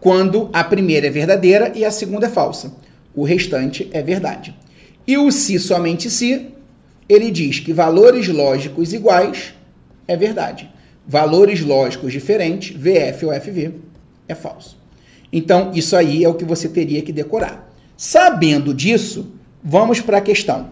Quando 0.00 0.50
a 0.52 0.64
primeira 0.64 1.06
é 1.06 1.10
verdadeira 1.10 1.72
e 1.74 1.84
a 1.84 1.90
segunda 1.90 2.26
é 2.26 2.30
falsa. 2.30 2.72
O 3.16 3.24
restante 3.24 3.88
é 3.92 4.02
verdade. 4.02 4.54
E 5.06 5.16
o 5.16 5.32
se 5.32 5.58
somente 5.58 6.10
se, 6.10 6.48
ele 7.08 7.30
diz 7.30 7.58
que 7.58 7.72
valores 7.72 8.28
lógicos 8.28 8.92
iguais 8.92 9.54
é 10.06 10.16
verdade. 10.16 10.70
Valores 11.06 11.62
lógicos 11.62 12.12
diferentes, 12.12 12.76
VF 12.76 13.26
ou 13.26 13.32
FV, 13.32 13.72
é 14.28 14.34
falso. 14.34 14.76
Então, 15.32 15.72
isso 15.74 15.96
aí 15.96 16.22
é 16.22 16.28
o 16.28 16.34
que 16.34 16.44
você 16.44 16.68
teria 16.68 17.02
que 17.02 17.12
decorar. 17.12 17.72
Sabendo 17.96 18.74
disso, 18.74 19.32
vamos 19.62 20.00
para 20.00 20.18
a 20.18 20.20
questão. 20.20 20.70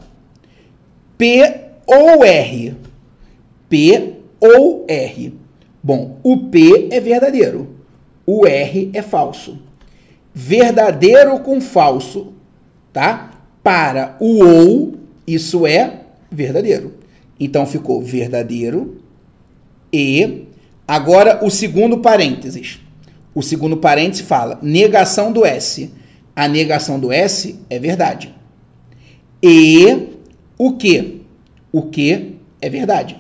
P 1.17 1.61
ou 1.87 2.25
R? 2.25 2.75
P 3.69 4.15
ou 4.39 4.85
R? 4.87 5.35
Bom, 5.83 6.19
o 6.23 6.49
P 6.49 6.89
é 6.91 7.01
verdadeiro, 7.01 7.77
o 8.27 8.47
R 8.47 8.91
é 8.93 9.03
falso. 9.03 9.59
Verdadeiro 10.33 11.39
com 11.41 11.61
falso, 11.61 12.34
tá? 12.95 13.33
Para 13.63 14.17
o 14.19 14.43
ou, 14.43 14.95
isso 15.27 15.67
é 15.67 16.01
verdadeiro. 16.31 16.95
Então 17.39 17.67
ficou 17.67 18.01
verdadeiro 18.01 19.03
e 19.93 20.47
agora 20.89 21.45
o 21.45 21.51
segundo 21.51 21.99
parênteses. 21.99 22.81
O 23.35 23.43
segundo 23.43 23.77
parênteses 23.77 24.25
fala 24.25 24.59
negação 24.63 25.31
do 25.31 25.45
S. 25.45 25.91
A 26.35 26.49
negação 26.49 26.99
do 26.99 27.13
S 27.13 27.61
é 27.69 27.79
verdade. 27.79 28.35
E 29.43 30.09
o 30.57 30.73
que? 30.73 31.25
o 31.75 31.83
que 31.83 32.37
é 32.61 32.71
verdade. 32.71 33.17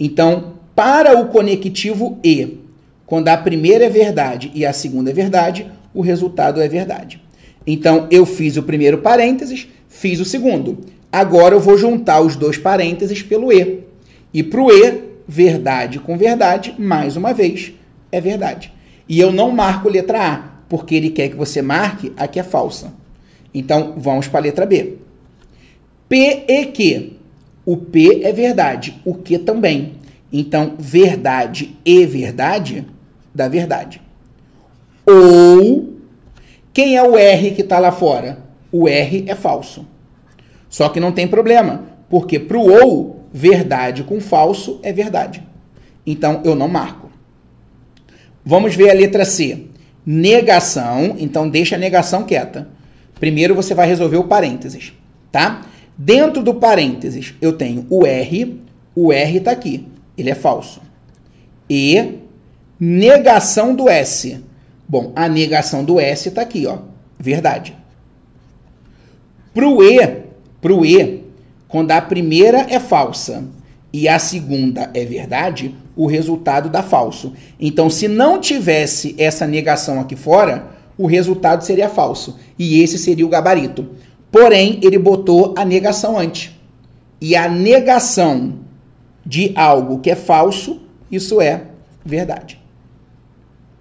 Então, 0.00 0.54
para 0.74 1.20
o 1.20 1.28
conectivo 1.28 2.18
e, 2.24 2.60
quando 3.04 3.28
a 3.28 3.36
primeira 3.36 3.84
é 3.84 3.90
verdade 3.90 4.50
e 4.54 4.64
a 4.64 4.72
segunda 4.72 5.10
é 5.10 5.12
verdade, 5.12 5.70
o 5.92 6.00
resultado 6.00 6.58
é 6.58 6.66
verdade. 6.66 7.22
Então, 7.66 8.06
eu 8.10 8.24
fiz 8.24 8.56
o 8.56 8.62
primeiro 8.62 8.98
parênteses, 8.98 9.66
fiz 9.88 10.20
o 10.20 10.24
segundo. 10.24 10.78
Agora 11.10 11.54
eu 11.54 11.60
vou 11.60 11.76
juntar 11.76 12.20
os 12.20 12.36
dois 12.36 12.58
parênteses 12.58 13.22
pelo 13.22 13.52
e. 13.52 13.80
E 14.32 14.42
para 14.42 14.60
o 14.60 14.70
e, 14.70 15.02
verdade 15.26 15.98
com 15.98 16.16
verdade, 16.16 16.74
mais 16.78 17.16
uma 17.16 17.32
vez, 17.32 17.72
é 18.12 18.20
verdade. 18.20 18.72
E 19.08 19.18
eu 19.18 19.32
não 19.32 19.50
marco 19.50 19.88
letra 19.88 20.34
A, 20.34 20.36
porque 20.68 20.94
ele 20.94 21.10
quer 21.10 21.28
que 21.28 21.36
você 21.36 21.62
marque 21.62 22.12
a 22.16 22.28
que 22.28 22.38
é 22.38 22.42
falsa. 22.42 22.92
Então, 23.52 23.94
vamos 23.96 24.28
para 24.28 24.40
a 24.40 24.42
letra 24.42 24.66
B. 24.66 24.98
P 26.08 26.44
e 26.46 26.66
Q. 26.66 27.12
O 27.64 27.76
P 27.76 28.20
é 28.22 28.32
verdade, 28.32 29.00
o 29.04 29.14
Q 29.14 29.38
também. 29.38 29.94
Então, 30.32 30.74
verdade 30.78 31.76
e 31.84 32.04
verdade 32.06 32.84
dá 33.34 33.48
verdade. 33.48 34.00
Ou, 35.04 35.95
quem 36.76 36.94
é 36.94 37.02
o 37.02 37.16
R 37.16 37.52
que 37.52 37.62
está 37.62 37.78
lá 37.78 37.90
fora? 37.90 38.38
O 38.70 38.86
R 38.86 39.24
é 39.26 39.34
falso. 39.34 39.86
Só 40.68 40.90
que 40.90 41.00
não 41.00 41.10
tem 41.10 41.26
problema, 41.26 41.84
porque 42.10 42.38
para 42.38 42.58
o 42.58 42.70
ou, 42.70 43.24
verdade 43.32 44.02
com 44.02 44.20
falso 44.20 44.78
é 44.82 44.92
verdade. 44.92 45.42
Então, 46.06 46.42
eu 46.44 46.54
não 46.54 46.68
marco. 46.68 47.10
Vamos 48.44 48.76
ver 48.76 48.90
a 48.90 48.92
letra 48.92 49.24
C. 49.24 49.68
Negação, 50.04 51.16
então 51.18 51.48
deixa 51.48 51.76
a 51.76 51.78
negação 51.78 52.24
quieta. 52.24 52.68
Primeiro 53.18 53.54
você 53.54 53.72
vai 53.72 53.88
resolver 53.88 54.18
o 54.18 54.24
parênteses, 54.24 54.92
tá? 55.32 55.62
Dentro 55.96 56.42
do 56.42 56.56
parênteses 56.56 57.32
eu 57.40 57.54
tenho 57.54 57.86
o 57.88 58.04
R, 58.04 58.60
o 58.94 59.14
R 59.14 59.38
está 59.38 59.52
aqui, 59.52 59.88
ele 60.14 60.28
é 60.28 60.34
falso. 60.34 60.82
E 61.70 62.18
negação 62.78 63.74
do 63.74 63.88
S. 63.88 64.44
Bom, 64.88 65.12
a 65.16 65.28
negação 65.28 65.84
do 65.84 65.98
S 65.98 66.28
está 66.28 66.42
aqui, 66.42 66.66
ó, 66.66 66.78
verdade. 67.18 67.76
Pro 69.52 69.82
E, 69.82 70.24
pro 70.60 70.84
E, 70.84 71.24
quando 71.66 71.90
a 71.90 72.00
primeira 72.00 72.66
é 72.68 72.78
falsa 72.78 73.44
e 73.92 74.08
a 74.08 74.18
segunda 74.18 74.90
é 74.94 75.04
verdade, 75.04 75.74
o 75.96 76.06
resultado 76.06 76.68
dá 76.68 76.82
falso. 76.82 77.32
Então, 77.58 77.88
se 77.88 78.06
não 78.06 78.38
tivesse 78.38 79.14
essa 79.18 79.46
negação 79.46 79.98
aqui 79.98 80.14
fora, 80.14 80.66
o 80.98 81.06
resultado 81.06 81.64
seria 81.64 81.88
falso. 81.88 82.38
E 82.58 82.82
esse 82.82 82.98
seria 82.98 83.26
o 83.26 83.30
gabarito. 83.30 83.88
Porém, 84.30 84.78
ele 84.82 84.98
botou 84.98 85.54
a 85.56 85.64
negação 85.64 86.18
antes. 86.18 86.52
E 87.20 87.34
a 87.34 87.48
negação 87.48 88.58
de 89.24 89.52
algo 89.56 89.98
que 89.98 90.10
é 90.10 90.14
falso, 90.14 90.82
isso 91.10 91.40
é 91.40 91.62
verdade. 92.04 92.60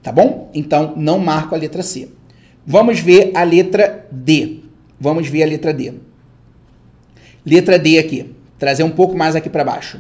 Tá 0.06 0.12
bom? 0.12 0.52
Então, 0.54 0.94
não 0.96 1.18
marco 1.18 1.56
a 1.56 1.58
letra 1.58 1.82
C. 1.82 2.10
Vamos 2.64 3.00
ver 3.00 3.32
a 3.34 3.42
letra 3.42 4.06
D. 4.12 4.60
Vamos 5.00 5.28
ver 5.28 5.42
a 5.42 5.48
letra 5.48 5.74
D. 5.74 5.96
Letra 7.44 7.80
D 7.80 7.98
aqui. 7.98 8.36
Trazer 8.60 8.84
um 8.84 8.92
pouco 8.92 9.18
mais 9.18 9.36
aqui 9.36 9.50
para 9.50 9.64
baixo. 9.64 10.00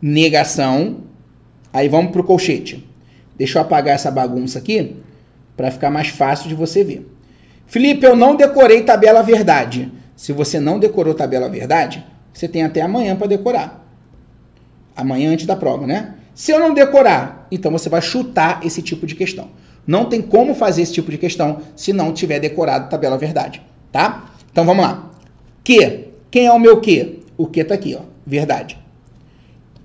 Negação. 0.00 0.98
Aí 1.72 1.88
vamos 1.88 2.12
para 2.12 2.20
o 2.20 2.24
colchete. 2.24 2.86
Deixa 3.34 3.58
eu 3.58 3.62
apagar 3.62 3.94
essa 3.94 4.10
bagunça 4.10 4.58
aqui 4.58 4.96
para 5.56 5.70
ficar 5.70 5.90
mais 5.90 6.08
fácil 6.08 6.50
de 6.50 6.54
você 6.54 6.84
ver. 6.84 7.10
Felipe, 7.66 8.04
eu 8.04 8.14
não 8.14 8.36
decorei 8.36 8.82
tabela 8.82 9.22
verdade. 9.22 9.90
Se 10.14 10.34
você 10.34 10.60
não 10.60 10.78
decorou 10.78 11.14
tabela 11.14 11.48
verdade, 11.48 12.04
você 12.30 12.46
tem 12.46 12.62
até 12.62 12.82
amanhã 12.82 13.16
para 13.16 13.26
decorar. 13.26 13.82
Amanhã 14.94 15.30
antes 15.30 15.46
da 15.46 15.56
prova, 15.56 15.86
né? 15.86 16.15
Se 16.36 16.52
eu 16.52 16.60
não 16.60 16.74
decorar, 16.74 17.48
então 17.50 17.72
você 17.72 17.88
vai 17.88 18.02
chutar 18.02 18.60
esse 18.62 18.82
tipo 18.82 19.06
de 19.06 19.14
questão. 19.14 19.48
Não 19.86 20.04
tem 20.04 20.20
como 20.20 20.54
fazer 20.54 20.82
esse 20.82 20.92
tipo 20.92 21.10
de 21.10 21.16
questão 21.16 21.62
se 21.74 21.94
não 21.94 22.12
tiver 22.12 22.38
decorado 22.38 22.90
tabela 22.90 23.16
verdade, 23.16 23.62
tá? 23.90 24.34
Então 24.52 24.66
vamos 24.66 24.84
lá. 24.84 25.10
Que, 25.64 26.08
quem 26.30 26.44
é 26.44 26.52
o 26.52 26.58
meu 26.58 26.78
que? 26.78 27.20
O 27.38 27.46
que 27.46 27.64
tá 27.64 27.74
aqui, 27.74 27.96
ó, 27.98 28.02
verdade. 28.26 28.78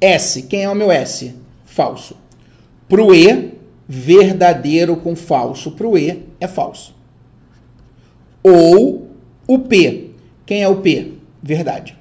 S, 0.01 0.41
quem 0.41 0.63
é 0.63 0.69
o 0.69 0.75
meu 0.75 0.91
S? 0.91 1.33
Falso. 1.63 2.17
Pro 2.89 3.15
E, 3.15 3.53
verdadeiro 3.87 4.97
com 4.97 5.15
falso 5.15 5.71
para 5.71 5.87
o 5.87 5.97
E 5.97 6.21
é 6.37 6.49
falso. 6.49 6.93
Ou 8.43 9.07
o 9.47 9.59
P. 9.59 10.09
Quem 10.45 10.63
é 10.63 10.67
o 10.67 10.81
P? 10.81 11.13
Verdade. 11.41 11.97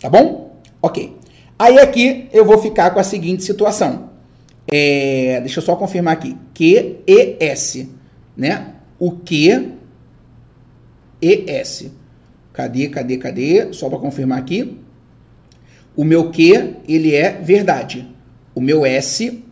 Tá 0.00 0.10
bom? 0.10 0.58
Ok. 0.82 1.15
Aí 1.58 1.78
aqui 1.78 2.28
eu 2.32 2.44
vou 2.44 2.58
ficar 2.58 2.90
com 2.90 3.00
a 3.00 3.04
seguinte 3.04 3.42
situação. 3.42 4.10
É, 4.70 5.40
deixa 5.40 5.60
eu 5.60 5.64
só 5.64 5.76
confirmar 5.76 6.14
aqui. 6.14 6.36
Q 6.52 6.98
e 7.06 7.36
S. 7.40 7.88
Né? 8.36 8.74
O 8.98 9.12
Q 9.12 9.72
e 11.22 11.44
S. 11.48 11.92
Cadê, 12.52 12.88
cadê, 12.88 13.16
cadê? 13.16 13.72
Só 13.72 13.88
para 13.88 13.98
confirmar 13.98 14.38
aqui. 14.38 14.78
O 15.94 16.04
meu 16.04 16.30
Q, 16.30 16.76
ele 16.86 17.14
é 17.14 17.32
verdade. 17.32 18.06
O 18.54 18.60
meu 18.60 18.84
S 18.84 19.42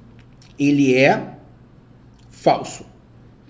ele 0.58 0.94
é 0.94 1.34
falso, 2.30 2.84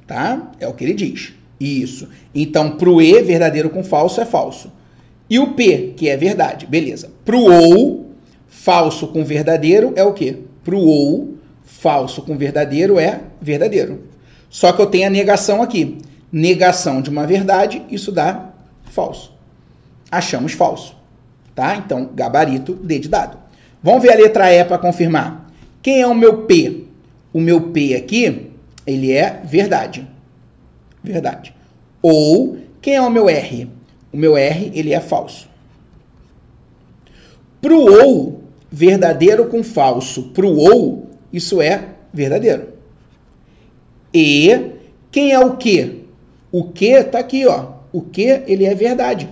tá? 0.07 0.53
É 0.61 0.67
o 0.69 0.73
que 0.73 0.85
ele 0.85 0.95
diz. 0.95 1.35
Isso. 1.59 2.09
Então, 2.35 2.77
pro 2.77 3.01
E, 3.01 3.23
verdadeiro 3.23 3.71
com 3.71 3.83
falso 3.83 4.21
é 4.21 4.25
falso. 4.25 4.73
E 5.29 5.39
o 5.39 5.55
P, 5.55 5.95
que 5.97 6.09
é 6.09 6.17
verdade, 6.17 6.67
beleza. 6.67 7.11
Pro 7.25 7.45
OU, 7.45 8.04
falso 8.55 9.09
com 9.09 9.25
verdadeiro 9.25 9.93
é 9.97 10.05
o 10.05 10.13
quê? 10.13 10.39
Pro 10.63 10.79
OU, 10.79 11.39
falso 11.65 12.23
com 12.23 12.37
verdadeiro 12.37 12.99
é 12.99 13.21
verdadeiro. 13.41 14.05
Só 14.49 14.73
que 14.73 14.81
eu 14.81 14.87
tenho 14.87 15.07
a 15.07 15.11
negação 15.11 15.63
aqui. 15.63 15.99
Negação 16.33 17.01
de 17.01 17.11
uma 17.11 17.27
verdade, 17.27 17.83
isso 17.91 18.11
dá 18.11 18.51
falso. 18.85 19.33
Achamos 20.11 20.53
falso, 20.53 20.97
tá? 21.55 21.77
Então, 21.77 22.11
gabarito 22.15 22.75
D 22.75 22.99
de 22.99 23.09
dado. 23.09 23.39
Vamos 23.83 24.03
ver 24.03 24.13
a 24.13 24.17
letra 24.17 24.53
E 24.53 24.65
para 24.65 24.79
confirmar. 24.79 25.51
Quem 25.83 26.01
é 26.01 26.07
o 26.07 26.15
meu 26.15 26.45
P? 26.45 26.85
o 27.35 27.41
meu 27.41 27.61
P 27.73 27.97
aqui, 27.97 28.53
ele 28.87 29.13
é 29.13 29.43
verdade. 29.45 30.07
Verdade. 31.03 31.53
Ou, 32.01 32.59
quem 32.81 32.95
é 32.95 33.03
o 33.03 33.11
meu 33.11 33.29
R? 33.29 33.69
O 34.13 34.17
meu 34.17 34.37
R, 34.37 34.71
ele 34.73 34.95
é 34.95 35.01
falso. 35.01 35.49
Pro 37.61 37.77
ou, 37.77 38.44
verdadeiro 38.75 39.47
com 39.47 39.63
falso, 39.63 40.31
pro 40.35 40.51
ou, 40.51 41.09
isso 41.33 41.63
é 41.63 41.91
verdadeiro. 42.13 42.71
E, 44.13 44.73
quem 45.13 45.31
é 45.31 45.39
o 45.39 45.57
que? 45.57 46.07
O 46.51 46.65
que 46.65 47.05
tá 47.05 47.21
aqui, 47.21 47.47
ó. 47.47 47.75
O 47.93 48.01
que, 48.03 48.43
ele 48.49 48.65
é 48.65 48.75
verdade. 48.75 49.29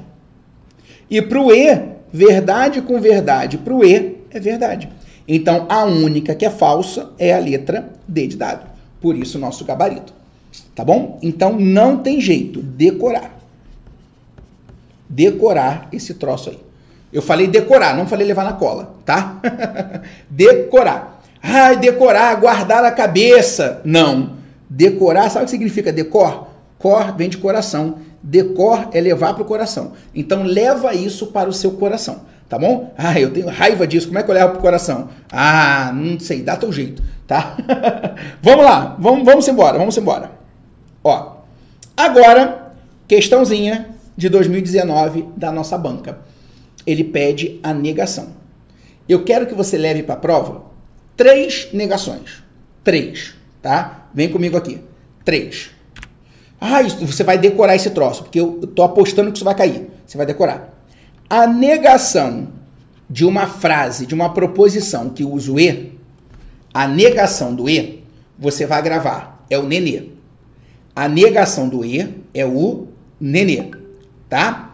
E 1.10 1.20
pro 1.20 1.52
E, 1.52 1.76
verdade 2.12 2.80
com 2.82 3.00
verdade, 3.00 3.58
pro 3.58 3.84
E 3.84 4.18
é 4.30 4.38
verdade. 4.38 4.88
Então, 5.26 5.66
a 5.68 5.84
única 5.84 6.36
que 6.36 6.46
é 6.46 6.50
falsa 6.50 7.10
é 7.18 7.34
a 7.34 7.38
letra 7.40 7.90
D 8.06 8.28
de 8.28 8.36
dado. 8.36 8.70
Por 9.00 9.16
isso, 9.16 9.40
nosso 9.40 9.64
gabarito. 9.64 10.14
Tá 10.72 10.84
bom? 10.84 11.18
Então, 11.20 11.58
não 11.58 11.96
tem 11.96 12.20
jeito. 12.20 12.62
Decorar. 12.62 13.40
Decorar 15.08 15.88
esse 15.92 16.14
troço 16.14 16.50
aí. 16.50 16.71
Eu 17.12 17.20
falei 17.22 17.46
decorar, 17.46 17.96
não 17.96 18.06
falei 18.06 18.26
levar 18.26 18.44
na 18.44 18.54
cola, 18.54 18.94
tá? 19.04 19.40
decorar. 20.30 21.20
Ai, 21.42 21.76
decorar, 21.76 22.34
guardar 22.36 22.82
na 22.82 22.90
cabeça. 22.90 23.80
Não. 23.84 24.36
Decorar, 24.68 25.28
sabe 25.30 25.44
o 25.44 25.46
que 25.46 25.50
significa 25.50 25.92
decor? 25.92 26.48
Cor 26.78 27.14
vem 27.16 27.28
de 27.28 27.36
coração. 27.36 27.96
Decor 28.22 28.88
é 28.92 29.00
levar 29.00 29.34
para 29.34 29.42
o 29.42 29.46
coração. 29.46 29.92
Então, 30.14 30.42
leva 30.44 30.94
isso 30.94 31.26
para 31.26 31.48
o 31.48 31.52
seu 31.52 31.72
coração 31.72 32.32
tá 32.52 32.58
bom? 32.58 32.92
Ah, 32.98 33.18
eu 33.18 33.32
tenho 33.32 33.48
raiva 33.48 33.86
disso, 33.86 34.08
como 34.08 34.18
é 34.18 34.22
que 34.22 34.30
eu 34.30 34.34
levo 34.34 34.50
pro 34.50 34.60
coração? 34.60 35.08
Ah, 35.32 35.90
não 35.94 36.20
sei, 36.20 36.42
dá 36.42 36.54
teu 36.54 36.70
jeito, 36.70 37.02
tá? 37.26 37.56
vamos 38.42 38.62
lá, 38.62 38.94
vamos, 38.98 39.24
vamos 39.24 39.48
embora, 39.48 39.78
vamos 39.78 39.96
embora. 39.96 40.32
Ó, 41.02 41.36
agora, 41.96 42.74
questãozinha 43.08 43.86
de 44.14 44.28
2019 44.28 45.30
da 45.34 45.50
nossa 45.50 45.78
banca. 45.78 46.18
Ele 46.86 47.04
pede 47.04 47.60
a 47.62 47.72
negação. 47.72 48.30
Eu 49.08 49.24
quero 49.24 49.46
que 49.46 49.54
você 49.54 49.76
leve 49.76 50.02
para 50.02 50.14
a 50.14 50.18
prova 50.18 50.64
três 51.16 51.68
negações. 51.72 52.42
Três, 52.82 53.34
tá? 53.60 54.08
Vem 54.14 54.28
comigo 54.28 54.56
aqui. 54.56 54.80
Três. 55.24 55.70
Ah, 56.60 56.82
você 56.82 57.24
vai 57.24 57.38
decorar 57.38 57.74
esse 57.74 57.90
troço, 57.90 58.22
porque 58.22 58.40
eu 58.40 58.66
tô 58.68 58.82
apostando 58.82 59.30
que 59.30 59.38
isso 59.38 59.44
vai 59.44 59.54
cair. 59.54 59.90
Você 60.06 60.16
vai 60.16 60.26
decorar. 60.26 60.72
A 61.28 61.46
negação 61.46 62.48
de 63.08 63.24
uma 63.24 63.46
frase, 63.46 64.06
de 64.06 64.14
uma 64.14 64.32
proposição 64.32 65.10
que 65.10 65.24
usa 65.24 65.52
o 65.52 65.60
e, 65.60 65.92
a 66.72 66.88
negação 66.88 67.54
do 67.54 67.68
e, 67.68 68.04
você 68.38 68.64
vai 68.66 68.82
gravar, 68.82 69.44
é 69.50 69.58
o 69.58 69.66
nenê. 69.66 70.08
A 70.94 71.08
negação 71.08 71.68
do 71.68 71.84
e 71.84 72.22
é 72.32 72.46
o 72.46 72.88
nenê, 73.20 73.70
tá? 74.28 74.71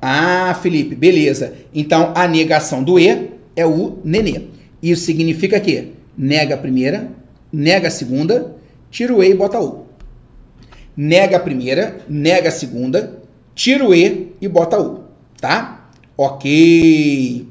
Ah, 0.00 0.58
Felipe, 0.60 0.94
beleza. 0.94 1.54
Então 1.74 2.12
a 2.14 2.26
negação 2.26 2.82
do 2.82 2.98
E 2.98 3.30
é 3.54 3.66
o 3.66 3.98
nenê. 4.04 4.42
Isso 4.82 5.04
significa 5.04 5.60
que 5.60 5.92
nega 6.16 6.54
a 6.54 6.58
primeira, 6.58 7.10
nega 7.52 7.88
a 7.88 7.90
segunda, 7.90 8.56
tira 8.90 9.14
o 9.14 9.22
E 9.22 9.30
e 9.30 9.34
bota 9.34 9.60
U. 9.60 9.86
Nega 10.96 11.36
a 11.36 11.40
primeira, 11.40 11.98
nega 12.08 12.48
a 12.48 12.52
segunda, 12.52 13.20
tira 13.54 13.84
o 13.86 13.94
E 13.94 14.32
e 14.40 14.48
bota 14.48 14.80
U. 14.80 15.04
Tá? 15.40 15.88
Ok. 16.16 17.46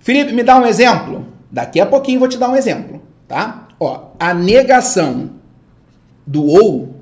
Felipe, 0.00 0.32
me 0.32 0.42
dá 0.42 0.58
um 0.58 0.66
exemplo? 0.66 1.26
Daqui 1.50 1.80
a 1.80 1.86
pouquinho 1.86 2.18
vou 2.18 2.28
te 2.28 2.38
dar 2.38 2.48
um 2.48 2.56
exemplo, 2.56 3.02
tá? 3.26 3.68
Ó, 3.78 4.12
a 4.18 4.32
negação 4.32 5.30
do 6.26 6.44
ou, 6.44 6.94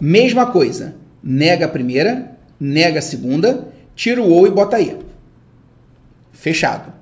mesma 0.00 0.46
coisa. 0.46 0.96
Nega 1.22 1.66
a 1.66 1.68
primeira, 1.68 2.31
nega 2.64 3.00
a 3.00 3.02
segunda, 3.02 3.66
tira 3.96 4.22
o 4.22 4.30
ou 4.30 4.46
e 4.46 4.50
bota 4.50 4.76
aí. 4.76 4.96
Fechado. 6.30 6.92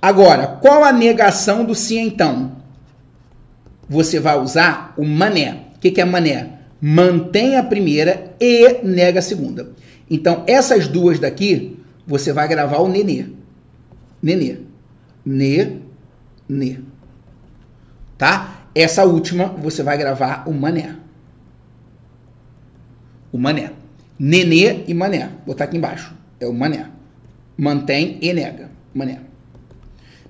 Agora, 0.00 0.46
qual 0.46 0.84
a 0.84 0.92
negação 0.92 1.64
do 1.64 1.74
se 1.74 1.96
então? 1.96 2.56
Você 3.88 4.20
vai 4.20 4.38
usar 4.38 4.92
o 4.94 5.06
mané. 5.06 5.68
O 5.74 5.78
que, 5.78 5.90
que 5.90 6.02
é 6.02 6.04
mané? 6.04 6.58
Mantém 6.78 7.56
a 7.56 7.62
primeira 7.62 8.34
e 8.38 8.82
nega 8.82 9.20
a 9.20 9.22
segunda. 9.22 9.70
Então, 10.10 10.44
essas 10.46 10.86
duas 10.86 11.18
daqui, 11.18 11.78
você 12.06 12.30
vai 12.30 12.46
gravar 12.46 12.78
o 12.78 12.88
nenê. 12.88 13.24
Nenê. 14.22 14.58
Ne, 15.24 15.78
ne. 16.46 16.84
Tá? 18.18 18.66
Essa 18.74 19.04
última, 19.04 19.46
você 19.46 19.82
vai 19.82 19.96
gravar 19.96 20.44
o 20.46 20.52
mané. 20.52 20.94
O 23.32 23.38
mané. 23.38 23.72
Nenê 24.18 24.84
e 24.86 24.94
mané. 24.94 25.28
Vou 25.38 25.54
botar 25.54 25.64
aqui 25.64 25.76
embaixo. 25.76 26.14
É 26.40 26.46
o 26.46 26.52
mané. 26.52 26.88
Mantém 27.56 28.18
e 28.20 28.32
nega. 28.32 28.70
Mané. 28.94 29.20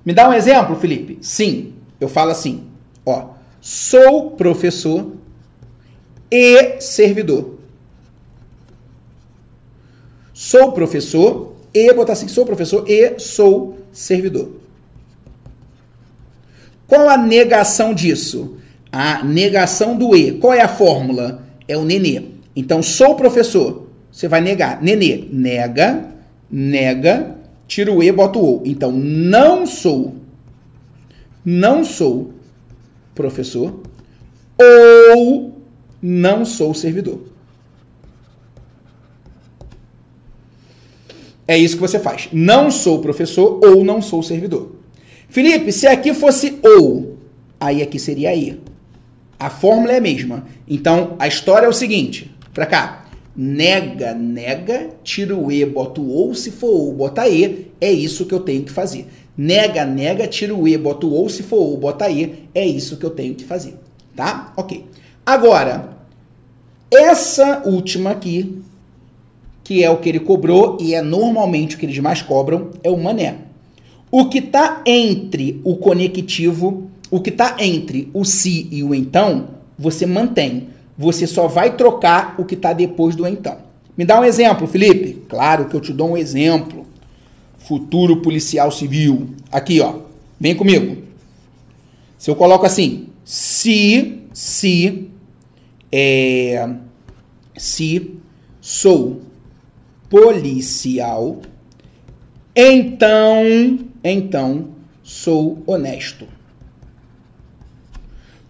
Me 0.05 0.13
dá 0.13 0.29
um 0.29 0.33
exemplo, 0.33 0.77
Felipe? 0.77 1.19
Sim. 1.21 1.75
Eu 2.01 2.09
falo 2.09 2.31
assim. 2.31 2.65
Ó. 3.05 3.31
Sou 3.61 4.33
professor 4.33 5.13
e 6.31 6.81
servidor. 6.81 7.59
Sou 10.33 10.73
professor 10.73 11.57
e 11.73 11.93
botar 11.93 12.13
assim, 12.13 12.29
sou 12.29 12.45
professor 12.45 12.85
e 12.89 13.19
sou 13.19 13.79
servidor. 13.93 14.51
Qual 16.87 17.09
a 17.09 17.17
negação 17.17 17.93
disso? 17.93 18.59
A 18.93 19.25
negação 19.25 19.97
do 19.97 20.15
e. 20.15 20.33
Qual 20.33 20.53
é 20.53 20.61
a 20.61 20.69
fórmula? 20.69 21.43
É 21.67 21.77
o 21.77 21.85
nenê. 21.85 22.36
Então, 22.57 22.83
sou 22.83 23.15
professor. 23.15 23.87
Você 24.11 24.27
vai 24.27 24.41
negar. 24.41 24.83
Nenê. 24.83 25.29
Nega, 25.31 26.09
nega, 26.51 27.37
tira 27.69 27.93
o 27.93 28.03
e, 28.03 28.11
bota 28.11 28.39
o 28.39 28.45
ou. 28.45 28.63
Então, 28.65 28.91
não 28.91 29.67
sou. 29.67 30.17
Não 31.45 31.85
sou 31.85 32.33
professor. 33.15 33.83
Ou 34.59 35.61
não 36.01 36.47
sou 36.47 36.73
servidor. 36.73 37.37
É 41.47 41.57
isso 41.57 41.77
que 41.77 41.81
você 41.81 41.99
faz. 41.99 42.29
Não 42.33 42.71
sou 42.71 43.01
professor 43.01 43.61
ou 43.63 43.85
não 43.85 44.03
sou 44.03 44.23
servidor. 44.23 44.75
Felipe, 45.29 45.71
se 45.73 45.87
aqui 45.87 46.13
fosse 46.15 46.59
ou, 46.63 47.19
aí 47.61 47.83
aqui 47.83 47.99
seria 47.99 48.35
e. 48.35 48.61
A 49.39 49.51
fórmula 49.51 49.93
é 49.93 49.99
a 49.99 50.01
mesma. 50.01 50.47
Então, 50.67 51.15
a 51.19 51.29
história 51.29 51.67
é 51.67 51.69
o 51.69 51.73
seguinte, 51.73 52.35
para 52.57 52.65
cá. 52.65 53.05
Nega, 53.37 54.15
nega, 54.15 54.89
tira 55.05 55.37
o 55.37 55.53
e, 55.53 55.63
bota 55.67 56.01
o 56.01 56.09
ou, 56.09 56.35
se 56.35 56.51
for 56.51 56.71
ou, 56.71 56.93
bota 56.95 57.29
e, 57.29 57.71
é 57.79 57.93
isso 57.93 58.25
que 58.25 58.33
eu 58.33 58.41
tenho 58.41 58.63
que 58.63 58.73
fazer. 58.73 59.07
Nega, 59.37 59.85
nega, 59.85 60.27
tira 60.27 60.55
o 60.55 60.67
e, 60.67 60.75
bota 60.79 61.05
o 61.07 61.13
ou, 61.13 61.29
se 61.29 61.43
for 61.43 61.59
ou, 61.59 61.77
bota 61.77 62.09
e, 62.09 62.49
é 62.55 62.67
isso 62.67 62.97
que 62.97 63.05
eu 63.05 63.11
tenho 63.11 63.35
que 63.35 63.45
fazer. 63.45 63.75
Tá? 64.17 64.55
Ok. 64.57 64.87
Agora, 65.27 65.99
essa 66.91 67.63
última 67.67 68.13
aqui, 68.13 68.63
que 69.63 69.85
é 69.85 69.91
o 69.91 69.99
que 69.99 70.09
ele 70.09 70.21
cobrou 70.21 70.79
e 70.81 70.95
é 70.95 71.03
normalmente 71.03 71.77
o 71.77 71.79
que 71.79 71.85
eles 71.85 71.99
mais 71.99 72.23
cobram, 72.23 72.71
é 72.83 72.89
o 72.89 72.97
mané. 72.97 73.37
O 74.11 74.31
que 74.31 74.39
está 74.39 74.83
entre 74.87 75.61
o 75.63 75.77
conectivo, 75.77 76.89
o 77.11 77.21
que 77.21 77.29
está 77.29 77.57
entre 77.59 78.09
o 78.15 78.25
se 78.25 78.67
e 78.71 78.83
o 78.83 78.95
então, 78.95 79.49
você 79.79 80.07
mantém. 80.07 80.69
Você 80.99 81.27
só 81.27 81.47
vai 81.47 81.77
trocar 81.77 82.35
o 82.39 82.45
que 82.45 82.55
está 82.55 82.73
depois 82.73 83.15
do 83.15 83.27
então. 83.27 83.59
Me 83.97 84.05
dá 84.05 84.21
um 84.21 84.25
exemplo, 84.25 84.67
Felipe. 84.67 85.25
Claro 85.29 85.67
que 85.67 85.75
eu 85.75 85.81
te 85.81 85.93
dou 85.93 86.11
um 86.11 86.17
exemplo. 86.17 86.87
Futuro 87.59 88.19
policial 88.23 88.71
civil. 88.71 89.31
Aqui, 89.51 89.81
ó. 89.81 89.95
Vem 90.39 90.55
comigo. 90.55 91.03
Se 92.19 92.31
eu 92.31 92.37
coloco 92.37 92.65
assim, 92.67 93.09
se, 93.25 94.23
se, 94.33 95.09
é, 95.91 96.69
se 97.57 98.15
sou 98.61 99.23
policial, 100.09 101.41
então, 102.55 103.79
então 104.03 104.69
sou 105.03 105.63
honesto. 105.67 106.27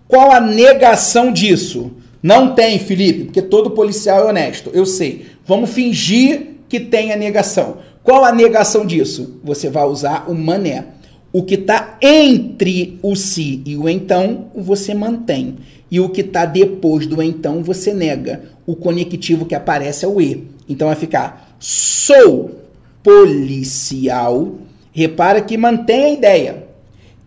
Qual 0.07 0.31
a 0.31 0.41
negação 0.41 1.33
disso? 1.33 1.93
Não 2.27 2.57
tem, 2.57 2.77
Felipe, 2.81 3.27
porque 3.27 3.41
todo 3.41 3.71
policial 3.71 4.27
é 4.27 4.31
honesto. 4.31 4.69
Eu 4.75 4.85
sei. 4.85 5.27
Vamos 5.47 5.71
fingir 5.71 6.57
que 6.69 6.81
tem 6.81 7.13
a 7.13 7.17
negação. 7.17 7.77
Qual 8.03 8.25
a 8.25 8.33
negação 8.33 8.85
disso? 8.85 9.39
Você 9.45 9.71
vai 9.71 9.85
usar 9.85 10.29
o 10.29 10.35
mané. 10.35 10.87
O 11.33 11.45
que 11.45 11.55
está 11.55 11.97
entre 12.03 12.99
o 13.01 13.15
se 13.15 13.63
e 13.65 13.77
o 13.77 13.89
então, 13.89 14.47
você 14.57 14.93
mantém. 14.93 15.59
E 15.89 16.01
o 16.01 16.09
que 16.09 16.23
está 16.23 16.45
depois 16.45 17.07
do 17.07 17.23
então, 17.23 17.63
você 17.63 17.95
nega. 17.95 18.43
O 18.67 18.75
conectivo 18.75 19.47
que 19.47 19.55
aparece 19.55 20.05
é 20.05 20.09
o 20.09 20.21
e. 20.21 20.49
Então 20.69 20.89
vai 20.89 20.97
ficar 20.97 21.57
sou 21.61 22.61
policial. 23.05 24.53
Repara 24.91 25.41
que 25.41 25.57
mantém 25.57 26.05
a 26.07 26.11
ideia. 26.11 26.65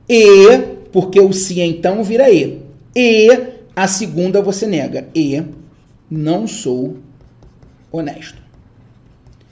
E, 0.09 0.57
porque 0.91 1.21
o 1.21 1.31
se 1.31 1.61
então 1.61 2.03
vira 2.03 2.29
e. 2.29 2.59
E 2.93 3.58
a 3.79 3.87
segunda 3.87 4.41
você 4.41 4.67
nega. 4.67 5.07
E 5.15 5.41
não 6.11 6.45
sou 6.45 6.97
honesto. 7.89 8.41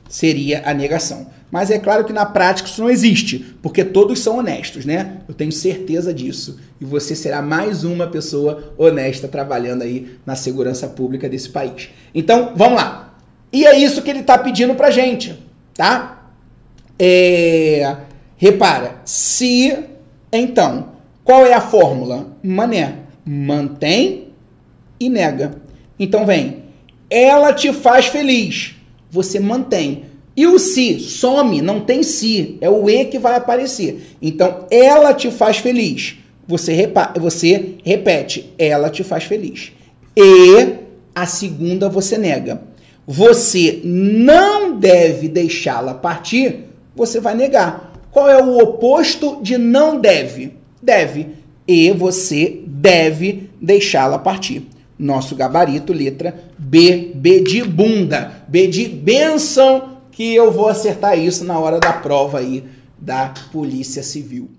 Seria 0.10 0.64
a 0.66 0.74
negação. 0.74 1.28
Mas 1.50 1.72
é 1.72 1.80
claro 1.80 2.04
que 2.04 2.12
na 2.12 2.26
prática 2.26 2.68
isso 2.68 2.82
não 2.82 2.90
existe, 2.90 3.40
porque 3.62 3.86
todos 3.86 4.20
são 4.20 4.38
honestos, 4.38 4.86
né? 4.86 5.20
Eu 5.30 5.34
tenho 5.34 5.52
certeza 5.52 6.14
disso. 6.14 6.60
E 6.80 6.84
você 6.84 7.16
será 7.16 7.42
mais 7.42 7.86
uma 7.86 8.08
pessoa 8.08 8.74
honesta 8.78 9.30
trabalhando 9.30 9.84
aí 9.84 10.18
na 10.26 10.36
segurança 10.36 10.90
pública 10.90 11.30
desse 11.30 11.50
país. 11.50 11.90
Então, 12.14 12.52
vamos 12.54 12.76
lá. 12.76 13.18
E 13.52 13.66
é 13.66 13.80
isso 13.80 14.02
que 14.02 14.10
ele 14.10 14.20
está 14.20 14.38
pedindo 14.38 14.76
pra 14.76 14.92
gente, 14.92 15.42
tá? 15.74 16.32
É, 17.00 17.96
repara, 18.36 19.00
se 19.06 19.86
então, 20.34 20.90
qual 21.24 21.46
é 21.46 21.54
a 21.54 21.62
fórmula? 21.62 22.28
Mané, 22.44 23.07
mantém 23.28 24.30
e 25.00 25.10
nega. 25.10 25.62
Então 26.00 26.26
vem, 26.26 26.64
ela 27.10 27.54
te 27.54 27.72
faz 27.74 28.08
feliz. 28.08 28.76
Você 29.10 29.40
mantém. 29.40 30.04
E 30.36 30.46
o 30.46 30.60
se 30.60 31.00
some, 31.00 31.62
não 31.62 31.80
tem 31.80 32.04
se, 32.04 32.58
é 32.62 32.70
o 32.70 32.88
e 32.88 33.06
que 33.06 33.18
vai 33.18 33.36
aparecer. 33.36 34.16
Então, 34.22 34.68
ela 34.70 35.12
te 35.12 35.32
faz 35.32 35.58
feliz. 35.58 36.18
Você, 36.48 36.74
repa 36.74 37.12
você 37.20 37.76
repete, 37.84 38.54
ela 38.58 38.90
te 38.92 39.04
faz 39.04 39.24
feliz. 39.24 39.72
E 40.16 40.76
a 41.16 41.26
segunda 41.26 41.90
você 41.90 42.18
nega. 42.20 42.62
Você 43.08 43.82
não 43.84 44.78
deve 44.78 45.28
deixá-la 45.28 45.96
partir, 45.96 46.66
você 46.96 47.20
vai 47.20 47.34
negar. 47.34 47.94
Qual 48.12 48.30
é 48.30 48.42
o 48.42 48.60
oposto 48.60 49.40
de 49.42 49.58
não 49.58 50.00
deve? 50.00 50.54
Deve. 50.82 51.30
E 51.68 51.92
você 51.92 52.62
deve 52.66 53.50
deixá-la 53.62 54.18
partir. 54.18 54.68
Nosso 54.98 55.36
gabarito, 55.36 55.94
letra 55.94 56.34
B, 56.58 57.12
B 57.14 57.42
de 57.42 57.64
bunda, 57.64 58.44
B 58.48 58.68
de 58.68 58.88
benção 58.88 59.98
que 60.12 60.34
eu 60.34 60.52
vou 60.52 60.68
acertar 60.68 61.20
isso 61.20 61.44
na 61.44 61.60
hora 61.60 61.80
da 61.80 61.94
prova 61.94 62.40
aí 62.40 62.64
da 62.98 63.34
Polícia 63.52 64.02
Civil. 64.02 64.50